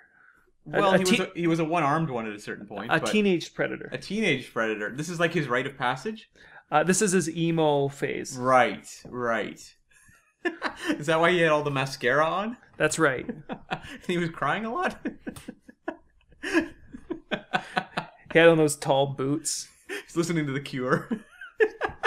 Well, 0.64 0.94
a 0.94 0.98
he, 0.98 1.04
te- 1.04 1.12
was 1.12 1.20
a, 1.20 1.32
he 1.36 1.48
was 1.48 1.60
a 1.60 1.66
one-armed 1.66 2.10
one 2.10 2.26
at 2.26 2.34
a 2.34 2.40
certain 2.40 2.66
point. 2.66 2.90
A 2.94 3.02
teenage 3.02 3.54
Predator. 3.54 3.90
a 3.92 3.98
teenage 3.98 4.54
Predator. 4.54 4.94
This 4.96 5.10
is 5.10 5.20
like 5.20 5.34
his 5.34 5.48
rite 5.50 5.66
of 5.68 5.78
passage? 5.78 6.30
Uh, 6.72 6.84
this 6.84 7.02
is 7.02 7.12
his 7.12 7.30
emo 7.30 7.88
phase. 7.88 8.38
Right, 8.38 8.88
right. 9.08 9.60
is 10.90 11.08
that 11.08 11.20
why 11.20 11.32
he 11.32 11.40
had 11.40 11.52
all 11.52 11.64
the 11.64 11.72
mascara 11.72 12.26
on? 12.26 12.58
That's 12.78 13.00
right. 13.00 13.30
he 14.08 14.18
was 14.18 14.30
crying 14.30 14.66
a 14.66 14.74
lot? 14.74 14.98
He 18.32 18.38
had 18.38 18.50
on 18.50 18.58
those 18.58 18.76
tall 18.76 19.08
boots. 19.08 19.68
He's 19.88 20.16
listening 20.16 20.46
to 20.46 20.52
The 20.52 20.60
Cure. 20.60 21.10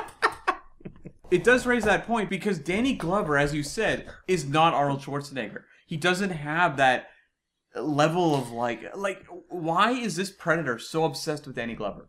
it 1.30 1.42
does 1.42 1.66
raise 1.66 1.84
that 1.84 2.06
point 2.06 2.30
because 2.30 2.58
Danny 2.58 2.94
Glover, 2.94 3.36
as 3.36 3.54
you 3.54 3.62
said, 3.62 4.08
is 4.28 4.46
not 4.46 4.72
Arnold 4.72 5.00
Schwarzenegger. 5.00 5.64
He 5.86 5.96
doesn't 5.96 6.30
have 6.30 6.76
that 6.76 7.08
level 7.74 8.36
of 8.36 8.52
like, 8.52 8.96
like, 8.96 9.26
why 9.48 9.92
is 9.92 10.14
this 10.14 10.30
Predator 10.30 10.78
so 10.78 11.04
obsessed 11.04 11.46
with 11.46 11.56
Danny 11.56 11.74
Glover? 11.74 12.08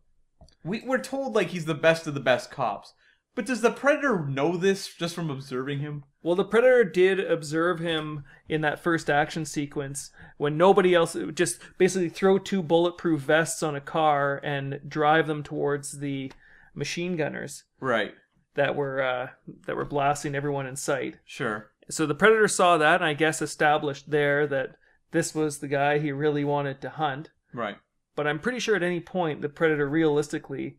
We, 0.63 0.81
we're 0.85 0.97
told 0.99 1.35
like 1.35 1.47
he's 1.49 1.65
the 1.65 1.73
best 1.73 2.07
of 2.07 2.13
the 2.13 2.19
best 2.19 2.49
cops, 2.51 2.93
but 3.35 3.45
does 3.45 3.61
the 3.61 3.71
Predator 3.71 4.25
know 4.25 4.55
this 4.57 4.93
just 4.93 5.15
from 5.15 5.29
observing 5.29 5.79
him? 5.79 6.03
Well, 6.21 6.35
the 6.35 6.45
Predator 6.45 6.83
did 6.85 7.19
observe 7.19 7.79
him 7.79 8.23
in 8.47 8.61
that 8.61 8.79
first 8.79 9.09
action 9.09 9.43
sequence 9.45 10.11
when 10.37 10.57
nobody 10.57 10.93
else 10.95 11.17
just 11.33 11.59
basically 11.77 12.09
throw 12.09 12.37
two 12.39 12.63
bulletproof 12.63 13.21
vests 13.21 13.61
on 13.61 13.75
a 13.75 13.81
car 13.81 14.39
and 14.43 14.79
drive 14.87 15.27
them 15.27 15.43
towards 15.43 15.99
the 15.99 16.31
machine 16.73 17.17
gunners 17.17 17.63
Right. 17.79 18.13
that 18.55 18.75
were 18.75 19.01
uh, 19.01 19.27
that 19.65 19.75
were 19.75 19.85
blasting 19.85 20.33
everyone 20.35 20.65
in 20.65 20.75
sight. 20.77 21.17
Sure. 21.25 21.71
So 21.89 22.05
the 22.05 22.15
Predator 22.15 22.47
saw 22.47 22.77
that 22.77 22.95
and 23.01 23.05
I 23.05 23.13
guess 23.13 23.41
established 23.41 24.09
there 24.09 24.47
that 24.47 24.75
this 25.11 25.35
was 25.35 25.57
the 25.59 25.67
guy 25.67 25.99
he 25.99 26.11
really 26.13 26.45
wanted 26.45 26.79
to 26.81 26.89
hunt. 26.89 27.29
Right. 27.53 27.75
But 28.15 28.27
I'm 28.27 28.39
pretty 28.39 28.59
sure 28.59 28.75
at 28.75 28.83
any 28.83 28.99
point 28.99 29.41
the 29.41 29.49
Predator 29.49 29.87
realistically 29.89 30.77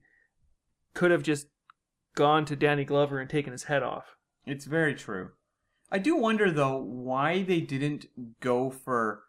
could 0.94 1.10
have 1.10 1.22
just 1.22 1.48
gone 2.14 2.44
to 2.44 2.54
Danny 2.56 2.84
Glover 2.84 3.18
and 3.18 3.28
taken 3.28 3.52
his 3.52 3.64
head 3.64 3.82
off. 3.82 4.16
It's 4.46 4.66
very 4.66 4.94
true. 4.94 5.30
I 5.90 5.98
do 5.98 6.16
wonder 6.16 6.50
though 6.50 6.76
why 6.78 7.42
they 7.42 7.60
didn't 7.60 8.06
go 8.40 8.70
for 8.70 9.22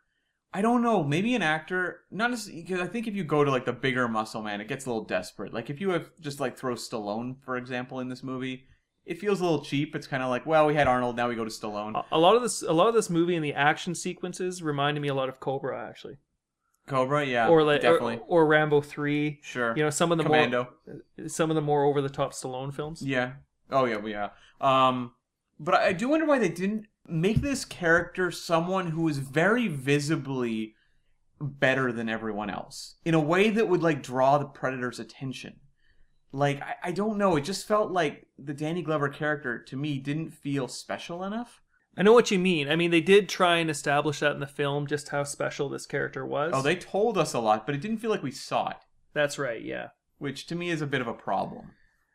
I 0.53 0.61
don't 0.61 0.81
know, 0.83 1.03
maybe 1.03 1.35
an 1.35 1.41
actor 1.41 2.01
not 2.11 2.31
because 2.31 2.79
I 2.79 2.87
think 2.87 3.07
if 3.07 3.15
you 3.15 3.23
go 3.25 3.43
to 3.43 3.51
like 3.51 3.65
the 3.65 3.73
bigger 3.73 4.07
muscle 4.07 4.41
man, 4.41 4.61
it 4.61 4.67
gets 4.69 4.85
a 4.85 4.89
little 4.89 5.03
desperate. 5.03 5.53
Like 5.53 5.69
if 5.69 5.81
you 5.81 5.89
have 5.89 6.09
just 6.21 6.39
like 6.39 6.57
throw 6.57 6.75
Stallone, 6.75 7.35
for 7.43 7.57
example, 7.57 7.99
in 7.99 8.07
this 8.07 8.23
movie, 8.23 8.63
it 9.05 9.19
feels 9.19 9.41
a 9.41 9.43
little 9.43 9.63
cheap. 9.65 9.95
It's 9.95 10.07
kind 10.07 10.23
of 10.23 10.29
like, 10.29 10.45
well, 10.45 10.65
we 10.65 10.75
had 10.75 10.87
Arnold, 10.87 11.15
now 11.17 11.27
we 11.27 11.35
go 11.35 11.43
to 11.43 11.51
Stallone. 11.51 11.95
A- 11.95 12.05
A 12.15 12.17
lot 12.17 12.35
of 12.37 12.41
this, 12.41 12.61
a 12.61 12.71
lot 12.71 12.87
of 12.87 12.93
this 12.93 13.09
movie 13.09 13.35
and 13.35 13.43
the 13.43 13.53
action 13.53 13.93
sequences 13.95 14.63
reminded 14.63 15.01
me 15.01 15.09
a 15.09 15.13
lot 15.13 15.27
of 15.29 15.39
Cobra, 15.41 15.87
actually, 15.87 16.17
Cobra, 16.87 17.25
yeah, 17.25 17.47
or 17.47 17.63
like, 17.63 17.81
definitely, 17.81 18.19
or 18.27 18.45
Rambo 18.45 18.81
Three. 18.81 19.39
sure. 19.41 19.75
You 19.75 19.83
know, 19.83 19.89
some 19.89 20.11
of 20.11 20.17
the 20.17 20.23
Commando, 20.23 20.69
more, 20.85 21.27
some 21.29 21.49
of 21.49 21.55
the 21.55 21.61
more 21.61 21.83
over 21.83 22.01
the 22.01 22.09
top 22.09 22.33
Stallone 22.33 22.73
films. 22.73 23.01
yeah. 23.01 23.33
Oh 23.71 23.85
yeah, 23.85 23.97
well, 23.97 24.09
yeah. 24.09 24.29
Um, 24.61 25.13
but 25.59 25.73
I 25.75 25.87
I 25.87 25.93
do 25.93 26.09
wonder 26.09 26.25
why 26.25 26.37
they 26.39 26.49
didn't 26.49 26.85
make 27.07 27.41
this 27.41 27.65
character 27.65 28.31
someone 28.31 28.91
who 28.91 29.07
is 29.07 29.17
very 29.17 29.67
visibly 29.67 30.75
better 31.39 31.91
than 31.91 32.07
everyone 32.09 32.49
else 32.49 32.95
in 33.03 33.13
a 33.13 33.19
way 33.19 33.49
that 33.49 33.67
would 33.67 33.83
like 33.83 34.01
draw 34.01 34.37
the 34.37 34.45
predator's 34.45 34.99
attention. 34.99 35.59
Like 36.31 36.61
I, 36.61 36.75
I 36.85 36.91
don't 36.91 37.17
know, 37.17 37.35
it 37.35 37.41
just 37.43 37.67
felt 37.67 37.91
like 37.91 38.27
the 38.37 38.53
Danny 38.53 38.81
Glover 38.81 39.09
character 39.09 39.59
to 39.63 39.75
me 39.75 39.99
didn't 39.99 40.31
feel 40.31 40.67
special 40.67 41.23
enough. 41.23 41.61
I 41.97 42.03
know 42.03 42.13
what 42.13 42.31
you 42.31 42.39
mean. 42.39 42.69
I 42.69 42.75
mean, 42.75 42.91
they 42.91 43.01
did 43.01 43.29
try 43.29 43.57
and 43.57 43.69
establish 43.69 44.19
that 44.19 44.33
in 44.33 44.39
the 44.39 44.47
film, 44.47 44.85
just 44.87 45.09
how 45.09 45.23
special 45.23 45.69
this 45.69 45.85
character 45.85 46.25
was. 46.25 46.51
Oh, 46.53 46.61
they 46.61 46.75
told 46.75 47.17
us 47.17 47.33
a 47.33 47.39
lot, 47.39 47.65
but 47.65 47.73
it 47.75 47.81
didn't 47.81 47.97
feel 47.99 48.11
like 48.11 48.23
we 48.23 48.31
saw 48.31 48.69
it, 48.69 48.77
That's 49.13 49.39
right. 49.39 49.61
Yeah. 49.63 49.89
which 50.17 50.45
to 50.47 50.55
me 50.55 50.69
is 50.69 50.81
a 50.81 50.87
bit 50.87 51.01
of 51.01 51.07
a 51.07 51.13
problem. 51.13 51.71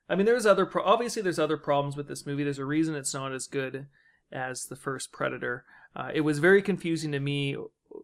I 0.08 0.16
mean, 0.16 0.26
there's 0.26 0.44
other 0.46 0.66
pro- 0.66 0.84
obviously 0.84 1.22
there's 1.22 1.38
other 1.38 1.56
problems 1.56 1.96
with 1.96 2.08
this 2.08 2.26
movie. 2.26 2.44
There's 2.44 2.58
a 2.58 2.64
reason 2.64 2.94
it's 2.94 3.14
not 3.14 3.32
as 3.32 3.46
good 3.46 3.86
as 4.32 4.66
the 4.66 4.76
first 4.76 5.12
Predator. 5.12 5.64
Uh, 5.94 6.10
it 6.12 6.20
was 6.22 6.40
very 6.40 6.62
confusing 6.62 7.12
to 7.12 7.20
me 7.20 7.56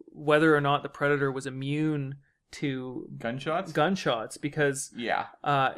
whether 0.07 0.55
or 0.55 0.61
not 0.61 0.83
the 0.83 0.89
Predator 0.89 1.31
was 1.31 1.45
immune 1.45 2.15
to 2.49 3.09
Gunshots? 3.17 3.73
gunshots 3.73 4.37
because 4.37 4.91
yeah. 4.95 5.25
uh, 5.43 5.71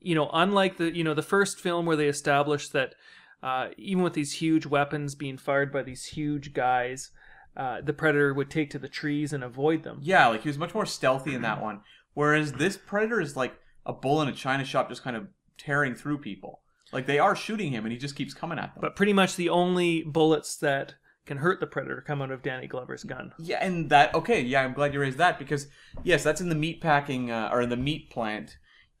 you 0.00 0.14
know, 0.14 0.28
unlike 0.32 0.76
the 0.76 0.94
you 0.94 1.04
know 1.04 1.14
the 1.14 1.22
first 1.22 1.60
film 1.60 1.86
where 1.86 1.96
they 1.96 2.08
established 2.08 2.72
that 2.72 2.94
uh, 3.42 3.68
even 3.76 4.02
with 4.02 4.14
these 4.14 4.34
huge 4.34 4.66
weapons 4.66 5.14
being 5.14 5.38
fired 5.38 5.72
by 5.72 5.82
these 5.82 6.06
huge 6.06 6.52
guys, 6.52 7.10
uh, 7.56 7.80
the 7.80 7.92
predator 7.92 8.32
would 8.34 8.50
take 8.50 8.70
to 8.70 8.78
the 8.78 8.88
trees 8.88 9.32
and 9.32 9.42
avoid 9.42 9.82
them. 9.82 9.98
Yeah, 10.02 10.28
like 10.28 10.42
he 10.42 10.48
was 10.48 10.58
much 10.58 10.74
more 10.74 10.86
stealthy 10.86 11.34
in 11.34 11.42
that 11.42 11.62
one. 11.62 11.80
Whereas 12.14 12.52
this 12.52 12.76
predator 12.76 13.20
is 13.20 13.36
like 13.36 13.54
a 13.86 13.92
bull 13.92 14.20
in 14.22 14.28
a 14.28 14.32
china 14.32 14.64
shop 14.64 14.88
just 14.88 15.02
kind 15.02 15.16
of 15.16 15.28
tearing 15.58 15.94
through 15.94 16.18
people. 16.18 16.60
Like 16.92 17.06
they 17.06 17.18
are 17.18 17.36
shooting 17.36 17.70
him 17.72 17.84
and 17.84 17.92
he 17.92 17.98
just 17.98 18.16
keeps 18.16 18.34
coming 18.34 18.58
at 18.58 18.74
them. 18.74 18.80
But 18.80 18.96
pretty 18.96 19.12
much 19.12 19.36
the 19.36 19.48
only 19.48 20.02
bullets 20.02 20.56
that 20.56 20.94
can 21.26 21.38
hurt 21.38 21.60
the 21.60 21.66
predator 21.66 22.02
come 22.04 22.22
out 22.22 22.30
of 22.30 22.42
Danny 22.42 22.66
Glover's 22.66 23.04
gun. 23.04 23.32
Yeah, 23.38 23.64
and 23.64 23.90
that 23.90 24.14
okay, 24.14 24.40
yeah, 24.40 24.62
I'm 24.62 24.72
glad 24.72 24.92
you 24.92 25.00
raised 25.00 25.18
that 25.18 25.38
because 25.38 25.68
yes, 26.02 26.24
that's 26.24 26.40
in 26.40 26.48
the 26.48 26.54
meat 26.54 26.80
packing 26.80 27.30
uh, 27.30 27.50
or 27.52 27.62
in 27.62 27.68
the 27.68 27.76
meat 27.76 28.10
plant, 28.10 28.56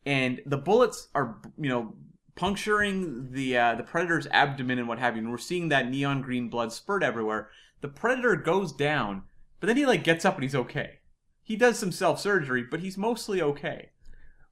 and 0.06 0.40
the 0.46 0.58
bullets 0.58 1.08
are 1.14 1.40
you 1.58 1.68
know 1.68 1.94
puncturing 2.34 3.32
the 3.32 3.56
uh, 3.56 3.74
the 3.74 3.82
predator's 3.82 4.26
abdomen 4.30 4.78
and 4.78 4.88
what 4.88 4.98
have 4.98 5.16
you. 5.16 5.22
And 5.22 5.30
we're 5.30 5.38
seeing 5.38 5.68
that 5.68 5.88
neon 5.88 6.22
green 6.22 6.48
blood 6.48 6.72
spurt 6.72 7.02
everywhere. 7.02 7.50
The 7.80 7.88
predator 7.88 8.36
goes 8.36 8.72
down, 8.72 9.22
but 9.58 9.66
then 9.66 9.76
he 9.76 9.86
like 9.86 10.04
gets 10.04 10.24
up 10.24 10.34
and 10.34 10.42
he's 10.42 10.54
okay. 10.54 10.98
He 11.42 11.56
does 11.56 11.78
some 11.78 11.92
self 11.92 12.20
surgery, 12.20 12.62
but 12.62 12.80
he's 12.80 12.96
mostly 12.96 13.42
okay. 13.42 13.90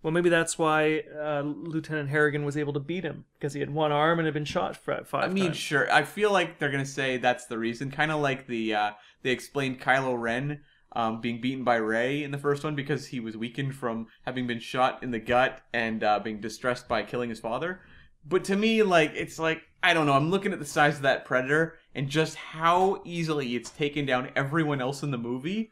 Well, 0.03 0.13
maybe 0.13 0.29
that's 0.29 0.59
why 0.59 1.03
uh, 1.21 1.43
Lieutenant 1.43 2.09
Harrigan 2.09 2.45
was 2.45 2.57
able 2.57 2.73
to 2.73 2.81
beat 2.81 3.03
him 3.03 3.25
because 3.39 3.53
he 3.53 3.61
had 3.61 3.71
one 3.71 3.91
arm 3.91 4.21
and 4.21 4.27
had 4.27 4.35
been 4.35 4.45
shot 4.45 4.77
five 4.77 5.09
I 5.13 5.29
mean, 5.29 5.47
times. 5.47 5.57
sure. 5.57 5.93
I 5.93 6.05
feel 6.05 6.33
like 6.33 6.59
they're 6.59 6.71
gonna 6.71 6.87
say 6.87 7.17
that's 7.17 7.47
the 7.47 7.59
reason. 7.59 7.91
Kind 7.91 8.13
of 8.13 8.21
like 8.21 8.47
the 8.47 8.75
uh, 8.75 8.91
they 9.23 9.31
explained 9.31 9.81
Kylo 9.81 10.19
Ren 10.19 10.61
um, 10.93 11.21
being 11.21 11.41
beaten 11.41 11.65
by 11.65 11.77
Rey 11.77 12.23
in 12.23 12.31
the 12.31 12.39
first 12.39 12.65
one 12.65 12.75
because 12.75 13.07
he 13.07 13.21
was 13.21 13.37
weakened 13.37 13.75
from 13.75 14.07
having 14.25 14.47
been 14.47 14.61
shot 14.61 15.03
in 15.03 15.11
the 15.11 15.19
gut 15.19 15.61
and 15.73 16.03
uh, 16.03 16.19
being 16.19 16.41
distressed 16.41 16.89
by 16.89 17.03
killing 17.03 17.31
his 17.31 17.41
father. 17.41 17.81
But 18.25 18.45
to 18.45 18.57
me, 18.57 18.83
like 18.83 19.13
it's 19.15 19.39
like 19.39 19.63
I 19.83 19.95
don't 19.95 20.07
know. 20.07 20.15
I'm 20.15 20.31
looking 20.31 20.53
at 20.53 20.59
the 20.59 20.67
size 20.67 20.97
of 20.97 21.03
that 21.03 21.25
predator 21.25 21.79
and 21.95 22.09
just 22.09 22.35
how 22.35 23.03
easily 23.05 23.55
it's 23.55 23.71
taken 23.71 24.07
down 24.07 24.31
everyone 24.35 24.81
else 24.81 25.03
in 25.03 25.11
the 25.11 25.19
movie. 25.19 25.71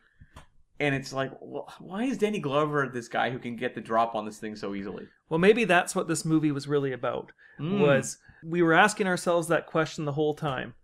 And 0.78 0.94
it's 0.94 1.12
like, 1.12 1.32
why 1.40 2.04
is 2.04 2.18
Danny 2.18 2.38
Glover 2.38 2.88
this 2.92 3.08
guy 3.08 3.30
who 3.30 3.38
can 3.38 3.56
get 3.56 3.74
the 3.74 3.80
drop 3.80 4.14
on 4.14 4.26
this 4.26 4.38
thing 4.38 4.56
so 4.56 4.74
easily? 4.74 5.04
Well, 5.30 5.38
maybe 5.38 5.64
that's 5.64 5.94
what 5.94 6.06
this 6.06 6.24
movie 6.24 6.52
was 6.52 6.68
really 6.68 6.92
about. 6.92 7.32
Mm. 7.58 7.80
Was 7.80 8.18
we 8.44 8.62
were 8.62 8.74
asking 8.74 9.06
ourselves 9.06 9.48
that 9.48 9.66
question 9.66 10.04
the 10.04 10.12
whole 10.12 10.34
time. 10.34 10.74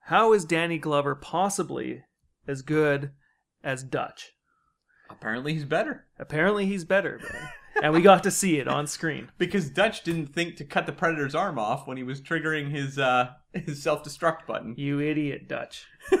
How 0.00 0.32
is 0.32 0.44
Danny 0.44 0.78
Glover 0.78 1.14
possibly 1.14 2.04
as 2.48 2.62
good 2.62 3.10
as 3.66 3.82
Dutch? 3.82 4.32
Apparently, 5.10 5.52
he's 5.52 5.64
better. 5.64 6.06
Apparently 6.18 6.66
he's 6.66 6.84
better. 6.84 7.20
and 7.82 7.92
we 7.92 8.00
got 8.00 8.22
to 8.22 8.30
see 8.30 8.58
it 8.58 8.68
on 8.68 8.86
screen. 8.86 9.30
Because 9.38 9.68
Dutch 9.68 10.02
didn't 10.02 10.28
think 10.34 10.56
to 10.56 10.64
cut 10.64 10.86
the 10.86 10.92
predator's 10.92 11.34
arm 11.34 11.58
off 11.58 11.86
when 11.86 11.96
he 11.96 12.02
was 12.02 12.20
triggering 12.20 12.70
his 12.70 12.98
uh, 12.98 13.30
his 13.52 13.82
self 13.82 14.02
destruct 14.02 14.46
button. 14.46 14.74
You 14.78 15.00
idiot, 15.00 15.48
Dutch. 15.48 15.86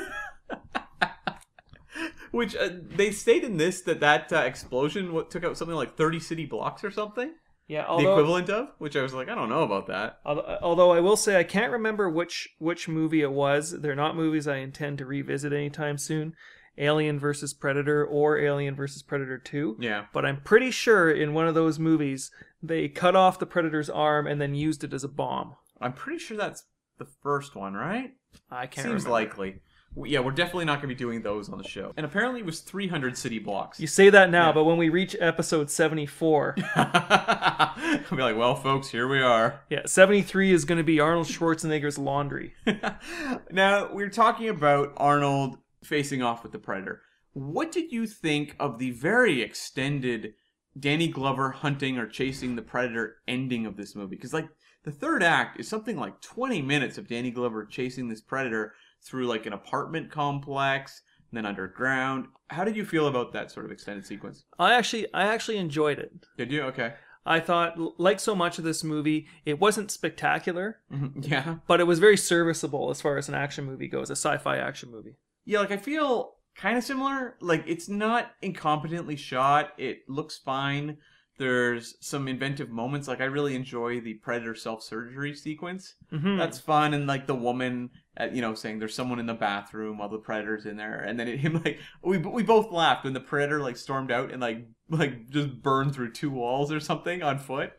Which 2.30 2.54
uh, 2.54 2.68
they 2.94 3.10
state 3.12 3.44
in 3.44 3.56
this 3.56 3.80
that 3.82 4.00
that 4.00 4.30
uh, 4.32 4.40
explosion 4.40 5.14
what 5.14 5.30
took 5.30 5.44
out 5.44 5.56
something 5.56 5.76
like 5.76 5.96
thirty 5.96 6.20
city 6.20 6.44
blocks 6.44 6.84
or 6.84 6.90
something. 6.90 7.32
Yeah, 7.68 7.86
the 7.88 8.10
equivalent 8.10 8.48
of, 8.50 8.68
which 8.78 8.94
I 8.94 9.02
was 9.02 9.12
like, 9.12 9.28
I 9.28 9.34
don't 9.34 9.48
know 9.48 9.62
about 9.62 9.88
that. 9.88 10.20
although 10.24 10.58
although 10.62 10.92
I 10.92 11.00
will 11.00 11.16
say 11.16 11.36
I 11.36 11.42
can't 11.44 11.72
remember 11.72 12.08
which 12.10 12.48
which 12.58 12.86
movie 12.88 13.22
it 13.22 13.32
was. 13.32 13.80
They're 13.80 13.94
not 13.96 14.14
movies 14.14 14.46
I 14.46 14.58
intend 14.58 14.98
to 14.98 15.06
revisit 15.06 15.52
anytime 15.52 15.98
soon. 15.98 16.34
Alien 16.78 17.18
versus 17.18 17.54
Predator 17.54 18.04
or 18.04 18.38
Alien 18.38 18.74
versus 18.76 19.02
Predator 19.02 19.38
2. 19.38 19.78
Yeah, 19.80 20.06
But 20.12 20.24
I'm 20.26 20.40
pretty 20.42 20.70
sure 20.70 21.10
in 21.10 21.32
one 21.34 21.48
of 21.48 21.54
those 21.54 21.78
movies 21.78 22.30
they 22.62 22.88
cut 22.88 23.16
off 23.16 23.38
the 23.38 23.46
Predator's 23.46 23.88
arm 23.90 24.26
and 24.26 24.40
then 24.40 24.54
used 24.54 24.84
it 24.84 24.92
as 24.92 25.04
a 25.04 25.08
bomb. 25.08 25.54
I'm 25.80 25.92
pretty 25.92 26.18
sure 26.18 26.36
that's 26.36 26.64
the 26.98 27.06
first 27.22 27.54
one, 27.54 27.74
right? 27.74 28.12
I 28.50 28.66
can't 28.66 28.84
Seems 28.86 29.04
remember. 29.04 29.10
likely. 29.10 29.60
Yeah, 30.04 30.20
we're 30.20 30.32
definitely 30.32 30.66
not 30.66 30.74
going 30.82 30.90
to 30.90 30.94
be 30.94 30.98
doing 30.98 31.22
those 31.22 31.48
on 31.48 31.56
the 31.56 31.64
show. 31.66 31.94
And 31.96 32.04
apparently, 32.04 32.40
it 32.40 32.46
was 32.46 32.60
300 32.60 33.16
city 33.16 33.38
blocks. 33.38 33.80
You 33.80 33.86
say 33.86 34.10
that 34.10 34.28
now, 34.28 34.48
Yeah. 34.48 34.52
but 34.52 34.64
when 34.64 34.76
we 34.76 34.90
reach 34.90 35.16
episode 35.20 35.70
74, 35.70 36.56
I'll 36.76 38.16
be 38.16 38.22
like, 38.22 38.36
well, 38.36 38.54
folks, 38.54 38.88
here 38.88 39.08
we 39.08 39.22
are. 39.22 39.60
yeah, 39.70 39.82
73 39.86 40.52
is 40.52 40.66
going 40.66 40.76
to 40.78 40.84
be 40.84 41.00
Arnold 41.00 41.28
Schwarzenegger's 41.28 41.96
laundry. 41.98 42.52
now 43.50 43.90
we're 43.92 44.10
talking 44.10 44.48
about 44.48 44.92
Arnold 44.96 45.56
facing 45.86 46.22
off 46.22 46.42
with 46.42 46.52
the 46.52 46.58
Predator. 46.58 47.02
What 47.32 47.70
did 47.72 47.92
you 47.92 48.06
think 48.06 48.56
of 48.58 48.78
the 48.78 48.90
very 48.92 49.42
extended 49.42 50.34
Danny 50.78 51.08
Glover 51.08 51.50
hunting 51.50 51.98
or 51.98 52.06
chasing 52.06 52.56
the 52.56 52.62
Predator 52.62 53.16
ending 53.28 53.66
of 53.66 53.76
this 53.76 53.94
movie? 53.94 54.16
Because 54.16 54.32
like 54.34 54.48
the 54.84 54.90
third 54.92 55.22
act 55.22 55.58
is 55.60 55.68
something 55.68 55.96
like 55.96 56.20
20 56.20 56.62
minutes 56.62 56.98
of 56.98 57.08
Danny 57.08 57.30
Glover 57.30 57.64
chasing 57.66 58.08
this 58.08 58.20
Predator 58.20 58.74
through 59.02 59.26
like 59.26 59.46
an 59.46 59.52
apartment 59.52 60.10
complex 60.10 61.02
and 61.30 61.36
then 61.36 61.46
underground. 61.46 62.26
How 62.48 62.64
did 62.64 62.76
you 62.76 62.84
feel 62.84 63.06
about 63.08 63.32
that 63.32 63.50
sort 63.50 63.66
of 63.66 63.72
extended 63.72 64.06
sequence? 64.06 64.44
I 64.58 64.74
actually 64.74 65.12
I 65.12 65.24
actually 65.26 65.58
enjoyed 65.58 65.98
it. 65.98 66.12
Did 66.38 66.52
you? 66.52 66.62
Okay. 66.64 66.94
I 67.28 67.40
thought 67.40 68.00
like 68.00 68.20
so 68.20 68.34
much 68.36 68.58
of 68.58 68.64
this 68.64 68.84
movie, 68.84 69.26
it 69.44 69.58
wasn't 69.58 69.90
spectacular, 69.90 70.78
Mhm. 70.92 71.12
Yeah. 71.28 71.56
but 71.66 71.80
it 71.80 71.84
was 71.84 71.98
very 71.98 72.16
serviceable 72.16 72.88
as 72.90 73.00
far 73.00 73.18
as 73.18 73.28
an 73.28 73.34
action 73.34 73.64
movie 73.64 73.88
goes, 73.88 74.08
a 74.10 74.12
sci-fi 74.16 74.56
action 74.58 74.90
movie. 74.92 75.16
Yeah, 75.46 75.60
like 75.60 75.70
I 75.70 75.78
feel 75.78 76.34
kind 76.54 76.76
of 76.76 76.84
similar. 76.84 77.36
Like 77.40 77.64
it's 77.66 77.88
not 77.88 78.32
incompetently 78.42 79.16
shot. 79.16 79.72
It 79.78 80.00
looks 80.08 80.36
fine. 80.36 80.98
There's 81.38 81.96
some 82.00 82.28
inventive 82.28 82.70
moments. 82.70 83.08
Like 83.08 83.20
I 83.20 83.26
really 83.26 83.54
enjoy 83.54 84.00
the 84.00 84.14
Predator 84.14 84.54
self 84.54 84.82
surgery 84.82 85.34
sequence. 85.34 85.94
Mhm. 86.12 86.36
That's 86.38 86.58
fun. 86.58 86.94
And 86.94 87.06
like 87.06 87.26
the 87.26 87.34
woman, 87.34 87.90
uh, 88.18 88.28
you 88.32 88.40
know, 88.40 88.54
saying 88.54 88.78
there's 88.78 88.94
someone 88.94 89.18
in 89.18 89.26
the 89.26 89.34
bathroom 89.34 89.98
while 89.98 90.08
the 90.08 90.18
Predator's 90.18 90.66
in 90.66 90.76
there, 90.76 91.00
and 91.00 91.18
then 91.20 91.28
it, 91.28 91.38
him 91.40 91.62
like 91.62 91.78
we 92.02 92.18
we 92.18 92.42
both 92.42 92.72
laughed 92.72 93.04
when 93.04 93.12
the 93.12 93.20
Predator 93.20 93.60
like 93.60 93.76
stormed 93.76 94.10
out 94.10 94.32
and 94.32 94.40
like 94.40 94.66
like 94.88 95.28
just 95.30 95.62
burned 95.62 95.94
through 95.94 96.12
two 96.12 96.30
walls 96.30 96.72
or 96.72 96.80
something 96.80 97.22
on 97.22 97.38
foot. 97.38 97.72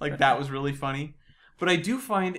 Like 0.00 0.18
that 0.18 0.38
was 0.38 0.50
really 0.50 0.72
funny. 0.72 1.16
But 1.58 1.68
I 1.68 1.76
do 1.76 1.98
find, 1.98 2.38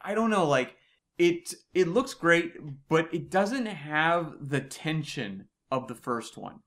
I 0.00 0.14
don't 0.14 0.30
know, 0.30 0.46
like 0.46 0.75
it 1.18 1.54
it 1.74 1.88
looks 1.88 2.14
great, 2.14 2.52
but 2.88 3.12
it 3.12 3.30
doesn't 3.30 3.66
have 3.66 4.34
the 4.40 4.60
tension 4.60 5.48
of 5.70 5.88
the 5.88 5.94
first 5.94 6.36
one. 6.36 6.60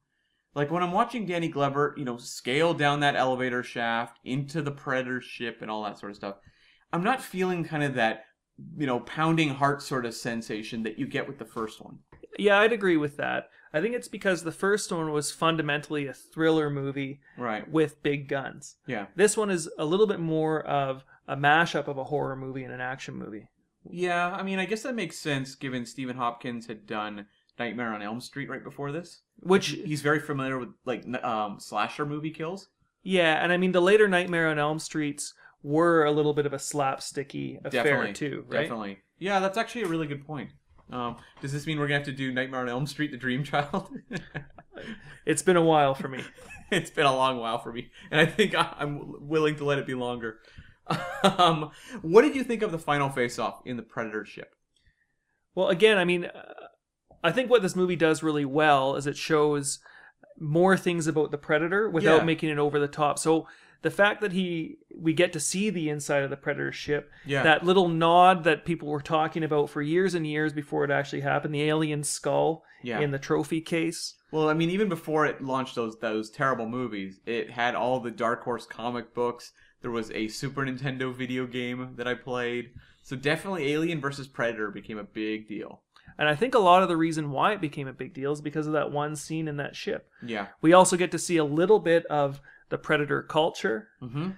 Like 0.55 0.71
when 0.71 0.81
I'm 0.83 0.91
watching 0.91 1.25
Danny 1.25 1.47
Glover, 1.47 1.93
you 1.97 2.05
know, 2.05 2.17
scale 2.17 2.73
down 2.73 3.01
that 3.01 3.15
elevator 3.15 3.61
shaft 3.63 4.17
into 4.23 4.61
the 4.61 4.71
Predator 4.71 5.21
ship 5.21 5.59
and 5.61 5.69
all 5.69 5.83
that 5.83 5.99
sort 5.99 6.11
of 6.11 6.15
stuff, 6.15 6.35
I'm 6.91 7.03
not 7.03 7.21
feeling 7.21 7.63
kind 7.63 7.83
of 7.83 7.93
that, 7.93 8.23
you 8.77 8.87
know, 8.87 8.99
pounding 9.01 9.49
heart 9.49 9.81
sort 9.83 10.05
of 10.05 10.13
sensation 10.15 10.83
that 10.83 10.97
you 10.97 11.05
get 11.05 11.27
with 11.27 11.37
the 11.37 11.45
first 11.45 11.79
one. 11.81 11.99
Yeah, 12.37 12.59
I'd 12.59 12.73
agree 12.73 12.97
with 12.97 13.17
that. 13.17 13.49
I 13.71 13.81
think 13.81 13.93
it's 13.93 14.07
because 14.07 14.41
the 14.43 14.51
first 14.51 14.91
one 14.91 15.11
was 15.11 15.31
fundamentally 15.31 16.07
a 16.07 16.13
thriller 16.13 16.71
movie 16.71 17.21
Right. 17.37 17.69
with 17.69 18.01
big 18.01 18.27
guns. 18.27 18.77
Yeah. 18.87 19.05
This 19.15 19.37
one 19.37 19.51
is 19.51 19.69
a 19.77 19.85
little 19.85 20.07
bit 20.07 20.19
more 20.19 20.61
of 20.65 21.03
a 21.27 21.37
mashup 21.37 21.87
of 21.87 21.99
a 21.99 22.05
horror 22.05 22.35
movie 22.35 22.63
and 22.63 22.73
an 22.73 22.81
action 22.81 23.13
movie. 23.15 23.47
Yeah, 23.89 24.31
I 24.31 24.43
mean, 24.43 24.59
I 24.59 24.65
guess 24.65 24.83
that 24.83 24.95
makes 24.95 25.17
sense 25.17 25.55
given 25.55 25.85
Stephen 25.85 26.15
Hopkins 26.15 26.67
had 26.67 26.85
done 26.85 27.25
Nightmare 27.57 27.93
on 27.93 28.01
Elm 28.01 28.21
Street 28.21 28.49
right 28.49 28.63
before 28.63 28.91
this. 28.91 29.21
Which 29.41 29.67
He's 29.67 30.01
very 30.01 30.19
familiar 30.19 30.57
with 30.57 30.69
like 30.85 31.05
um, 31.23 31.59
slasher 31.59 32.05
movie 32.05 32.31
kills. 32.31 32.69
yeah, 33.03 33.43
and 33.43 33.51
I 33.51 33.57
mean 33.57 33.71
the 33.71 33.81
later 33.81 34.07
Nightmare 34.07 34.49
on 34.49 34.59
Elm 34.59 34.79
Streets 34.79 35.33
were 35.63 36.05
a 36.05 36.11
little 36.11 36.33
bit 36.33 36.45
of 36.45 36.53
a 36.53 36.57
slapsticky 36.57 37.57
affair 37.65 37.83
Definitely, 37.83 38.13
too, 38.13 38.45
right? 38.47 38.61
Definitely. 38.61 38.99
Yeah, 39.17 39.39
that's 39.39 39.57
actually 39.57 39.83
a 39.83 39.87
really 39.87 40.07
good 40.07 40.25
point. 40.25 40.51
Um, 40.91 41.17
does 41.41 41.51
this 41.53 41.67
mean 41.67 41.79
we're 41.79 41.87
gonna 41.87 41.99
have 41.99 42.05
to 42.07 42.11
do 42.11 42.31
Nightmare 42.31 42.61
on 42.61 42.69
Elm 42.69 42.87
Street: 42.87 43.11
The 43.11 43.17
Dream 43.17 43.43
Child? 43.43 43.89
It's 45.25 45.41
been 45.41 45.57
a 45.57 45.61
while 45.61 45.93
for 45.93 46.07
me. 46.07 46.23
it's 46.71 46.89
been 46.89 47.05
a 47.05 47.15
long 47.15 47.37
while 47.37 47.59
for 47.59 47.71
me, 47.71 47.91
and 48.11 48.19
I 48.19 48.25
think 48.25 48.55
I'm 48.57 49.27
willing 49.27 49.57
to 49.57 49.65
let 49.65 49.77
it 49.77 49.85
be 49.85 49.93
longer. 49.93 50.39
Um, 51.21 51.71
what 52.01 52.21
did 52.21 52.33
you 52.35 52.45
think 52.45 52.61
of 52.61 52.71
the 52.71 52.79
final 52.79 53.09
face-off 53.09 53.61
in 53.65 53.75
the 53.75 53.83
Predator 53.83 54.23
ship? 54.23 54.55
Well, 55.53 55.67
again, 55.67 55.97
I 55.97 56.05
mean, 56.05 56.25
uh, 56.25 56.53
I 57.23 57.31
think 57.33 57.49
what 57.49 57.61
this 57.61 57.75
movie 57.75 57.97
does 57.97 58.23
really 58.23 58.45
well 58.45 58.95
is 58.95 59.05
it 59.05 59.17
shows 59.17 59.79
more 60.39 60.77
things 60.77 61.07
about 61.07 61.31
the 61.31 61.37
predator 61.37 61.89
without 61.89 62.19
Yeah. 62.19 62.23
making 62.23 62.49
it 62.49 62.57
over 62.57 62.79
the 62.79 62.87
top. 62.87 63.19
So 63.19 63.47
the 63.81 63.91
fact 63.91 64.21
that 64.21 64.31
he 64.31 64.77
we 64.97 65.11
get 65.13 65.33
to 65.33 65.39
see 65.41 65.69
the 65.69 65.89
inside 65.89 66.23
of 66.23 66.29
the 66.29 66.37
predator 66.37 66.71
ship, 66.71 67.11
Yeah. 67.25 67.43
that 67.43 67.65
little 67.65 67.89
nod 67.89 68.45
that 68.45 68.63
people 68.63 68.87
were 68.87 69.01
talking 69.01 69.43
about 69.43 69.69
for 69.69 69.81
years 69.81 70.13
and 70.13 70.25
years 70.25 70.53
before 70.53 70.85
it 70.85 70.91
actually 70.91 71.21
happened, 71.21 71.53
the 71.53 71.63
alien 71.63 72.03
skull 72.03 72.63
Yeah. 72.81 72.99
in 73.01 73.11
the 73.11 73.19
trophy 73.19 73.59
case. 73.59 74.15
Well, 74.31 74.47
I 74.47 74.53
mean, 74.53 74.69
even 74.69 74.87
before 74.87 75.25
it 75.25 75.41
launched 75.41 75.75
those 75.75 75.99
those 75.99 76.29
terrible 76.29 76.69
movies, 76.69 77.19
it 77.25 77.51
had 77.51 77.75
all 77.75 77.99
the 77.99 78.11
Dark 78.11 78.43
Horse 78.45 78.65
comic 78.65 79.13
books. 79.13 79.51
There 79.81 79.91
was 79.91 80.11
a 80.11 80.27
Super 80.27 80.63
Nintendo 80.65 81.13
video 81.13 81.45
game 81.45 81.93
that 81.95 82.07
I 82.07 82.13
played. 82.13 82.71
So 83.03 83.15
definitely, 83.15 83.71
Alien 83.71 84.01
versus 84.01 84.27
Predator 84.27 84.71
became 84.71 84.97
a 84.97 85.03
big 85.03 85.47
deal. 85.47 85.81
And 86.17 86.27
I 86.27 86.35
think 86.35 86.53
a 86.53 86.59
lot 86.59 86.83
of 86.83 86.89
the 86.89 86.97
reason 86.97 87.31
why 87.31 87.53
it 87.53 87.61
became 87.61 87.87
a 87.87 87.93
big 87.93 88.13
deal 88.13 88.31
is 88.33 88.41
because 88.41 88.67
of 88.67 88.73
that 88.73 88.91
one 88.91 89.15
scene 89.15 89.47
in 89.47 89.57
that 89.57 89.75
ship. 89.75 90.09
Yeah. 90.21 90.47
We 90.61 90.73
also 90.73 90.97
get 90.97 91.11
to 91.11 91.19
see 91.19 91.37
a 91.37 91.45
little 91.45 91.79
bit 91.79 92.05
of 92.07 92.41
the 92.69 92.77
predator 92.77 93.23
culture, 93.23 93.87
Mm-hmm. 94.01 94.31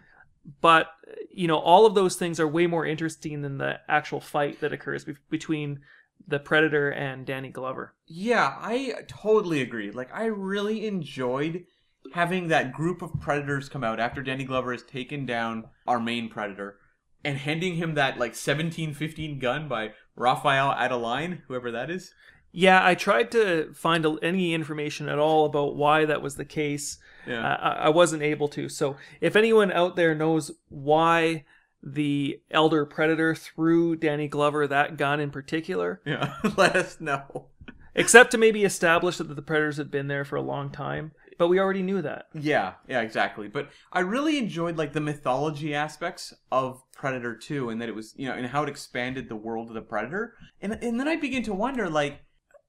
but 0.61 0.87
you 1.31 1.47
know 1.47 1.57
all 1.57 1.85
of 1.85 1.95
those 1.95 2.15
things 2.15 2.39
are 2.39 2.47
way 2.47 2.67
more 2.67 2.85
interesting 2.85 3.41
than 3.41 3.57
the 3.57 3.79
actual 3.89 4.19
fight 4.21 4.61
that 4.61 4.71
occurs 4.73 5.03
be- 5.05 5.15
between 5.29 5.79
the 6.27 6.39
predator 6.39 6.89
and 6.91 7.25
Danny 7.25 7.49
Glover. 7.49 7.93
Yeah, 8.07 8.55
I 8.59 8.93
totally 9.07 9.61
agree. 9.61 9.89
Like, 9.91 10.13
I 10.13 10.25
really 10.25 10.85
enjoyed 10.85 11.65
having 12.13 12.47
that 12.49 12.73
group 12.73 13.01
of 13.01 13.19
predators 13.19 13.69
come 13.69 13.83
out 13.83 13.99
after 13.99 14.21
Danny 14.21 14.43
Glover 14.43 14.71
has 14.71 14.83
taken 14.83 15.25
down 15.25 15.65
our 15.87 15.99
main 15.99 16.29
predator 16.29 16.77
and 17.23 17.37
handing 17.37 17.75
him 17.75 17.93
that, 17.95 18.13
like, 18.13 18.31
1715 18.31 19.39
gun 19.39 19.67
by 19.67 19.91
Raphael 20.15 20.73
Adolini, 20.73 21.41
whoever 21.47 21.71
that 21.71 21.89
is. 21.89 22.13
Yeah, 22.51 22.85
I 22.85 22.95
tried 22.95 23.31
to 23.31 23.73
find 23.73 24.05
any 24.21 24.53
information 24.53 25.07
at 25.07 25.19
all 25.19 25.45
about 25.45 25.75
why 25.75 26.05
that 26.05 26.21
was 26.21 26.35
the 26.35 26.45
case. 26.45 26.97
Yeah. 27.25 27.47
Uh, 27.47 27.77
I, 27.79 27.89
wasn't 27.89 28.23
able 28.23 28.49
to. 28.49 28.67
So 28.67 28.97
if 29.21 29.35
anyone 29.35 29.71
out 29.71 29.95
there 29.95 30.13
knows 30.13 30.51
why 30.67 31.45
the 31.81 32.41
elder 32.49 32.85
predator 32.85 33.35
threw 33.35 33.95
Danny 33.95 34.27
Glover 34.27 34.67
that 34.67 34.97
gun 34.97 35.19
in 35.19 35.31
particular, 35.31 36.01
yeah. 36.05 36.35
Let 36.57 36.75
us 36.75 36.99
know. 36.99 37.47
except 37.95 38.31
to 38.31 38.37
maybe 38.37 38.65
establish 38.65 39.17
that 39.17 39.33
the 39.33 39.41
predators 39.41 39.77
had 39.77 39.91
been 39.91 40.07
there 40.07 40.25
for 40.25 40.35
a 40.35 40.41
long 40.41 40.71
time, 40.71 41.13
but 41.41 41.47
we 41.47 41.59
already 41.59 41.81
knew 41.81 42.03
that. 42.03 42.27
Yeah, 42.35 42.73
yeah, 42.87 43.01
exactly. 43.01 43.47
But 43.47 43.71
I 43.91 44.01
really 44.01 44.37
enjoyed 44.37 44.77
like 44.77 44.93
the 44.93 45.01
mythology 45.01 45.73
aspects 45.73 46.35
of 46.51 46.83
Predator 46.93 47.35
2 47.35 47.71
and 47.71 47.81
that 47.81 47.89
it 47.89 47.95
was, 47.95 48.13
you 48.15 48.27
know, 48.27 48.35
and 48.35 48.45
how 48.45 48.61
it 48.61 48.69
expanded 48.69 49.27
the 49.27 49.35
world 49.35 49.67
of 49.67 49.73
the 49.73 49.81
Predator. 49.81 50.35
And 50.61 50.73
and 50.83 50.99
then 50.99 51.07
I 51.07 51.15
begin 51.15 51.41
to 51.45 51.53
wonder 51.55 51.89
like 51.89 52.21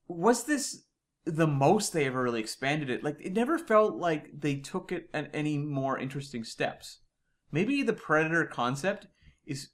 was 0.08 0.44
this 0.44 0.86
the 1.26 1.46
most 1.46 1.92
they 1.92 2.06
ever 2.06 2.22
really 2.22 2.40
expanded 2.40 2.88
it? 2.88 3.04
Like 3.04 3.18
it 3.20 3.34
never 3.34 3.58
felt 3.58 3.96
like 3.96 4.40
they 4.40 4.54
took 4.54 4.90
it 4.90 5.10
at 5.12 5.28
any 5.34 5.58
more 5.58 5.98
interesting 5.98 6.42
steps. 6.42 7.00
Maybe 7.50 7.82
the 7.82 7.92
Predator 7.92 8.46
concept 8.46 9.06
is 9.44 9.68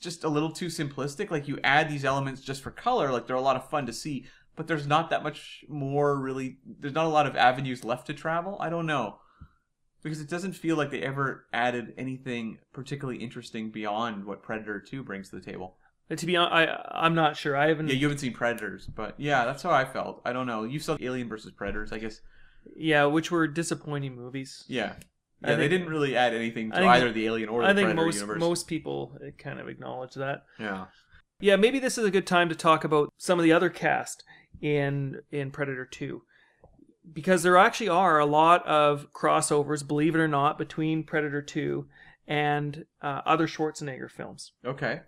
just 0.00 0.22
a 0.22 0.28
little 0.28 0.52
too 0.52 0.66
simplistic. 0.66 1.32
Like 1.32 1.48
you 1.48 1.58
add 1.64 1.90
these 1.90 2.04
elements 2.04 2.40
just 2.40 2.62
for 2.62 2.70
color, 2.70 3.10
like 3.10 3.26
they're 3.26 3.34
a 3.34 3.40
lot 3.40 3.56
of 3.56 3.68
fun 3.68 3.86
to 3.86 3.92
see, 3.92 4.26
but 4.58 4.66
there's 4.66 4.88
not 4.88 5.08
that 5.10 5.22
much 5.22 5.64
more 5.68 6.20
really. 6.20 6.58
There's 6.66 6.92
not 6.92 7.06
a 7.06 7.08
lot 7.08 7.26
of 7.26 7.36
avenues 7.36 7.84
left 7.84 8.08
to 8.08 8.12
travel. 8.12 8.58
I 8.60 8.68
don't 8.68 8.86
know 8.86 9.20
because 10.02 10.20
it 10.20 10.28
doesn't 10.28 10.52
feel 10.52 10.76
like 10.76 10.90
they 10.90 11.00
ever 11.00 11.46
added 11.52 11.94
anything 11.96 12.58
particularly 12.72 13.20
interesting 13.20 13.70
beyond 13.70 14.24
what 14.24 14.42
Predator 14.42 14.80
Two 14.80 15.04
brings 15.04 15.30
to 15.30 15.36
the 15.36 15.42
table. 15.42 15.76
Uh, 16.10 16.16
To 16.16 16.26
be 16.26 16.36
honest, 16.36 16.54
I 16.54 16.90
I'm 16.90 17.14
not 17.14 17.36
sure. 17.36 17.56
I 17.56 17.68
haven't. 17.68 17.86
Yeah, 17.86 17.94
you 17.94 18.06
haven't 18.06 18.18
seen 18.18 18.32
Predators, 18.32 18.86
but 18.86 19.14
yeah, 19.16 19.44
that's 19.44 19.62
how 19.62 19.70
I 19.70 19.84
felt. 19.84 20.20
I 20.24 20.32
don't 20.32 20.48
know. 20.48 20.64
You 20.64 20.80
saw 20.80 20.96
Alien 21.00 21.28
versus 21.28 21.52
Predators, 21.52 21.92
I 21.92 21.98
guess. 21.98 22.20
Yeah, 22.76 23.04
which 23.04 23.30
were 23.30 23.46
disappointing 23.46 24.16
movies. 24.16 24.64
Yeah, 24.66 24.94
yeah. 25.40 25.54
they 25.54 25.68
didn't 25.68 25.88
really 25.88 26.16
add 26.16 26.34
anything 26.34 26.72
to 26.72 26.84
either 26.84 27.12
the 27.12 27.26
Alien 27.26 27.48
or 27.48 27.60
the 27.62 27.66
Predator. 27.66 27.70
I 27.70 27.74
think 27.74 27.86
Predator 27.86 28.06
most 28.06 28.14
universe. 28.16 28.40
most 28.40 28.66
people 28.66 29.16
uh, 29.24 29.30
kind 29.38 29.60
of 29.60 29.68
acknowledge 29.68 30.14
that. 30.14 30.42
Yeah. 30.58 30.86
Yeah, 31.40 31.54
maybe 31.54 31.78
this 31.78 31.96
is 31.96 32.04
a 32.04 32.10
good 32.10 32.26
time 32.26 32.48
to 32.48 32.56
talk 32.56 32.82
about 32.82 33.12
some 33.16 33.38
of 33.38 33.44
the 33.44 33.52
other 33.52 33.70
cast 33.70 34.24
in 34.60 35.20
in 35.30 35.50
Predator 35.50 35.84
2. 35.84 36.22
Because 37.10 37.42
there 37.42 37.56
actually 37.56 37.88
are 37.88 38.18
a 38.18 38.26
lot 38.26 38.66
of 38.66 39.08
crossovers, 39.12 39.86
believe 39.86 40.14
it 40.14 40.18
or 40.18 40.28
not, 40.28 40.58
between 40.58 41.04
Predator 41.04 41.40
2 41.40 41.86
and 42.26 42.84
uh, 43.00 43.22
other 43.24 43.46
Schwarzenegger 43.46 44.10
films. 44.10 44.52
Okay. 44.64 45.00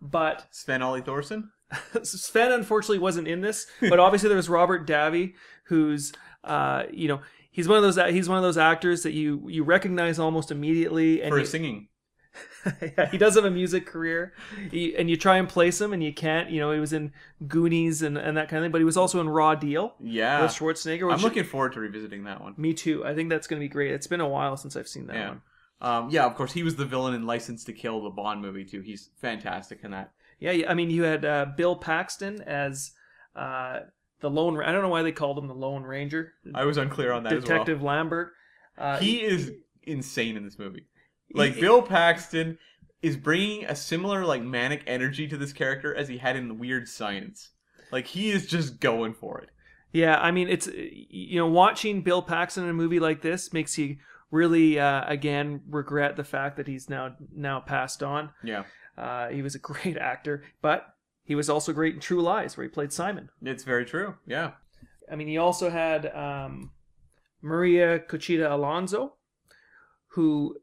But 0.00 0.46
Sven 0.50 0.82
Ollie 0.82 1.00
Thorsen. 1.00 1.48
Sven 2.02 2.52
unfortunately 2.52 2.98
wasn't 2.98 3.28
in 3.28 3.40
this, 3.40 3.66
but 3.80 3.98
obviously 3.98 4.28
there 4.28 4.36
was 4.36 4.48
Robert 4.48 4.86
Davi, 4.86 5.34
who's 5.64 6.12
uh, 6.44 6.84
you 6.92 7.08
know 7.08 7.20
he's 7.50 7.68
one 7.68 7.76
of 7.76 7.82
those 7.82 8.12
he's 8.12 8.28
one 8.28 8.38
of 8.38 8.44
those 8.44 8.56
actors 8.58 9.02
that 9.02 9.12
you 9.12 9.42
you 9.48 9.64
recognize 9.64 10.18
almost 10.18 10.50
immediately, 10.50 11.22
and 11.22 11.30
for 11.30 11.36
you, 11.36 11.40
his 11.40 11.50
singing. 11.50 11.88
yeah, 12.82 13.08
he 13.10 13.18
does 13.18 13.34
have 13.34 13.44
a 13.44 13.50
music 13.50 13.86
career, 13.86 14.32
he, 14.70 14.94
and 14.96 15.08
you 15.08 15.16
try 15.16 15.36
and 15.38 15.48
place 15.48 15.80
him, 15.80 15.92
and 15.92 16.02
you 16.02 16.12
can't. 16.12 16.50
You 16.50 16.60
know, 16.60 16.72
he 16.72 16.80
was 16.80 16.92
in 16.92 17.12
Goonies 17.46 18.02
and, 18.02 18.16
and 18.18 18.36
that 18.36 18.48
kind 18.48 18.58
of 18.58 18.64
thing, 18.64 18.72
but 18.72 18.80
he 18.80 18.84
was 18.84 18.96
also 18.96 19.20
in 19.20 19.28
Raw 19.28 19.54
Deal 19.54 19.94
Yeah. 20.00 20.42
with 20.42 20.52
Schwarzenegger. 20.52 21.12
I'm 21.12 21.20
looking 21.20 21.44
forward 21.44 21.72
to 21.74 21.80
revisiting 21.80 22.24
that 22.24 22.40
one. 22.40 22.54
Me 22.56 22.74
too. 22.74 23.04
I 23.04 23.14
think 23.14 23.30
that's 23.30 23.46
going 23.46 23.60
to 23.60 23.64
be 23.64 23.68
great. 23.68 23.92
It's 23.92 24.06
been 24.06 24.20
a 24.20 24.28
while 24.28 24.56
since 24.56 24.76
I've 24.76 24.88
seen 24.88 25.06
that 25.06 25.16
Yeah. 25.16 25.28
one. 25.28 25.42
Um, 25.80 26.10
yeah, 26.10 26.26
of 26.26 26.34
course, 26.34 26.52
he 26.52 26.62
was 26.64 26.76
the 26.76 26.84
villain 26.84 27.14
in 27.14 27.24
License 27.26 27.64
to 27.64 27.72
Kill, 27.72 28.02
the 28.02 28.10
Bond 28.10 28.42
movie 28.42 28.64
too. 28.64 28.80
He's 28.80 29.10
fantastic 29.20 29.80
in 29.84 29.92
that. 29.92 30.12
Yeah, 30.40 30.68
I 30.68 30.74
mean, 30.74 30.90
you 30.90 31.04
had 31.04 31.24
uh, 31.24 31.46
Bill 31.56 31.76
Paxton 31.76 32.42
as 32.42 32.92
uh, 33.36 33.80
the 34.20 34.28
Lone. 34.30 34.60
I 34.60 34.72
don't 34.72 34.82
know 34.82 34.88
why 34.88 35.02
they 35.02 35.12
called 35.12 35.38
him 35.38 35.46
the 35.46 35.54
Lone 35.54 35.84
Ranger. 35.84 36.32
I 36.54 36.64
was 36.64 36.76
unclear 36.76 37.12
on 37.12 37.22
that 37.24 37.30
Detective 37.30 37.82
Lambert. 37.82 38.32
Uh, 38.76 38.80
well. 38.80 38.98
He 39.00 39.20
is 39.22 39.52
insane 39.84 40.36
in 40.36 40.44
this 40.44 40.58
movie. 40.58 40.86
Like 41.34 41.54
he- 41.54 41.60
Bill 41.60 41.82
Paxton 41.82 42.58
is 43.02 43.16
bringing 43.16 43.64
a 43.64 43.76
similar 43.76 44.24
like 44.24 44.42
manic 44.42 44.82
energy 44.86 45.28
to 45.28 45.36
this 45.36 45.52
character 45.52 45.94
as 45.94 46.08
he 46.08 46.18
had 46.18 46.36
in 46.36 46.58
Weird 46.58 46.88
Science. 46.88 47.50
Like 47.92 48.06
he 48.06 48.30
is 48.30 48.46
just 48.46 48.80
going 48.80 49.14
for 49.14 49.40
it. 49.40 49.50
Yeah, 49.92 50.18
I 50.20 50.30
mean, 50.32 50.48
it's 50.48 50.68
you 50.74 51.38
know, 51.38 51.46
watching 51.46 52.02
Bill 52.02 52.20
Paxton 52.22 52.64
in 52.64 52.70
a 52.70 52.74
movie 52.74 53.00
like 53.00 53.22
this 53.22 53.52
makes 53.52 53.78
you 53.78 53.96
really 54.30 54.78
uh, 54.78 55.04
again 55.06 55.62
regret 55.70 56.16
the 56.16 56.24
fact 56.24 56.56
that 56.58 56.66
he's 56.66 56.90
now 56.90 57.14
now 57.34 57.60
passed 57.60 58.02
on. 58.02 58.30
Yeah, 58.44 58.64
Uh, 58.98 59.28
he 59.28 59.40
was 59.42 59.54
a 59.54 59.58
great 59.70 59.96
actor, 59.96 60.42
but 60.60 60.94
he 61.24 61.34
was 61.34 61.48
also 61.48 61.72
great 61.72 61.94
in 61.94 62.00
True 62.00 62.20
Lies, 62.20 62.56
where 62.56 62.64
he 62.64 62.68
played 62.70 62.92
Simon. 62.92 63.30
it's 63.42 63.64
very 63.64 63.84
true. 63.86 64.16
Yeah, 64.26 64.52
I 65.10 65.16
mean, 65.16 65.28
he 65.28 65.38
also 65.38 65.70
had 65.70 66.04
um, 66.14 66.72
Maria 67.40 67.98
Conchita 67.98 68.52
Alonso, 68.54 69.14
who 70.08 70.56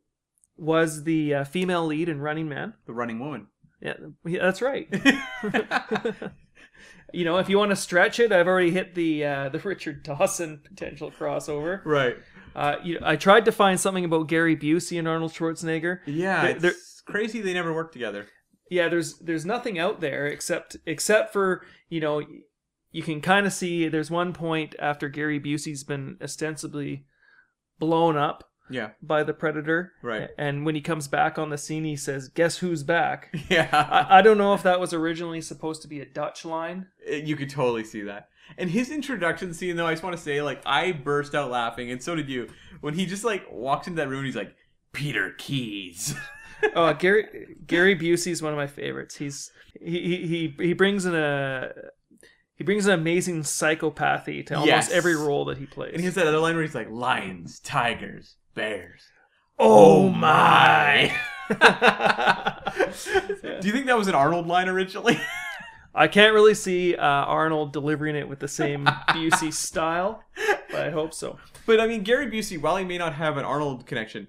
was 0.57 1.03
the 1.03 1.33
uh, 1.35 1.43
female 1.43 1.85
lead 1.85 2.09
in 2.09 2.19
Running 2.21 2.47
Man. 2.49 2.73
the 2.85 2.93
Running 2.93 3.19
Woman. 3.19 3.47
Yeah, 3.81 3.93
yeah, 4.25 4.41
that's 4.41 4.61
right. 4.61 4.87
you 7.13 7.23
know, 7.25 7.37
if 7.37 7.49
you 7.49 7.57
want 7.57 7.71
to 7.71 7.75
stretch 7.75 8.19
it, 8.19 8.31
I've 8.31 8.47
already 8.47 8.71
hit 8.71 8.95
the 8.95 9.25
uh, 9.25 9.49
the 9.49 9.59
Richard 9.59 10.03
Dawson 10.03 10.61
potential 10.63 11.11
crossover. 11.11 11.83
right. 11.85 12.17
Uh, 12.55 12.77
you 12.83 12.99
I 13.03 13.17
tried 13.17 13.45
to 13.45 13.51
find 13.51 13.79
something 13.79 14.05
about 14.05 14.27
Gary 14.27 14.55
Busey 14.55 14.97
and 14.97 15.07
Arnold 15.07 15.33
Schwarzenegger. 15.33 15.99
Yeah, 16.05 16.41
There- 16.43 16.51
it's 16.51 16.61
there- 16.61 16.73
crazy 17.05 17.41
they 17.41 17.53
never 17.53 17.73
worked 17.73 17.93
together. 17.93 18.27
Yeah, 18.71 18.87
there's 18.87 19.19
there's 19.19 19.45
nothing 19.45 19.77
out 19.77 19.99
there 20.01 20.25
except 20.25 20.77
except 20.85 21.33
for 21.33 21.63
you 21.89 21.99
know 21.99 22.21
you 22.91 23.03
can 23.03 23.19
kind 23.21 23.45
of 23.45 23.53
see 23.53 23.87
there's 23.89 24.09
one 24.09 24.31
point 24.33 24.73
after 24.79 25.09
Gary 25.09 25.39
Busey's 25.39 25.83
been 25.83 26.17
ostensibly 26.21 27.05
blown 27.77 28.15
up 28.17 28.49
Yeah, 28.69 28.89
by 29.01 29.23
the 29.23 29.33
predator, 29.33 29.93
right. 30.01 30.29
and 30.37 30.65
when 30.65 30.73
he 30.75 30.81
comes 30.81 31.07
back 31.07 31.37
on 31.37 31.49
the 31.49 31.57
scene, 31.57 31.83
he 31.83 31.95
says, 31.95 32.27
"Guess 32.29 32.57
who's 32.57 32.83
back." 32.83 33.35
Yeah, 33.49 33.69
I, 33.71 34.19
I 34.19 34.21
don't 34.21 34.37
know 34.39 34.53
if 34.53 34.63
that 34.63 34.79
was 34.79 34.93
originally 34.93 35.41
supposed 35.41 35.81
to 35.83 35.87
be 35.87 35.99
a 36.01 36.05
Dutch 36.05 36.45
line. 36.45 36.87
Uh, 37.07 37.15
you 37.15 37.35
could 37.35 37.49
totally 37.49 37.83
see 37.83 38.01
that. 38.01 38.29
And 38.57 38.69
his 38.69 38.89
introduction 38.91 39.53
scene, 39.53 39.75
though, 39.75 39.85
I 39.87 39.93
just 39.93 40.03
want 40.03 40.15
to 40.15 40.21
say, 40.21 40.41
like, 40.41 40.61
I 40.65 40.91
burst 40.91 41.35
out 41.35 41.51
laughing, 41.51 41.91
and 41.91 42.01
so 42.01 42.15
did 42.15 42.29
you, 42.29 42.47
when 42.81 42.93
he 42.95 43.05
just 43.05 43.23
like 43.23 43.45
walks 43.51 43.87
into 43.87 43.97
that 44.01 44.09
room. 44.09 44.25
He's 44.25 44.35
like, 44.35 44.55
Peter 44.93 45.31
Keyes. 45.37 46.15
Oh, 46.73 46.93
Gary 46.93 47.57
Gary 47.67 47.95
Busey 47.97 48.31
is 48.31 48.41
one 48.41 48.53
of 48.53 48.57
my 48.57 48.65
favorites. 48.65 49.17
He's 49.17 49.51
he 49.79 49.99
he 49.99 50.27
he, 50.57 50.67
he 50.67 50.73
brings 50.73 51.05
in 51.05 51.13
a 51.13 51.69
he 52.55 52.63
brings 52.63 52.85
an 52.87 52.93
amazing 52.93 53.41
psychopathy 53.43 54.43
to 54.47 54.53
almost 54.55 54.67
Yes. 54.69 54.91
every 54.91 55.15
role 55.17 55.45
that 55.45 55.57
he 55.57 55.65
plays. 55.65 55.91
And 55.91 55.99
he 55.99 56.05
has 56.05 56.15
that 56.15 56.25
other 56.25 56.39
line 56.39 56.55
where 56.55 56.63
he's 56.63 56.73
like, 56.73 56.89
lions, 56.89 57.59
tigers, 57.59 58.37
bears. 58.55 59.01
oh 59.59 60.09
my. 60.09 61.15
my! 61.49 62.55
Do 63.61 63.67
you 63.67 63.73
think 63.73 63.85
that 63.85 63.97
was 63.97 64.07
an 64.07 64.15
Arnold 64.15 64.47
line 64.47 64.67
originally? 64.69 65.19
I 65.97 66.07
can't 66.09 66.33
really 66.33 66.55
see 66.55 66.95
uh, 66.95 67.01
Arnold 67.05 67.71
delivering 67.71 68.15
it 68.15 68.27
with 68.27 68.39
the 68.39 68.47
same 68.49 68.85
Busey 69.09 69.53
style, 69.53 70.23
but 70.69 70.81
I 70.81 70.89
hope 70.89 71.13
so. 71.13 71.37
but 71.65 71.79
I 71.79 71.87
mean, 71.87 72.03
Gary 72.03 72.27
Busey, 72.27 72.59
while 72.61 72.75
he 72.75 72.83
may 72.83 72.97
not 72.97 73.13
have 73.13 73.37
an 73.37 73.45
Arnold 73.45 73.85
connection, 73.85 74.27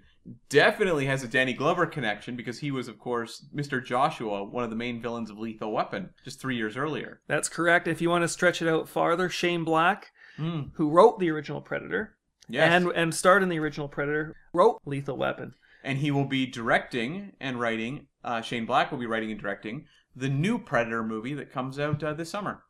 definitely 0.48 1.06
has 1.06 1.24
a 1.24 1.28
Danny 1.28 1.52
Glover 1.54 1.86
connection 1.86 2.36
because 2.36 2.60
he 2.60 2.70
was, 2.70 2.86
of 2.86 2.98
course, 3.00 3.46
Mr. 3.54 3.84
Joshua, 3.84 4.44
one 4.44 4.62
of 4.62 4.70
the 4.70 4.76
main 4.76 5.02
villains 5.02 5.28
of 5.28 5.38
Lethal 5.38 5.72
Weapon, 5.72 6.10
just 6.24 6.40
three 6.40 6.56
years 6.56 6.76
earlier. 6.76 7.20
That's 7.26 7.48
correct. 7.48 7.88
If 7.88 8.00
you 8.00 8.10
want 8.10 8.22
to 8.22 8.28
stretch 8.28 8.62
it 8.62 8.68
out 8.68 8.88
farther, 8.88 9.28
Shane 9.28 9.64
Black, 9.64 10.12
Mm. 10.38 10.72
who 10.74 10.90
wrote 10.90 11.18
the 11.18 11.30
original 11.30 11.62
Predator 11.62 12.14
Yes. 12.48 12.70
and 12.72 12.92
and 12.94 13.14
starred 13.14 13.42
in 13.42 13.48
the 13.48 13.58
original 13.58 13.88
Predator, 13.88 14.34
wrote 14.52 14.80
Lethal 14.84 15.16
Weapon. 15.16 15.54
and 15.82 15.98
he 15.98 16.10
will 16.10 16.24
be 16.26 16.46
directing 16.46 17.32
and 17.40 17.58
writing. 17.60 18.06
Uh, 18.24 18.40
Shane 18.40 18.66
Black 18.66 18.90
will 18.90 18.98
be 18.98 19.06
writing 19.06 19.30
and 19.30 19.40
directing 19.40 19.86
the 20.14 20.28
new 20.28 20.58
Predator 20.58 21.02
movie 21.02 21.34
that 21.34 21.52
comes 21.52 21.78
out 21.78 22.02
uh, 22.02 22.12
this 22.14 22.30
summer. 22.30 22.62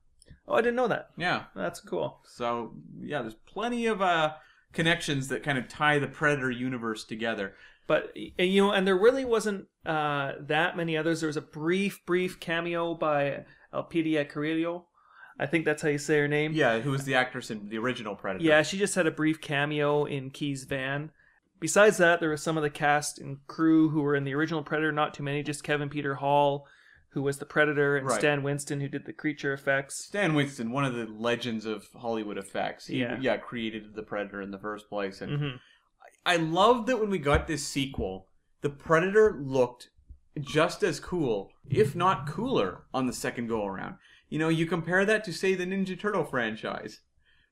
Oh, 0.49 0.55
I 0.55 0.61
didn't 0.61 0.77
know 0.77 0.89
that. 0.89 1.11
Yeah, 1.17 1.45
That's 1.55 1.81
cool. 1.81 2.21
so 2.25 2.75
yeah, 3.01 3.21
there's 3.23 3.35
plenty 3.47 3.87
of 3.87 4.01
uh, 4.03 4.35
connections 4.73 5.29
that 5.29 5.43
kind 5.43 5.59
of 5.59 5.69
tie 5.69 5.99
the 5.99 6.07
Predator 6.09 6.51
universe 6.51 7.05
together. 7.05 7.55
But 7.87 8.13
you 8.17 8.63
know, 8.63 8.73
and 8.73 8.87
there 8.87 8.97
really 8.97 9.25
wasn't 9.25 9.67
uh, 9.85 10.33
that 10.41 10.77
many 10.77 10.97
others. 10.97 11.21
There 11.21 11.29
was 11.29 11.37
a 11.37 11.41
brief, 11.43 12.01
brief 12.05 12.41
cameo 12.41 12.95
by 12.95 13.45
Elpidia 13.73 14.29
Carrillo. 14.29 14.87
I 15.39 15.47
think 15.47 15.65
that's 15.65 15.83
how 15.83 15.89
you 15.89 15.99
say 15.99 16.19
her 16.19 16.29
name. 16.29 16.53
Yeah, 16.55 16.81
who 16.81 16.91
was 16.91 17.05
the 17.05 17.15
actress 17.15 17.51
in 17.51 17.69
the 17.69 17.79
original 17.79 18.15
Predator? 18.15 18.45
Yeah, 18.45 18.63
she 18.63 18.79
just 18.79 18.95
had 18.95 19.07
a 19.07 19.11
brief 19.11 19.41
cameo 19.41 20.05
in 20.05 20.31
Keyes' 20.31 20.65
van. 20.65 21.11
Besides 21.61 21.99
that, 21.99 22.21
there 22.21 22.31
was 22.31 22.43
some 22.43 22.57
of 22.57 22.63
the 22.63 22.71
cast 22.71 23.19
and 23.19 23.39
crew 23.47 23.91
who 23.91 24.01
were 24.03 24.15
in 24.15 24.25
the 24.25 24.35
original 24.35 24.63
Predator. 24.63 24.93
Not 24.93 25.15
too 25.15 25.23
many, 25.23 25.43
just 25.43 25.65
Kevin 25.65 25.89
Peter 25.89 26.17
Hall, 26.17 26.67
who 27.11 27.23
was 27.23 27.39
the 27.39 27.47
Predator, 27.47 27.97
and 27.97 28.07
Right. 28.07 28.19
Stan 28.19 28.43
Winston, 28.43 28.81
who 28.81 28.89
did 28.89 29.07
the 29.07 29.13
creature 29.13 29.53
effects. 29.53 30.05
Stan 30.05 30.35
Winston, 30.35 30.71
one 30.71 30.85
of 30.85 30.95
the 30.95 31.07
legends 31.07 31.65
of 31.67 31.89
Hollywood 31.95 32.39
effects. 32.39 32.87
He, 32.87 33.01
Yeah. 33.01 33.19
yeah, 33.21 33.37
created 33.37 33.95
the 33.95 34.03
Predator 34.03 34.41
in 34.43 34.51
the 34.51 34.59
first 34.59 34.89
place, 34.89 35.21
and 35.21 35.39
hmm 35.39 35.57
I 36.25 36.37
love 36.37 36.87
that 36.87 36.99
when 36.99 37.11
we 37.11 37.19
got 37.19 37.47
this 37.47 37.65
sequel, 37.67 38.27
the 38.61 38.69
Predator 38.69 39.39
looked 39.41 39.91
just 40.41 40.83
as 40.83 40.99
cool, 40.99 41.53
if 41.71 41.95
not 41.95 42.27
cooler, 42.27 42.83
on 42.93 43.07
the 43.07 43.13
second 43.13 43.47
go 43.47 43.65
around. 43.65 43.95
You 44.29 44.39
know, 44.39 44.49
you 44.49 44.67
compare 44.67 45.05
that 45.05 45.25
to 45.25 45.33
say 45.33 45.55
the 45.55 45.67
Ninja 45.67 45.99
Turtle 45.99 46.25
franchise, 46.25 47.01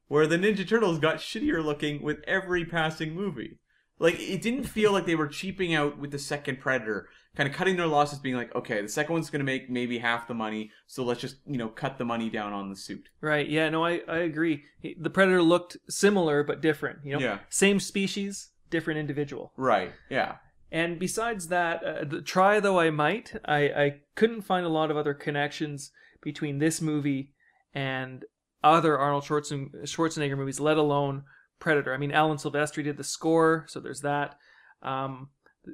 where 0.09 0.27
the 0.27 0.37
Ninja 0.39 0.67
Turtles 0.67 0.99
got 0.99 1.17
shittier 1.17 1.65
looking 1.65 2.03
with 2.03 2.19
every 2.27 2.65
passing 2.65 3.15
movie. 3.15 3.59
Like 3.99 4.19
it 4.19 4.43
didn't 4.43 4.65
feel 4.65 4.93
like 4.93 5.07
they 5.07 5.15
were 5.15 5.29
cheaping 5.29 5.73
out 5.73 5.99
with 5.99 6.11
the 6.11 6.19
second 6.19 6.59
Predator, 6.61 7.09
kind 7.37 7.49
of 7.49 7.55
cutting 7.55 7.77
their 7.77 7.87
losses, 7.87 8.19
being 8.19 8.35
like, 8.35 8.53
okay, 8.55 8.83
the 8.83 8.89
second 8.89 9.13
one's 9.13 9.31
gonna 9.31 9.45
make 9.45 9.71
maybe 9.71 9.99
half 9.99 10.27
the 10.27 10.35
money, 10.35 10.73
so 10.89 11.05
let's 11.05 11.21
just 11.21 11.37
you 11.47 11.57
know 11.57 11.69
cut 11.69 11.97
the 11.97 12.05
money 12.05 12.29
down 12.29 12.53
on 12.53 12.71
the 12.71 12.77
suit. 12.77 13.09
Right. 13.21 13.49
Yeah. 13.49 13.69
No, 13.71 13.85
I, 13.85 14.01
I 14.09 14.19
agree. 14.19 14.65
The 14.99 15.11
Predator 15.11 15.43
looked 15.43 15.77
similar 15.89 16.43
but 16.43 16.61
different. 16.61 17.05
You 17.05 17.13
know, 17.15 17.21
Yeah. 17.21 17.39
same 17.51 17.79
species, 17.79 18.51
different 18.69 18.99
individual. 18.99 19.53
Right? 19.57 19.93
Yeah. 20.11 20.37
And 20.73 20.99
besides 20.99 21.47
that, 21.49 21.85
uh, 21.85 22.05
the, 22.05 22.21
try 22.21 22.59
though 22.59 22.81
I 22.81 22.91
might, 22.91 23.33
I, 23.45 23.59
I 23.69 24.01
couldn't 24.17 24.43
find 24.43 24.67
a 24.67 24.71
lot 24.71 24.91
of 24.91 24.97
other 24.97 25.15
connections 25.15 25.93
between 26.25 26.59
this 26.59 26.81
movie 26.81 27.33
and 27.75 28.25
other 28.65 28.99
Arnold 28.99 29.25
Schwarzenegger 29.25 30.37
movies, 30.37 30.59
let 30.59 30.77
alone 30.79 31.25
Predator. 31.61 31.95
I 31.95 31.99
mean, 31.99 32.11
Alan 32.13 32.39
Silvestri 32.39 32.83
did 32.83 32.97
the 32.97 33.05
score, 33.05 33.65
so 33.69 33.79
there's 33.79 34.01
that. 34.01 34.37
Um, 34.83 35.29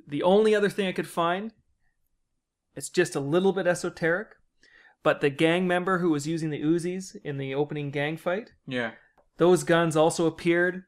the 0.07 0.23
only 0.23 0.55
other 0.55 0.69
thing 0.69 0.87
I 0.87 0.93
could 0.93 1.09
find, 1.09 1.53
it's 2.75 2.91
just 2.91 3.17
a 3.17 3.21
little 3.21 3.53
bit 3.53 3.67
esoteric, 3.67 4.29
but 5.03 5.21
the 5.21 5.31
gang 5.31 5.67
member 5.67 5.99
who 5.99 6.11
was 6.11 6.27
using 6.27 6.51
the 6.51 6.61
Uzis 6.63 7.17
in 7.25 7.39
the 7.39 7.55
opening 7.55 7.91
gang 7.91 8.17
fight, 8.17 8.51
Yeah. 8.67 8.93
those 9.39 9.65
guns 9.65 9.97
also 9.97 10.27
appeared 10.27 10.85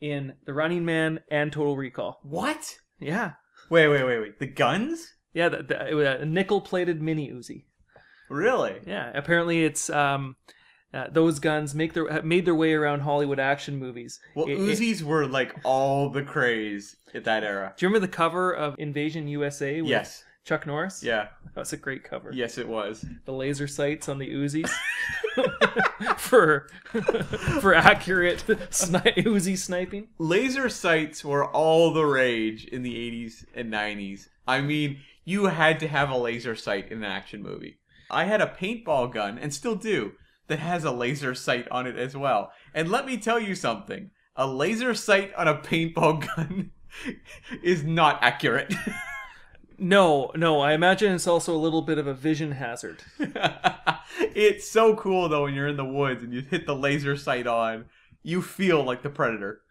in 0.00 0.34
The 0.44 0.52
Running 0.52 0.84
Man 0.84 1.20
and 1.30 1.52
Total 1.52 1.76
Recall. 1.76 2.18
What? 2.22 2.76
Yeah. 3.00 3.32
Wait, 3.70 3.88
wait, 3.88 4.04
wait, 4.04 4.18
wait. 4.20 4.38
The 4.38 4.46
guns? 4.46 5.14
Yeah, 5.32 5.48
the, 5.48 5.62
the, 5.62 5.88
it 5.88 5.94
was 5.94 6.06
a 6.20 6.24
nickel-plated 6.26 7.00
mini 7.00 7.30
Uzi. 7.30 7.64
Really? 8.28 8.76
Yeah, 8.86 9.10
apparently 9.14 9.64
it's 9.64 9.90
um, 9.90 10.36
uh, 10.92 11.08
those 11.10 11.38
guns 11.38 11.74
make 11.74 11.92
their 11.92 12.22
made 12.22 12.44
their 12.46 12.54
way 12.54 12.72
around 12.72 13.00
Hollywood 13.00 13.38
action 13.38 13.76
movies. 13.78 14.20
Well, 14.34 14.46
It- 14.46 14.52
it- 14.52 14.58
Uzis 14.60 15.02
were 15.02 15.26
like 15.26 15.54
all 15.64 16.08
the 16.10 16.22
craze 16.22 16.96
at 17.14 17.24
that 17.24 17.44
era. 17.44 17.72
do 17.76 17.84
you 17.84 17.88
remember 17.88 18.06
the 18.06 18.12
cover 18.12 18.52
of 18.52 18.74
Invasion 18.78 19.28
USA? 19.28 19.80
With 19.82 19.90
Yes. 19.90 20.24
Chuck 20.44 20.66
Norris. 20.66 21.02
Yeah. 21.02 21.28
that's 21.54 21.72
a 21.72 21.76
great 21.78 22.04
cover. 22.04 22.30
Yes, 22.32 22.58
it 22.58 22.68
was. 22.68 23.04
The 23.24 23.32
laser 23.32 23.66
sights 23.66 24.08
on 24.08 24.18
the 24.18 24.28
Uzis 24.30 24.70
for 26.18 26.66
for 27.60 27.74
accurate 27.74 28.44
sni- 28.70 29.16
Uzi 29.24 29.56
sniping. 29.56 30.08
Laser 30.18 30.68
sights 30.68 31.24
were 31.24 31.44
all 31.44 31.92
the 31.92 32.04
rage 32.04 32.64
in 32.66 32.82
the 32.82 32.94
80s 32.94 33.44
and 33.54 33.72
90s. 33.72 34.28
I 34.46 34.60
mean, 34.60 34.98
you 35.24 35.46
had 35.46 35.80
to 35.80 35.88
have 35.88 36.10
a 36.10 36.16
laser 36.18 36.54
sight 36.54 36.90
in 36.90 36.98
an 36.98 37.04
action 37.04 37.42
movie. 37.42 37.78
I 38.10 38.24
had 38.24 38.40
a 38.40 38.54
paintball 38.58 39.12
gun, 39.12 39.38
and 39.38 39.52
still 39.52 39.74
do, 39.74 40.12
that 40.48 40.58
has 40.58 40.84
a 40.84 40.90
laser 40.90 41.34
sight 41.34 41.66
on 41.70 41.86
it 41.86 41.96
as 41.96 42.16
well. 42.16 42.52
And 42.74 42.90
let 42.90 43.06
me 43.06 43.16
tell 43.16 43.40
you 43.40 43.54
something 43.54 44.10
a 44.36 44.46
laser 44.46 44.94
sight 44.94 45.32
on 45.34 45.48
a 45.48 45.54
paintball 45.54 46.26
gun 46.36 46.72
is 47.62 47.84
not 47.84 48.18
accurate. 48.22 48.74
No, 49.78 50.30
no, 50.36 50.60
I 50.60 50.72
imagine 50.72 51.12
it's 51.12 51.26
also 51.26 51.54
a 51.54 51.58
little 51.58 51.82
bit 51.82 51.98
of 51.98 52.06
a 52.06 52.14
vision 52.14 52.52
hazard. 52.52 53.02
it's 54.18 54.70
so 54.70 54.94
cool 54.94 55.28
though 55.28 55.42
when 55.44 55.54
you're 55.54 55.68
in 55.68 55.76
the 55.76 55.84
woods 55.84 56.22
and 56.22 56.32
you 56.32 56.42
hit 56.42 56.66
the 56.66 56.76
laser 56.76 57.16
sight 57.16 57.46
on. 57.46 57.86
You 58.22 58.40
feel 58.40 58.82
like 58.82 59.02
the 59.02 59.10
predator. 59.10 59.62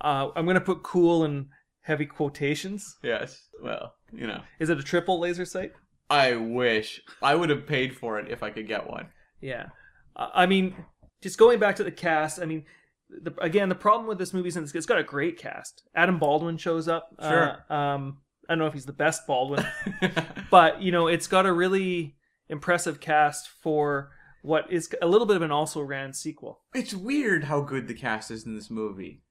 Uh, 0.00 0.30
I'm 0.34 0.46
gonna 0.46 0.60
put 0.60 0.82
cool 0.82 1.24
in 1.24 1.48
heavy 1.82 2.06
quotations. 2.06 2.96
Yes. 3.02 3.40
Well, 3.62 3.94
you 4.12 4.26
know. 4.26 4.42
Is 4.58 4.68
it 4.68 4.78
a 4.78 4.82
triple 4.82 5.20
laser 5.20 5.44
sight? 5.44 5.72
I 6.08 6.36
wish 6.36 7.00
I 7.22 7.34
would 7.34 7.50
have 7.50 7.66
paid 7.66 7.96
for 7.96 8.18
it 8.18 8.30
if 8.30 8.42
I 8.42 8.50
could 8.50 8.68
get 8.68 8.88
one. 8.88 9.08
Yeah, 9.40 9.66
Uh, 10.14 10.30
I 10.34 10.46
mean, 10.46 10.74
just 11.20 11.38
going 11.38 11.58
back 11.58 11.76
to 11.76 11.84
the 11.84 11.90
cast. 11.90 12.40
I 12.40 12.44
mean, 12.46 12.64
the, 13.08 13.34
again, 13.40 13.68
the 13.68 13.74
problem 13.74 14.06
with 14.06 14.18
this 14.18 14.32
movie 14.32 14.48
is 14.48 14.56
it's 14.56 14.86
got 14.86 14.98
a 14.98 15.04
great 15.04 15.38
cast. 15.38 15.82
Adam 15.94 16.18
Baldwin 16.18 16.56
shows 16.56 16.88
up. 16.88 17.08
Sure. 17.20 17.64
Uh, 17.68 17.74
um, 17.74 18.18
I 18.48 18.52
don't 18.52 18.60
know 18.60 18.66
if 18.66 18.72
he's 18.74 18.86
the 18.86 18.92
best 18.92 19.26
Baldwin, 19.26 19.66
but 20.50 20.80
you 20.80 20.92
know, 20.92 21.08
it's 21.08 21.26
got 21.26 21.46
a 21.46 21.52
really 21.52 22.16
impressive 22.48 23.00
cast 23.00 23.48
for 23.48 24.10
what 24.42 24.70
is 24.70 24.88
a 25.02 25.06
little 25.06 25.26
bit 25.26 25.36
of 25.36 25.42
an 25.42 25.50
also 25.50 25.80
ran 25.82 26.12
sequel. 26.12 26.60
it's 26.74 26.94
weird 26.94 27.44
how 27.44 27.60
good 27.60 27.88
the 27.88 27.94
cast 27.94 28.30
is 28.30 28.46
in 28.46 28.54
this 28.54 28.70
movie 28.70 29.22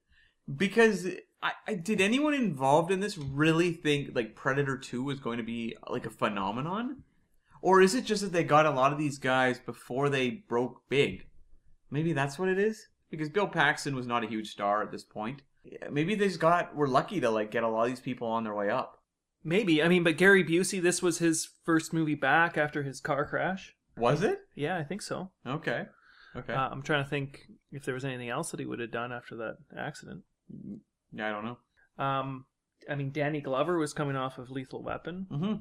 because 0.54 1.06
I, 1.42 1.52
I 1.66 1.74
did 1.74 2.00
anyone 2.00 2.34
involved 2.34 2.90
in 2.90 3.00
this 3.00 3.18
really 3.18 3.72
think 3.72 4.14
like 4.14 4.34
Predator 4.34 4.76
Two 4.76 5.04
was 5.04 5.20
going 5.20 5.38
to 5.38 5.44
be 5.44 5.76
like 5.88 6.06
a 6.06 6.10
phenomenon, 6.10 7.02
or 7.62 7.80
is 7.80 7.94
it 7.94 8.04
just 8.04 8.22
that 8.22 8.32
they 8.32 8.44
got 8.44 8.66
a 8.66 8.70
lot 8.70 8.92
of 8.92 8.98
these 8.98 9.18
guys 9.18 9.58
before 9.58 10.08
they 10.08 10.30
broke 10.30 10.88
big? 10.88 11.26
Maybe 11.90 12.12
that's 12.12 12.38
what 12.38 12.48
it 12.48 12.58
is. 12.58 12.88
Because 13.10 13.28
Bill 13.28 13.46
Paxton 13.46 13.94
was 13.94 14.06
not 14.06 14.24
a 14.24 14.28
huge 14.28 14.50
star 14.50 14.82
at 14.82 14.90
this 14.90 15.04
point. 15.04 15.42
Maybe 15.90 16.14
they 16.14 16.26
just 16.26 16.40
got 16.40 16.74
were 16.74 16.88
lucky 16.88 17.20
to 17.20 17.30
like 17.30 17.50
get 17.50 17.62
a 17.62 17.68
lot 17.68 17.82
of 17.82 17.88
these 17.88 18.00
people 18.00 18.28
on 18.28 18.44
their 18.44 18.54
way 18.54 18.70
up. 18.70 18.98
Maybe 19.44 19.82
I 19.82 19.88
mean, 19.88 20.02
but 20.02 20.16
Gary 20.16 20.44
Busey, 20.44 20.82
this 20.82 21.02
was 21.02 21.18
his 21.18 21.48
first 21.64 21.92
movie 21.92 22.14
back 22.14 22.58
after 22.58 22.82
his 22.82 23.00
car 23.00 23.24
crash. 23.24 23.74
Was 23.96 24.22
it? 24.22 24.40
Yeah, 24.54 24.76
I 24.76 24.84
think 24.84 25.02
so. 25.02 25.30
Okay. 25.46 25.86
Okay. 26.36 26.52
Uh, 26.52 26.68
I'm 26.68 26.82
trying 26.82 27.04
to 27.04 27.08
think 27.08 27.42
if 27.72 27.84
there 27.84 27.94
was 27.94 28.04
anything 28.04 28.28
else 28.28 28.50
that 28.50 28.60
he 28.60 28.66
would 28.66 28.80
have 28.80 28.90
done 28.90 29.12
after 29.12 29.36
that 29.36 29.56
accident. 29.76 30.22
Yeah, 31.12 31.28
I 31.28 31.30
don't 31.30 31.44
know. 31.44 32.04
Um, 32.04 32.44
I 32.90 32.94
mean, 32.94 33.10
Danny 33.10 33.40
Glover 33.40 33.78
was 33.78 33.92
coming 33.92 34.16
off 34.16 34.38
of 34.38 34.50
Lethal 34.50 34.82
Weapon. 34.82 35.26
hmm 35.30 35.54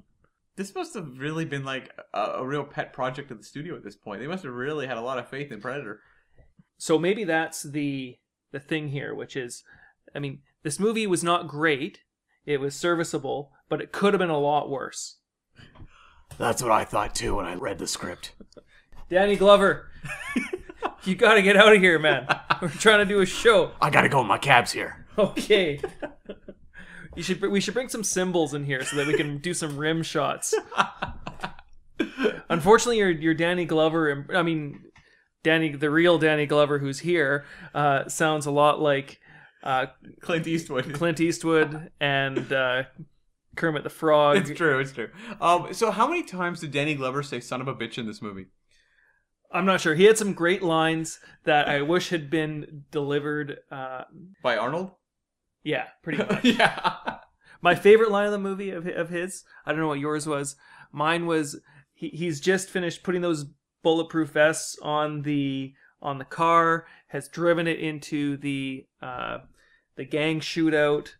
This 0.55 0.73
must 0.75 0.93
have 0.93 1.17
really 1.17 1.45
been 1.45 1.63
like 1.63 1.91
a, 2.13 2.21
a 2.37 2.45
real 2.45 2.63
pet 2.63 2.93
project 2.93 3.31
of 3.31 3.37
the 3.37 3.43
studio 3.43 3.75
at 3.75 3.83
this 3.83 3.95
point. 3.95 4.21
They 4.21 4.27
must 4.27 4.43
have 4.43 4.53
really 4.53 4.87
had 4.87 4.97
a 4.97 5.01
lot 5.01 5.17
of 5.19 5.29
faith 5.29 5.51
in 5.51 5.61
Predator. 5.61 6.01
So 6.77 6.99
maybe 6.99 7.23
that's 7.23 7.63
the 7.63 8.17
the 8.51 8.59
thing 8.59 8.89
here, 8.89 9.13
which 9.13 9.35
is, 9.35 9.63
I 10.13 10.19
mean, 10.19 10.39
this 10.63 10.79
movie 10.79 11.07
was 11.07 11.23
not 11.23 11.47
great. 11.47 11.99
It 12.45 12.59
was 12.59 12.75
serviceable, 12.75 13.51
but 13.69 13.81
it 13.81 13.91
could 13.91 14.13
have 14.13 14.19
been 14.19 14.29
a 14.29 14.39
lot 14.39 14.69
worse. 14.69 15.17
That's 16.37 16.61
what 16.61 16.71
I 16.71 16.83
thought 16.85 17.15
too 17.15 17.35
when 17.35 17.45
I 17.45 17.55
read 17.55 17.79
the 17.79 17.87
script. 17.87 18.33
Danny 19.09 19.35
Glover, 19.35 19.89
you 21.05 21.15
got 21.15 21.35
to 21.35 21.41
get 21.41 21.57
out 21.57 21.73
of 21.75 21.81
here, 21.81 21.99
man. 21.99 22.27
We're 22.61 22.69
trying 22.69 22.99
to 22.99 23.05
do 23.05 23.21
a 23.21 23.25
show. 23.25 23.71
I 23.81 23.89
gotta 23.89 24.09
go. 24.09 24.23
My 24.23 24.37
cab's 24.37 24.71
here. 24.71 25.05
Okay. 25.17 25.79
You 27.15 27.23
should 27.23 27.41
we 27.41 27.61
should 27.61 27.73
bring 27.73 27.87
some 27.87 28.03
cymbals 28.03 28.53
in 28.53 28.65
here 28.65 28.83
so 28.83 28.97
that 28.97 29.07
we 29.07 29.13
can 29.13 29.37
do 29.37 29.53
some 29.53 29.77
rim 29.77 30.03
shots. 30.03 30.53
Unfortunately, 32.49 32.97
your 32.97 33.09
your 33.09 33.33
Danny 33.33 33.63
Glover, 33.63 34.27
I 34.35 34.43
mean, 34.43 34.81
Danny, 35.41 35.73
the 35.73 35.89
real 35.89 36.17
Danny 36.17 36.45
Glover 36.45 36.77
who's 36.77 36.99
here, 36.99 37.45
uh, 37.73 38.09
sounds 38.09 38.45
a 38.45 38.51
lot 38.51 38.81
like 38.81 39.21
uh, 39.63 39.87
Clint 40.19 40.45
Eastwood. 40.45 40.93
Clint 40.93 41.21
Eastwood 41.21 41.89
and 42.01 42.51
uh, 42.51 42.83
Kermit 43.55 43.83
the 43.83 43.89
Frog. 43.89 44.37
It's 44.37 44.51
true. 44.51 44.79
It's 44.79 44.91
true. 44.91 45.09
Um. 45.39 45.73
So, 45.73 45.91
how 45.91 46.07
many 46.07 46.23
times 46.23 46.59
did 46.59 46.71
Danny 46.71 46.95
Glover 46.95 47.23
say 47.23 47.39
"son 47.39 47.61
of 47.61 47.69
a 47.69 47.73
bitch" 47.73 47.97
in 47.97 48.07
this 48.07 48.21
movie? 48.21 48.47
I'm 49.51 49.65
not 49.65 49.81
sure. 49.81 49.95
He 49.95 50.03
had 50.05 50.17
some 50.17 50.33
great 50.33 50.61
lines 50.63 51.19
that 51.43 51.67
I 51.69 51.81
wish 51.81 52.09
had 52.09 52.29
been 52.29 52.83
delivered. 52.91 53.59
Uh, 53.71 54.03
By 54.43 54.57
Arnold? 54.57 54.91
yeah, 55.63 55.85
pretty 56.03 56.17
much. 56.23 56.43
yeah. 56.43 56.95
My 57.61 57.73
favorite 57.75 58.11
line 58.11 58.25
of 58.25 58.31
the 58.31 58.37
movie 58.37 58.69
of 58.71 58.85
of 58.87 59.09
his. 59.09 59.43
I 59.65 59.71
don't 59.71 59.79
know 59.81 59.87
what 59.87 59.99
yours 59.99 60.27
was. 60.27 60.55
Mine 60.91 61.25
was 61.25 61.59
he, 61.93 62.09
he's 62.09 62.39
just 62.39 62.69
finished 62.69 63.01
putting 63.03 63.21
those 63.21 63.45
bulletproof 63.81 64.29
vests 64.31 64.77
on 64.81 65.21
the 65.23 65.73
on 66.01 66.17
the 66.19 66.25
car. 66.25 66.85
Has 67.07 67.27
driven 67.29 67.65
it 67.67 67.79
into 67.79 68.37
the 68.37 68.85
uh, 69.01 69.39
the 69.95 70.05
gang 70.05 70.39
shootout. 70.41 71.13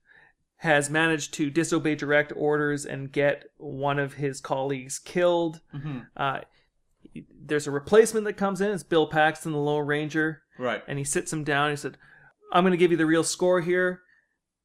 Has 0.57 0.89
managed 0.89 1.33
to 1.35 1.49
disobey 1.49 1.95
direct 1.95 2.31
orders 2.35 2.85
and 2.85 3.11
get 3.11 3.43
one 3.57 3.99
of 3.99 4.13
his 4.13 4.39
colleagues 4.39 4.99
killed. 4.99 5.61
Mhm. 5.73 6.07
Uh, 6.15 6.39
there's 7.45 7.67
a 7.67 7.71
replacement 7.71 8.25
that 8.25 8.33
comes 8.33 8.61
in. 8.61 8.71
It's 8.71 8.83
Bill 8.83 9.07
Paxton, 9.07 9.51
the 9.51 9.57
Lone 9.57 9.85
Ranger 9.85 10.41
Right. 10.57 10.83
and 10.87 10.97
he 10.97 11.03
sits 11.03 11.31
him 11.31 11.43
down. 11.43 11.69
He 11.69 11.75
said, 11.75 11.97
"I'm 12.51 12.63
going 12.63 12.71
to 12.71 12.77
give 12.77 12.91
you 12.91 12.97
the 12.97 13.05
real 13.05 13.23
score 13.23 13.61
here. 13.61 14.01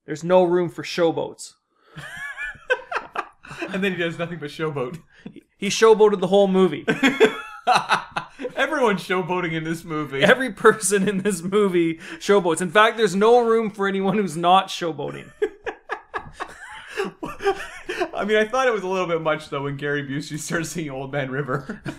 There's 0.06 0.24
no 0.24 0.44
room 0.44 0.68
for 0.68 0.82
showboats." 0.82 1.52
and 3.72 3.82
then 3.84 3.92
he 3.92 3.98
does 3.98 4.18
nothing 4.18 4.38
but 4.38 4.50
showboat. 4.50 5.00
He 5.56 5.68
showboated 5.68 6.20
the 6.20 6.28
whole 6.28 6.48
movie. 6.48 6.84
Everyone's 8.56 9.06
showboating 9.06 9.52
in 9.52 9.64
this 9.64 9.84
movie. 9.84 10.22
Every 10.22 10.52
person 10.52 11.06
in 11.08 11.18
this 11.18 11.42
movie 11.42 11.96
showboats. 12.18 12.62
In 12.62 12.70
fact, 12.70 12.96
there's 12.96 13.14
no 13.14 13.40
room 13.44 13.70
for 13.70 13.86
anyone 13.86 14.16
who's 14.16 14.36
not 14.36 14.68
showboating. 14.68 15.30
I 18.14 18.24
mean, 18.24 18.36
I 18.36 18.44
thought 18.46 18.66
it 18.66 18.72
was 18.72 18.82
a 18.82 18.88
little 18.88 19.06
bit 19.06 19.20
much 19.20 19.50
though 19.50 19.64
when 19.64 19.76
Gary 19.76 20.02
Busey 20.06 20.38
starts 20.38 20.70
singing 20.70 20.90
"Old 20.90 21.12
Man 21.12 21.30
River." 21.30 21.80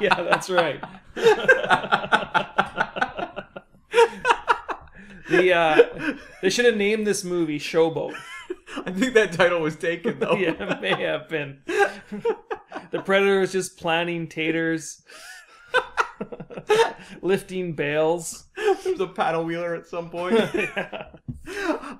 yeah, 0.00 0.22
that's 0.22 0.48
right. 0.50 0.82
the 5.28 5.52
uh, 5.54 6.16
they 6.42 6.50
should 6.50 6.64
have 6.64 6.76
named 6.76 7.06
this 7.06 7.24
movie 7.24 7.58
Showboat. 7.58 8.14
I 8.86 8.90
think 8.90 9.14
that 9.14 9.32
title 9.32 9.60
was 9.60 9.76
taken 9.76 10.18
though. 10.18 10.36
Yeah, 10.38 10.54
it 10.58 10.80
may 10.80 10.94
have 11.02 11.28
been. 11.28 11.58
the 12.90 13.02
predator 13.04 13.40
is 13.42 13.52
just 13.52 13.78
planting 13.78 14.28
taters, 14.28 15.02
lifting 17.22 17.72
bales. 17.72 18.46
There's 18.84 19.00
a 19.00 19.06
paddle 19.06 19.44
wheeler 19.44 19.74
at 19.74 19.86
some 19.86 20.10
point. 20.10 20.38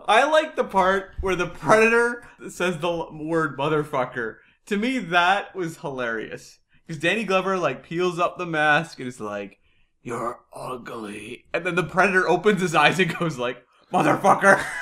I 0.06 0.28
like 0.30 0.56
the 0.56 0.64
part 0.64 1.12
where 1.20 1.36
the 1.36 1.46
predator 1.46 2.26
says 2.48 2.78
the 2.78 3.08
word 3.12 3.58
motherfucker. 3.58 4.36
To 4.66 4.76
me, 4.76 4.98
that 4.98 5.54
was 5.54 5.78
hilarious. 5.78 6.58
Because 6.86 7.00
Danny 7.00 7.24
Glover 7.24 7.58
like 7.58 7.82
peels 7.82 8.18
up 8.18 8.38
the 8.38 8.46
mask 8.46 8.98
and 8.98 9.08
is 9.08 9.20
like, 9.20 9.58
"You're 10.02 10.40
ugly," 10.52 11.46
and 11.52 11.64
then 11.64 11.74
the 11.74 11.82
predator 11.82 12.28
opens 12.28 12.60
his 12.60 12.74
eyes 12.74 12.98
and 12.98 13.16
goes 13.18 13.38
like, 13.38 13.64
"Motherfucker." 13.92 14.62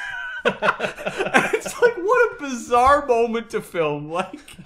It's 0.44 1.80
like 1.80 1.96
what 1.96 2.32
a 2.32 2.42
bizarre 2.42 3.06
moment 3.06 3.50
to 3.50 3.60
film. 3.60 4.10
Like, 4.10 4.56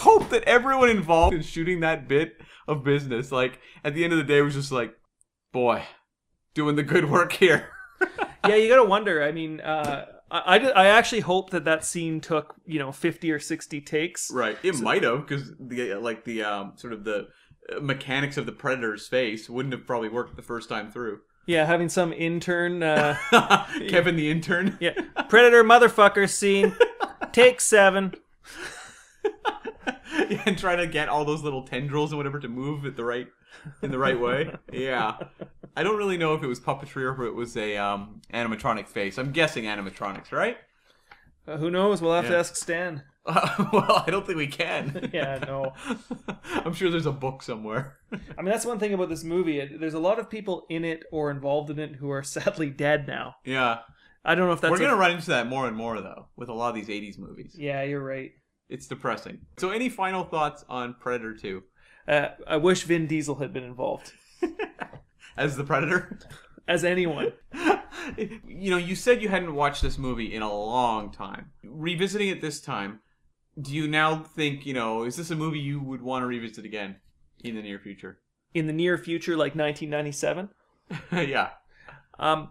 hope 0.00 0.30
that 0.30 0.42
everyone 0.44 0.90
involved 0.90 1.34
in 1.34 1.42
shooting 1.42 1.80
that 1.80 2.08
bit 2.08 2.40
of 2.66 2.84
business, 2.84 3.30
like 3.32 3.60
at 3.84 3.94
the 3.94 4.04
end 4.04 4.12
of 4.12 4.18
the 4.18 4.24
day, 4.24 4.40
was 4.42 4.54
just 4.54 4.72
like, 4.72 4.94
"Boy, 5.52 5.84
doing 6.54 6.76
the 6.76 6.82
good 6.82 7.10
work 7.10 7.32
here." 7.32 7.68
yeah, 8.46 8.56
you 8.56 8.68
gotta 8.68 8.84
wonder. 8.84 9.22
I 9.22 9.32
mean, 9.32 9.60
uh, 9.60 10.06
I, 10.30 10.58
I, 10.58 10.68
I 10.68 10.86
actually 10.86 11.20
hope 11.20 11.50
that 11.50 11.64
that 11.64 11.84
scene 11.84 12.20
took 12.20 12.54
you 12.64 12.78
know 12.78 12.92
fifty 12.92 13.30
or 13.30 13.38
sixty 13.38 13.80
takes. 13.80 14.30
Right. 14.30 14.56
It 14.62 14.80
might 14.80 15.02
have 15.02 15.26
because 15.26 15.52
the 15.58 15.94
like 15.94 16.24
the 16.24 16.42
um 16.42 16.72
sort 16.76 16.92
of 16.92 17.04
the 17.04 17.28
uh, 17.74 17.80
mechanics 17.80 18.36
of 18.36 18.46
the 18.46 18.52
predator's 18.52 19.08
face 19.08 19.48
wouldn't 19.48 19.72
have 19.74 19.86
probably 19.86 20.08
worked 20.08 20.36
the 20.36 20.42
first 20.42 20.68
time 20.68 20.90
through. 20.90 21.20
Yeah, 21.46 21.66
having 21.66 21.88
some 21.88 22.12
intern. 22.12 22.82
Uh, 22.82 23.16
Kevin 23.88 24.16
the 24.16 24.30
intern. 24.30 24.78
yeah, 24.80 24.92
predator 25.28 25.64
motherfucker 25.64 26.28
scene. 26.28 26.76
Take 27.32 27.60
seven. 27.60 28.14
Yeah, 29.86 30.42
and 30.46 30.58
trying 30.58 30.78
to 30.78 30.86
get 30.86 31.08
all 31.08 31.24
those 31.24 31.42
little 31.42 31.62
tendrils 31.66 32.10
and 32.12 32.18
whatever 32.18 32.38
to 32.40 32.48
move 32.48 32.84
at 32.84 32.96
the 32.96 33.04
right 33.04 33.28
in 33.82 33.90
the 33.90 33.98
right 33.98 34.18
way. 34.18 34.54
Yeah. 34.72 35.16
I 35.76 35.82
don't 35.82 35.96
really 35.96 36.16
know 36.18 36.34
if 36.34 36.42
it 36.42 36.46
was 36.46 36.60
puppetry 36.60 37.02
or 37.02 37.12
if 37.12 37.20
it 37.20 37.34
was 37.34 37.56
a 37.56 37.76
um 37.76 38.20
animatronic 38.32 38.88
face. 38.88 39.18
I'm 39.18 39.32
guessing 39.32 39.64
animatronics, 39.64 40.32
right? 40.32 40.56
Uh, 41.46 41.56
who 41.56 41.70
knows? 41.70 42.00
We'll 42.02 42.14
have 42.14 42.28
to 42.28 42.36
ask 42.36 42.56
Stan. 42.56 43.02
well, 43.26 44.02
I 44.06 44.10
don't 44.10 44.26
think 44.26 44.38
we 44.38 44.46
can. 44.46 45.10
Yeah, 45.12 45.38
no. 45.46 45.72
I'm 46.64 46.72
sure 46.72 46.90
there's 46.90 47.06
a 47.06 47.12
book 47.12 47.42
somewhere. 47.42 47.98
I 48.12 48.42
mean, 48.42 48.50
that's 48.50 48.64
one 48.64 48.78
thing 48.78 48.94
about 48.94 49.08
this 49.08 49.24
movie. 49.24 49.64
There's 49.78 49.94
a 49.94 49.98
lot 49.98 50.18
of 50.18 50.30
people 50.30 50.66
in 50.68 50.84
it 50.84 51.04
or 51.12 51.30
involved 51.30 51.70
in 51.70 51.78
it 51.78 51.96
who 51.96 52.10
are 52.10 52.22
sadly 52.22 52.70
dead 52.70 53.06
now. 53.06 53.36
yeah. 53.44 53.78
I 54.22 54.34
don't 54.34 54.46
know 54.48 54.52
if 54.52 54.60
that's. 54.60 54.70
We're 54.70 54.78
going 54.78 54.90
to 54.90 54.96
run 54.96 55.12
into 55.12 55.28
that 55.30 55.46
more 55.46 55.66
and 55.66 55.74
more 55.74 55.98
though 56.02 56.26
with 56.36 56.50
a 56.50 56.52
lot 56.52 56.68
of 56.68 56.74
these 56.74 56.88
80s 56.88 57.18
movies. 57.18 57.54
Yeah, 57.58 57.82
you're 57.84 58.04
right. 58.04 58.32
It's 58.70 58.86
depressing. 58.86 59.40
So 59.58 59.70
any 59.70 59.88
final 59.88 60.24
thoughts 60.24 60.64
on 60.68 60.94
Predator 61.00 61.34
2 61.36 61.62
Uh, 62.08 62.28
I 62.46 62.56
wish 62.56 62.84
Vin 62.84 63.06
Diesel 63.06 63.34
had 63.36 63.52
been 63.52 63.64
involved 63.64 64.12
as 65.36 65.56
the 65.56 65.64
Predator? 65.64 66.18
as 66.68 66.84
anyone. 66.84 67.32
you 68.16 68.70
know, 68.70 68.76
you 68.76 68.94
said 68.94 69.20
you 69.20 69.28
hadn't 69.28 69.54
watched 69.54 69.82
this 69.82 69.98
movie 69.98 70.32
in 70.32 70.40
a 70.42 70.52
long 70.52 71.10
time. 71.10 71.50
Revisiting 71.64 72.28
it 72.28 72.40
this 72.40 72.60
time, 72.60 73.00
do 73.60 73.74
you 73.74 73.88
now 73.88 74.22
think, 74.22 74.64
you 74.64 74.72
know, 74.72 75.02
is 75.02 75.16
this 75.16 75.32
a 75.32 75.36
movie 75.36 75.58
you 75.58 75.80
would 75.80 76.00
want 76.00 76.22
to 76.22 76.26
revisit 76.26 76.64
again 76.64 76.96
in 77.40 77.56
the 77.56 77.62
near 77.62 77.80
future? 77.80 78.20
In 78.54 78.68
the 78.68 78.72
near 78.72 78.96
future, 78.96 79.32
like 79.36 79.54
1997. 79.56 80.48
yeah. 81.28 81.50
Um, 82.18 82.50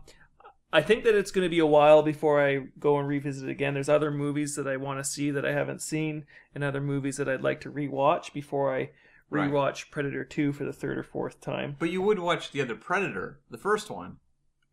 I 0.71 0.81
think 0.81 1.03
that 1.03 1.15
it's 1.15 1.31
going 1.31 1.45
to 1.45 1.49
be 1.49 1.59
a 1.59 1.65
while 1.65 2.03
before 2.03 2.45
I 2.45 2.67
go 2.79 2.97
and 2.99 3.07
revisit 3.07 3.47
it 3.49 3.51
again. 3.51 3.73
There's 3.73 3.89
other 3.89 4.11
movies 4.11 4.55
that 4.55 4.67
I 4.67 4.77
want 4.77 4.99
to 4.99 5.03
see 5.03 5.31
that 5.31 5.45
I 5.45 5.51
haven't 5.51 5.81
seen, 5.81 6.25
and 6.53 6.63
other 6.63 6.81
movies 6.81 7.17
that 7.17 7.27
I'd 7.27 7.41
like 7.41 7.61
to 7.61 7.71
rewatch 7.71 8.33
before 8.33 8.75
I 8.75 8.91
Right. 9.31 9.49
rewatch 9.51 9.91
Predator 9.91 10.23
2 10.25 10.53
for 10.53 10.63
the 10.65 10.73
third 10.73 10.97
or 10.97 11.03
fourth 11.03 11.39
time. 11.39 11.75
But 11.77 11.91
you 11.91 12.01
would 12.01 12.17
watch 12.17 12.51
the 12.51 12.61
other 12.61 12.75
Predator, 12.75 13.39
the 13.51 13.59
first 13.59 13.91
one, 13.91 14.17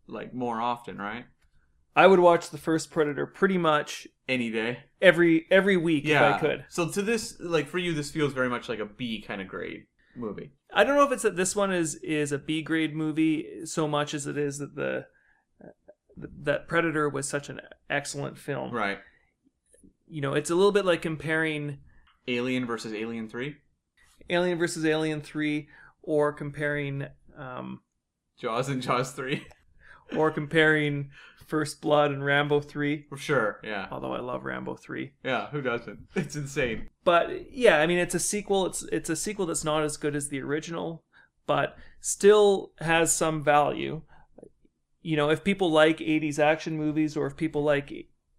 like 0.07 0.33
more 0.33 0.63
often, 0.63 0.97
right? 0.97 1.27
I 1.95 2.07
would 2.07 2.21
watch 2.21 2.49
the 2.49 2.57
first 2.59 2.91
Predator 2.91 3.27
pretty 3.27 3.59
much 3.59 4.07
Any 4.29 4.51
day. 4.51 4.85
every 5.03 5.47
every 5.51 5.77
week 5.77 6.07
if 6.07 6.21
I 6.21 6.39
could. 6.39 6.65
So 6.71 6.89
to 6.89 7.03
this, 7.03 7.37
like 7.39 7.69
for 7.69 7.77
you, 7.79 7.93
this 7.93 8.11
feels 8.11 8.33
very 8.33 8.49
much 8.49 8.69
like 8.71 8.79
a 8.79 8.87
B 8.87 9.21
kind 9.21 9.41
of 9.43 9.49
grade 9.49 9.85
movie. 10.15 10.53
I 10.73 10.85
don't 10.85 10.97
know 10.97 11.05
if 11.05 11.13
it's 11.13 11.23
that 11.25 11.37
this 11.37 11.55
one 11.55 11.71
is 11.73 11.97
is 11.97 12.33
a 12.33 12.39
B 12.39 12.63
grade 12.63 12.95
movie 12.95 13.67
so 13.67 13.87
much 13.87 14.15
as 14.15 14.27
it 14.27 14.39
is 14.39 14.57
that 14.59 14.75
the 14.75 15.07
that 16.17 16.69
Predator 16.69 17.09
was 17.09 17.29
such 17.29 17.49
an 17.49 17.61
excellent 17.91 18.39
film. 18.39 18.71
Right. 18.73 18.99
You 20.09 20.21
know, 20.21 20.35
it's 20.35 20.51
a 20.51 20.55
little 20.55 20.73
bit 20.73 20.85
like 20.85 21.03
comparing 21.03 21.79
Alien 22.29 22.67
versus 22.67 22.93
Alien 22.93 23.29
3. 23.29 23.57
Alien 24.31 24.59
versus 24.59 24.85
Alien 24.85 25.21
3 25.21 25.69
or 26.03 26.33
comparing 26.33 27.07
um 27.37 27.81
Jaws 28.39 28.69
and 28.69 28.83
Jaws 28.83 29.13
3. 29.13 29.47
or 30.17 30.31
comparing 30.31 31.11
First 31.47 31.81
Blood 31.81 32.11
and 32.11 32.25
Rambo 32.25 32.61
3, 32.61 33.07
For 33.09 33.17
sure. 33.17 33.61
Yeah. 33.63 33.87
although 33.91 34.13
I 34.13 34.21
love 34.21 34.45
Rambo 34.45 34.75
3. 34.77 35.13
Yeah. 35.25 35.49
Who 35.51 35.61
doesn't? 35.63 35.99
It's 36.17 36.35
insane. 36.37 36.89
But 37.05 37.53
yeah, 37.53 37.79
I 37.79 37.87
mean 37.87 37.99
it's 37.99 38.15
a 38.15 38.21
sequel. 38.21 38.67
It's 38.67 38.83
it's 38.85 39.11
a 39.11 39.17
sequel 39.17 39.47
that's 39.47 39.65
not 39.65 39.85
as 39.85 39.97
good 39.97 40.17
as 40.17 40.29
the 40.29 40.41
original, 40.41 41.05
but 41.47 41.77
still 42.01 42.73
has 42.79 43.13
some 43.13 43.43
value. 43.45 44.03
You 45.07 45.17
know, 45.17 45.31
if 45.31 45.45
people 45.45 45.71
like 45.71 45.99
80s 45.99 46.41
action 46.41 46.77
movies 46.77 47.17
or 47.17 47.29
if 47.29 47.37
people 47.37 47.63
like 47.63 47.93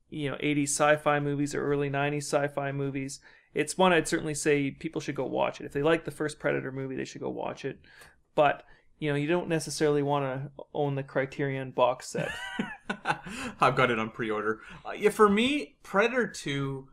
you 0.09 0.29
know 0.29 0.35
80s 0.35 0.63
sci-fi 0.63 1.17
movies 1.21 1.55
or 1.55 1.63
early 1.65 1.89
90s 1.89 2.23
sci-fi 2.23 2.73
movies, 2.73 3.21
it's 3.53 3.77
one 3.77 3.93
I'd 3.93 4.09
certainly 4.09 4.33
say 4.33 4.71
people 4.71 4.99
should 4.99 5.15
go 5.15 5.23
watch 5.23 5.61
it. 5.61 5.65
If 5.65 5.71
they 5.71 5.81
like 5.81 6.03
the 6.03 6.11
first 6.11 6.39
Predator 6.39 6.73
movie, 6.73 6.97
they 6.97 7.05
should 7.05 7.21
go 7.21 7.29
watch 7.29 7.63
it. 7.63 7.79
But 8.35 8.63
you 8.99 9.09
know, 9.09 9.15
you 9.15 9.27
don't 9.27 9.47
necessarily 9.47 10.03
want 10.03 10.25
to 10.25 10.51
own 10.73 10.95
the 10.95 11.03
Criterion 11.03 11.71
box 11.71 12.09
set. 12.09 12.33
I've 13.61 13.77
got 13.77 13.89
it 13.89 13.97
on 13.97 14.09
pre-order. 14.09 14.59
Uh, 14.85 14.91
yeah, 14.91 15.11
for 15.11 15.29
me, 15.29 15.77
Predator 15.83 16.27
2 16.27 16.85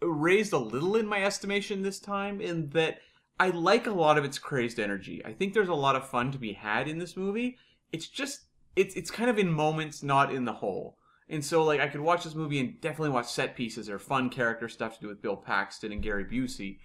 raised 0.00 0.54
a 0.54 0.58
little 0.58 0.96
in 0.96 1.06
my 1.06 1.22
estimation 1.22 1.82
this 1.82 2.00
time 2.00 2.40
in 2.40 2.70
that 2.70 3.00
I 3.38 3.50
like 3.50 3.86
a 3.86 3.92
lot 3.92 4.16
of 4.16 4.24
its 4.24 4.38
crazed 4.38 4.80
energy. 4.80 5.20
I 5.22 5.32
think 5.32 5.52
there's 5.52 5.68
a 5.68 5.74
lot 5.74 5.96
of 5.96 6.08
fun 6.08 6.32
to 6.32 6.38
be 6.38 6.54
had 6.54 6.88
in 6.88 6.96
this 6.96 7.14
movie. 7.14 7.58
It's 7.92 8.08
just 8.08 8.46
it's 8.76 8.94
it's 8.94 9.10
kind 9.10 9.30
of 9.30 9.38
in 9.38 9.50
moments, 9.52 10.02
not 10.02 10.32
in 10.34 10.44
the 10.44 10.52
whole. 10.54 10.98
And 11.28 11.44
so 11.44 11.64
like 11.64 11.80
I 11.80 11.88
could 11.88 12.00
watch 12.00 12.24
this 12.24 12.34
movie 12.34 12.60
and 12.60 12.80
definitely 12.80 13.10
watch 13.10 13.26
set 13.26 13.56
pieces 13.56 13.88
or 13.88 13.98
fun 13.98 14.28
character 14.30 14.68
stuff 14.68 14.96
to 14.96 15.00
do 15.02 15.08
with 15.08 15.22
Bill 15.22 15.36
Paxton 15.36 15.92
and 15.92 16.02
Gary 16.02 16.24
Busey. 16.24 16.78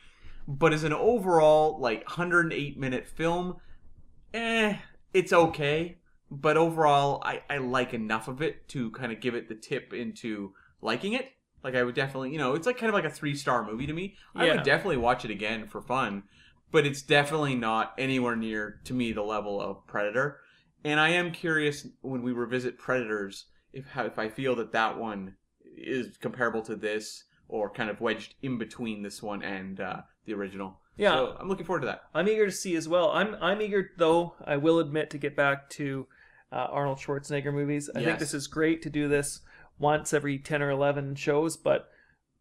But 0.47 0.73
as 0.73 0.83
an 0.83 0.93
overall 0.93 1.79
like 1.79 2.05
108 2.07 2.77
minute 2.79 3.07
film, 3.07 3.57
eh, 4.33 4.77
it's 5.13 5.33
okay. 5.33 5.97
But 6.29 6.57
overall, 6.57 7.21
I, 7.25 7.41
I 7.49 7.57
like 7.57 7.93
enough 7.93 8.27
of 8.27 8.41
it 8.41 8.67
to 8.69 8.91
kind 8.91 9.11
of 9.11 9.21
give 9.21 9.33
it 9.35 9.47
the 9.47 9.55
tip 9.55 9.93
into 9.93 10.53
liking 10.81 11.13
it. 11.13 11.31
Like 11.63 11.75
I 11.75 11.83
would 11.83 11.95
definitely, 11.95 12.31
you 12.31 12.37
know, 12.37 12.53
it's 12.53 12.67
like 12.67 12.77
kind 12.77 12.89
of 12.89 12.93
like 12.93 13.05
a 13.05 13.09
three 13.09 13.35
star 13.35 13.65
movie 13.65 13.87
to 13.87 13.93
me. 13.93 14.15
I 14.35 14.45
Yeah. 14.45 14.55
would 14.55 14.63
definitely 14.63 14.97
watch 14.97 15.23
it 15.25 15.31
again 15.31 15.67
for 15.67 15.81
fun, 15.81 16.23
but 16.71 16.85
it's 16.85 17.01
definitely 17.01 17.55
not 17.55 17.93
anywhere 17.97 18.35
near 18.35 18.81
to 18.85 18.93
me 18.93 19.11
the 19.13 19.23
level 19.23 19.61
of 19.61 19.85
Predator. 19.87 20.39
And 20.83 20.99
I 20.99 21.09
am 21.09 21.31
curious 21.31 21.87
when 22.01 22.21
we 22.21 22.31
revisit 22.31 22.77
Predators 22.77 23.45
if 23.73 23.87
how, 23.87 24.05
if 24.05 24.17
I 24.17 24.29
feel 24.29 24.55
that 24.55 24.71
that 24.71 24.97
one 24.97 25.35
is 25.77 26.17
comparable 26.17 26.61
to 26.63 26.75
this 26.75 27.23
or 27.47 27.69
kind 27.69 27.89
of 27.89 28.01
wedged 28.01 28.35
in 28.41 28.57
between 28.57 29.03
this 29.03 29.21
one 29.21 29.43
and 29.43 29.79
uh, 29.79 30.01
the 30.25 30.33
original. 30.33 30.79
Yeah. 30.97 31.13
So 31.13 31.37
I'm 31.39 31.47
looking 31.47 31.65
forward 31.65 31.81
to 31.81 31.87
that. 31.87 32.03
I'm 32.13 32.27
eager 32.27 32.45
to 32.45 32.51
see 32.51 32.75
as 32.75 32.87
well. 32.87 33.11
I'm 33.11 33.35
I'm 33.41 33.61
eager 33.61 33.91
though. 33.97 34.35
I 34.45 34.57
will 34.57 34.79
admit 34.79 35.09
to 35.11 35.17
get 35.17 35.35
back 35.35 35.69
to 35.71 36.07
uh, 36.51 36.67
Arnold 36.71 36.97
Schwarzenegger 36.97 37.53
movies. 37.53 37.89
I 37.93 38.03
think 38.03 38.19
this 38.19 38.33
is 38.33 38.47
great 38.47 38.81
to 38.83 38.89
do 38.89 39.07
this 39.07 39.41
once 39.77 40.13
every 40.13 40.39
ten 40.39 40.61
or 40.61 40.71
eleven 40.71 41.15
shows, 41.15 41.55
but 41.55 41.89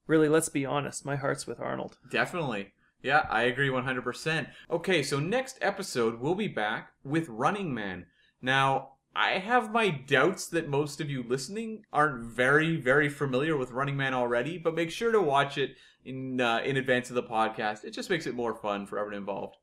really, 0.06 0.28
let's 0.28 0.48
be 0.48 0.64
honest. 0.64 1.04
My 1.04 1.16
heart's 1.16 1.46
with 1.46 1.60
Arnold. 1.60 1.98
Definitely. 2.10 2.72
Yeah, 3.02 3.26
I 3.30 3.42
agree 3.42 3.68
100%. 3.68 4.48
Okay, 4.70 5.02
so 5.02 5.20
next 5.20 5.58
episode, 5.60 6.18
we'll 6.18 6.34
be 6.34 6.48
back 6.48 6.90
with 7.04 7.28
Running 7.28 7.72
Man. 7.72 8.06
Now, 8.46 8.90
I 9.16 9.38
have 9.38 9.72
my 9.72 9.88
doubts 9.88 10.46
that 10.50 10.68
most 10.68 11.00
of 11.00 11.10
you 11.10 11.24
listening 11.26 11.82
aren't 11.92 12.22
very, 12.22 12.76
very 12.76 13.08
familiar 13.08 13.56
with 13.56 13.72
Running 13.72 13.96
Man 13.96 14.14
already, 14.14 14.56
but 14.56 14.76
make 14.76 14.92
sure 14.92 15.10
to 15.10 15.20
watch 15.20 15.58
it 15.58 15.76
in 16.04 16.40
uh, 16.40 16.60
in 16.64 16.76
advance 16.76 17.08
of 17.08 17.16
the 17.16 17.24
podcast. 17.24 17.82
It 17.82 17.90
just 17.90 18.08
makes 18.08 18.24
it 18.24 18.36
more 18.36 18.54
fun 18.54 18.86
for 18.86 19.00
everyone 19.00 19.18
involved. 19.18 19.56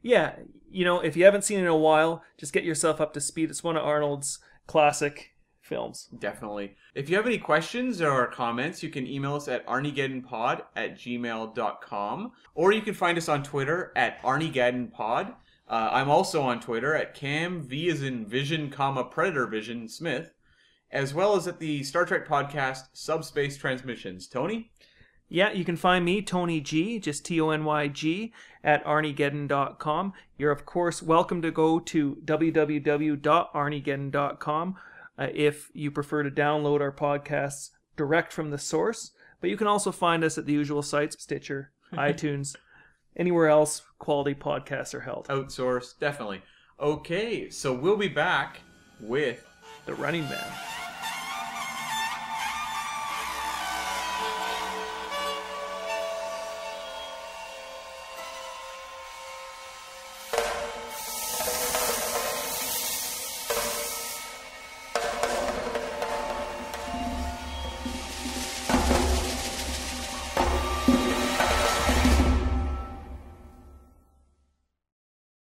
Yeah, 0.00 0.36
you 0.70 0.86
know, 0.86 1.00
if 1.00 1.14
you 1.14 1.26
haven't 1.26 1.44
seen 1.44 1.58
it 1.58 1.64
in 1.64 1.68
a 1.68 1.76
while, 1.76 2.24
just 2.38 2.54
get 2.54 2.64
yourself 2.64 3.02
up 3.02 3.12
to 3.12 3.20
speed. 3.20 3.50
It's 3.50 3.62
one 3.62 3.76
of 3.76 3.84
Arnold's 3.84 4.38
classic 4.66 5.32
films. 5.60 6.08
Definitely. 6.18 6.76
If 6.94 7.10
you 7.10 7.16
have 7.16 7.26
any 7.26 7.36
questions 7.36 8.00
or 8.00 8.26
comments, 8.28 8.82
you 8.82 8.88
can 8.88 9.06
email 9.06 9.34
us 9.34 9.46
at 9.46 9.66
arniegeddonpod 9.66 10.62
at 10.74 10.96
gmail.com 10.96 12.32
or 12.54 12.72
you 12.72 12.80
can 12.80 12.94
find 12.94 13.18
us 13.18 13.28
on 13.28 13.42
Twitter 13.42 13.92
at 13.94 14.22
arniegeddonpod. 14.22 15.34
Uh, 15.68 15.90
I'm 15.92 16.10
also 16.10 16.42
on 16.42 16.58
Twitter 16.60 16.94
at 16.94 17.14
cam 17.14 17.62
v 17.62 17.88
as 17.88 18.02
in 18.02 18.26
vision, 18.26 18.68
comma 18.70 19.04
predator 19.04 19.46
vision 19.46 19.88
Smith, 19.88 20.34
as 20.90 21.14
well 21.14 21.34
as 21.36 21.48
at 21.48 21.58
the 21.58 21.82
Star 21.82 22.04
Trek 22.04 22.28
podcast 22.28 22.88
Subspace 22.92 23.56
Transmissions. 23.56 24.26
Tony? 24.26 24.70
Yeah, 25.28 25.52
you 25.52 25.64
can 25.64 25.76
find 25.76 26.04
me, 26.04 26.20
Tony 26.20 26.60
G, 26.60 26.98
just 26.98 27.24
T 27.24 27.40
O 27.40 27.48
N 27.48 27.64
Y 27.64 27.88
G, 27.88 28.34
at 28.62 28.84
arniegeddon.com. 28.84 30.12
You're, 30.36 30.50
of 30.50 30.66
course, 30.66 31.02
welcome 31.02 31.40
to 31.40 31.50
go 31.50 31.80
to 31.80 32.18
www.arniegeddon.com 32.22 34.76
uh, 35.18 35.28
if 35.32 35.70
you 35.72 35.90
prefer 35.90 36.22
to 36.22 36.30
download 36.30 36.82
our 36.82 36.92
podcasts 36.92 37.70
direct 37.96 38.30
from 38.30 38.50
the 38.50 38.58
source. 38.58 39.12
But 39.40 39.48
you 39.48 39.56
can 39.56 39.66
also 39.66 39.90
find 39.90 40.22
us 40.22 40.36
at 40.36 40.44
the 40.44 40.52
usual 40.52 40.82
sites 40.82 41.16
Stitcher, 41.22 41.72
iTunes, 41.94 42.54
anywhere 43.16 43.48
else 43.48 43.82
quality 43.98 44.34
podcasts 44.34 44.94
are 44.94 45.00
held. 45.00 45.28
Outsource, 45.28 45.98
definitely. 45.98 46.42
Okay, 46.80 47.50
so 47.50 47.72
we'll 47.72 47.96
be 47.96 48.08
back 48.08 48.60
with 49.00 49.46
The 49.86 49.94
Running 49.94 50.24
Man. 50.24 50.81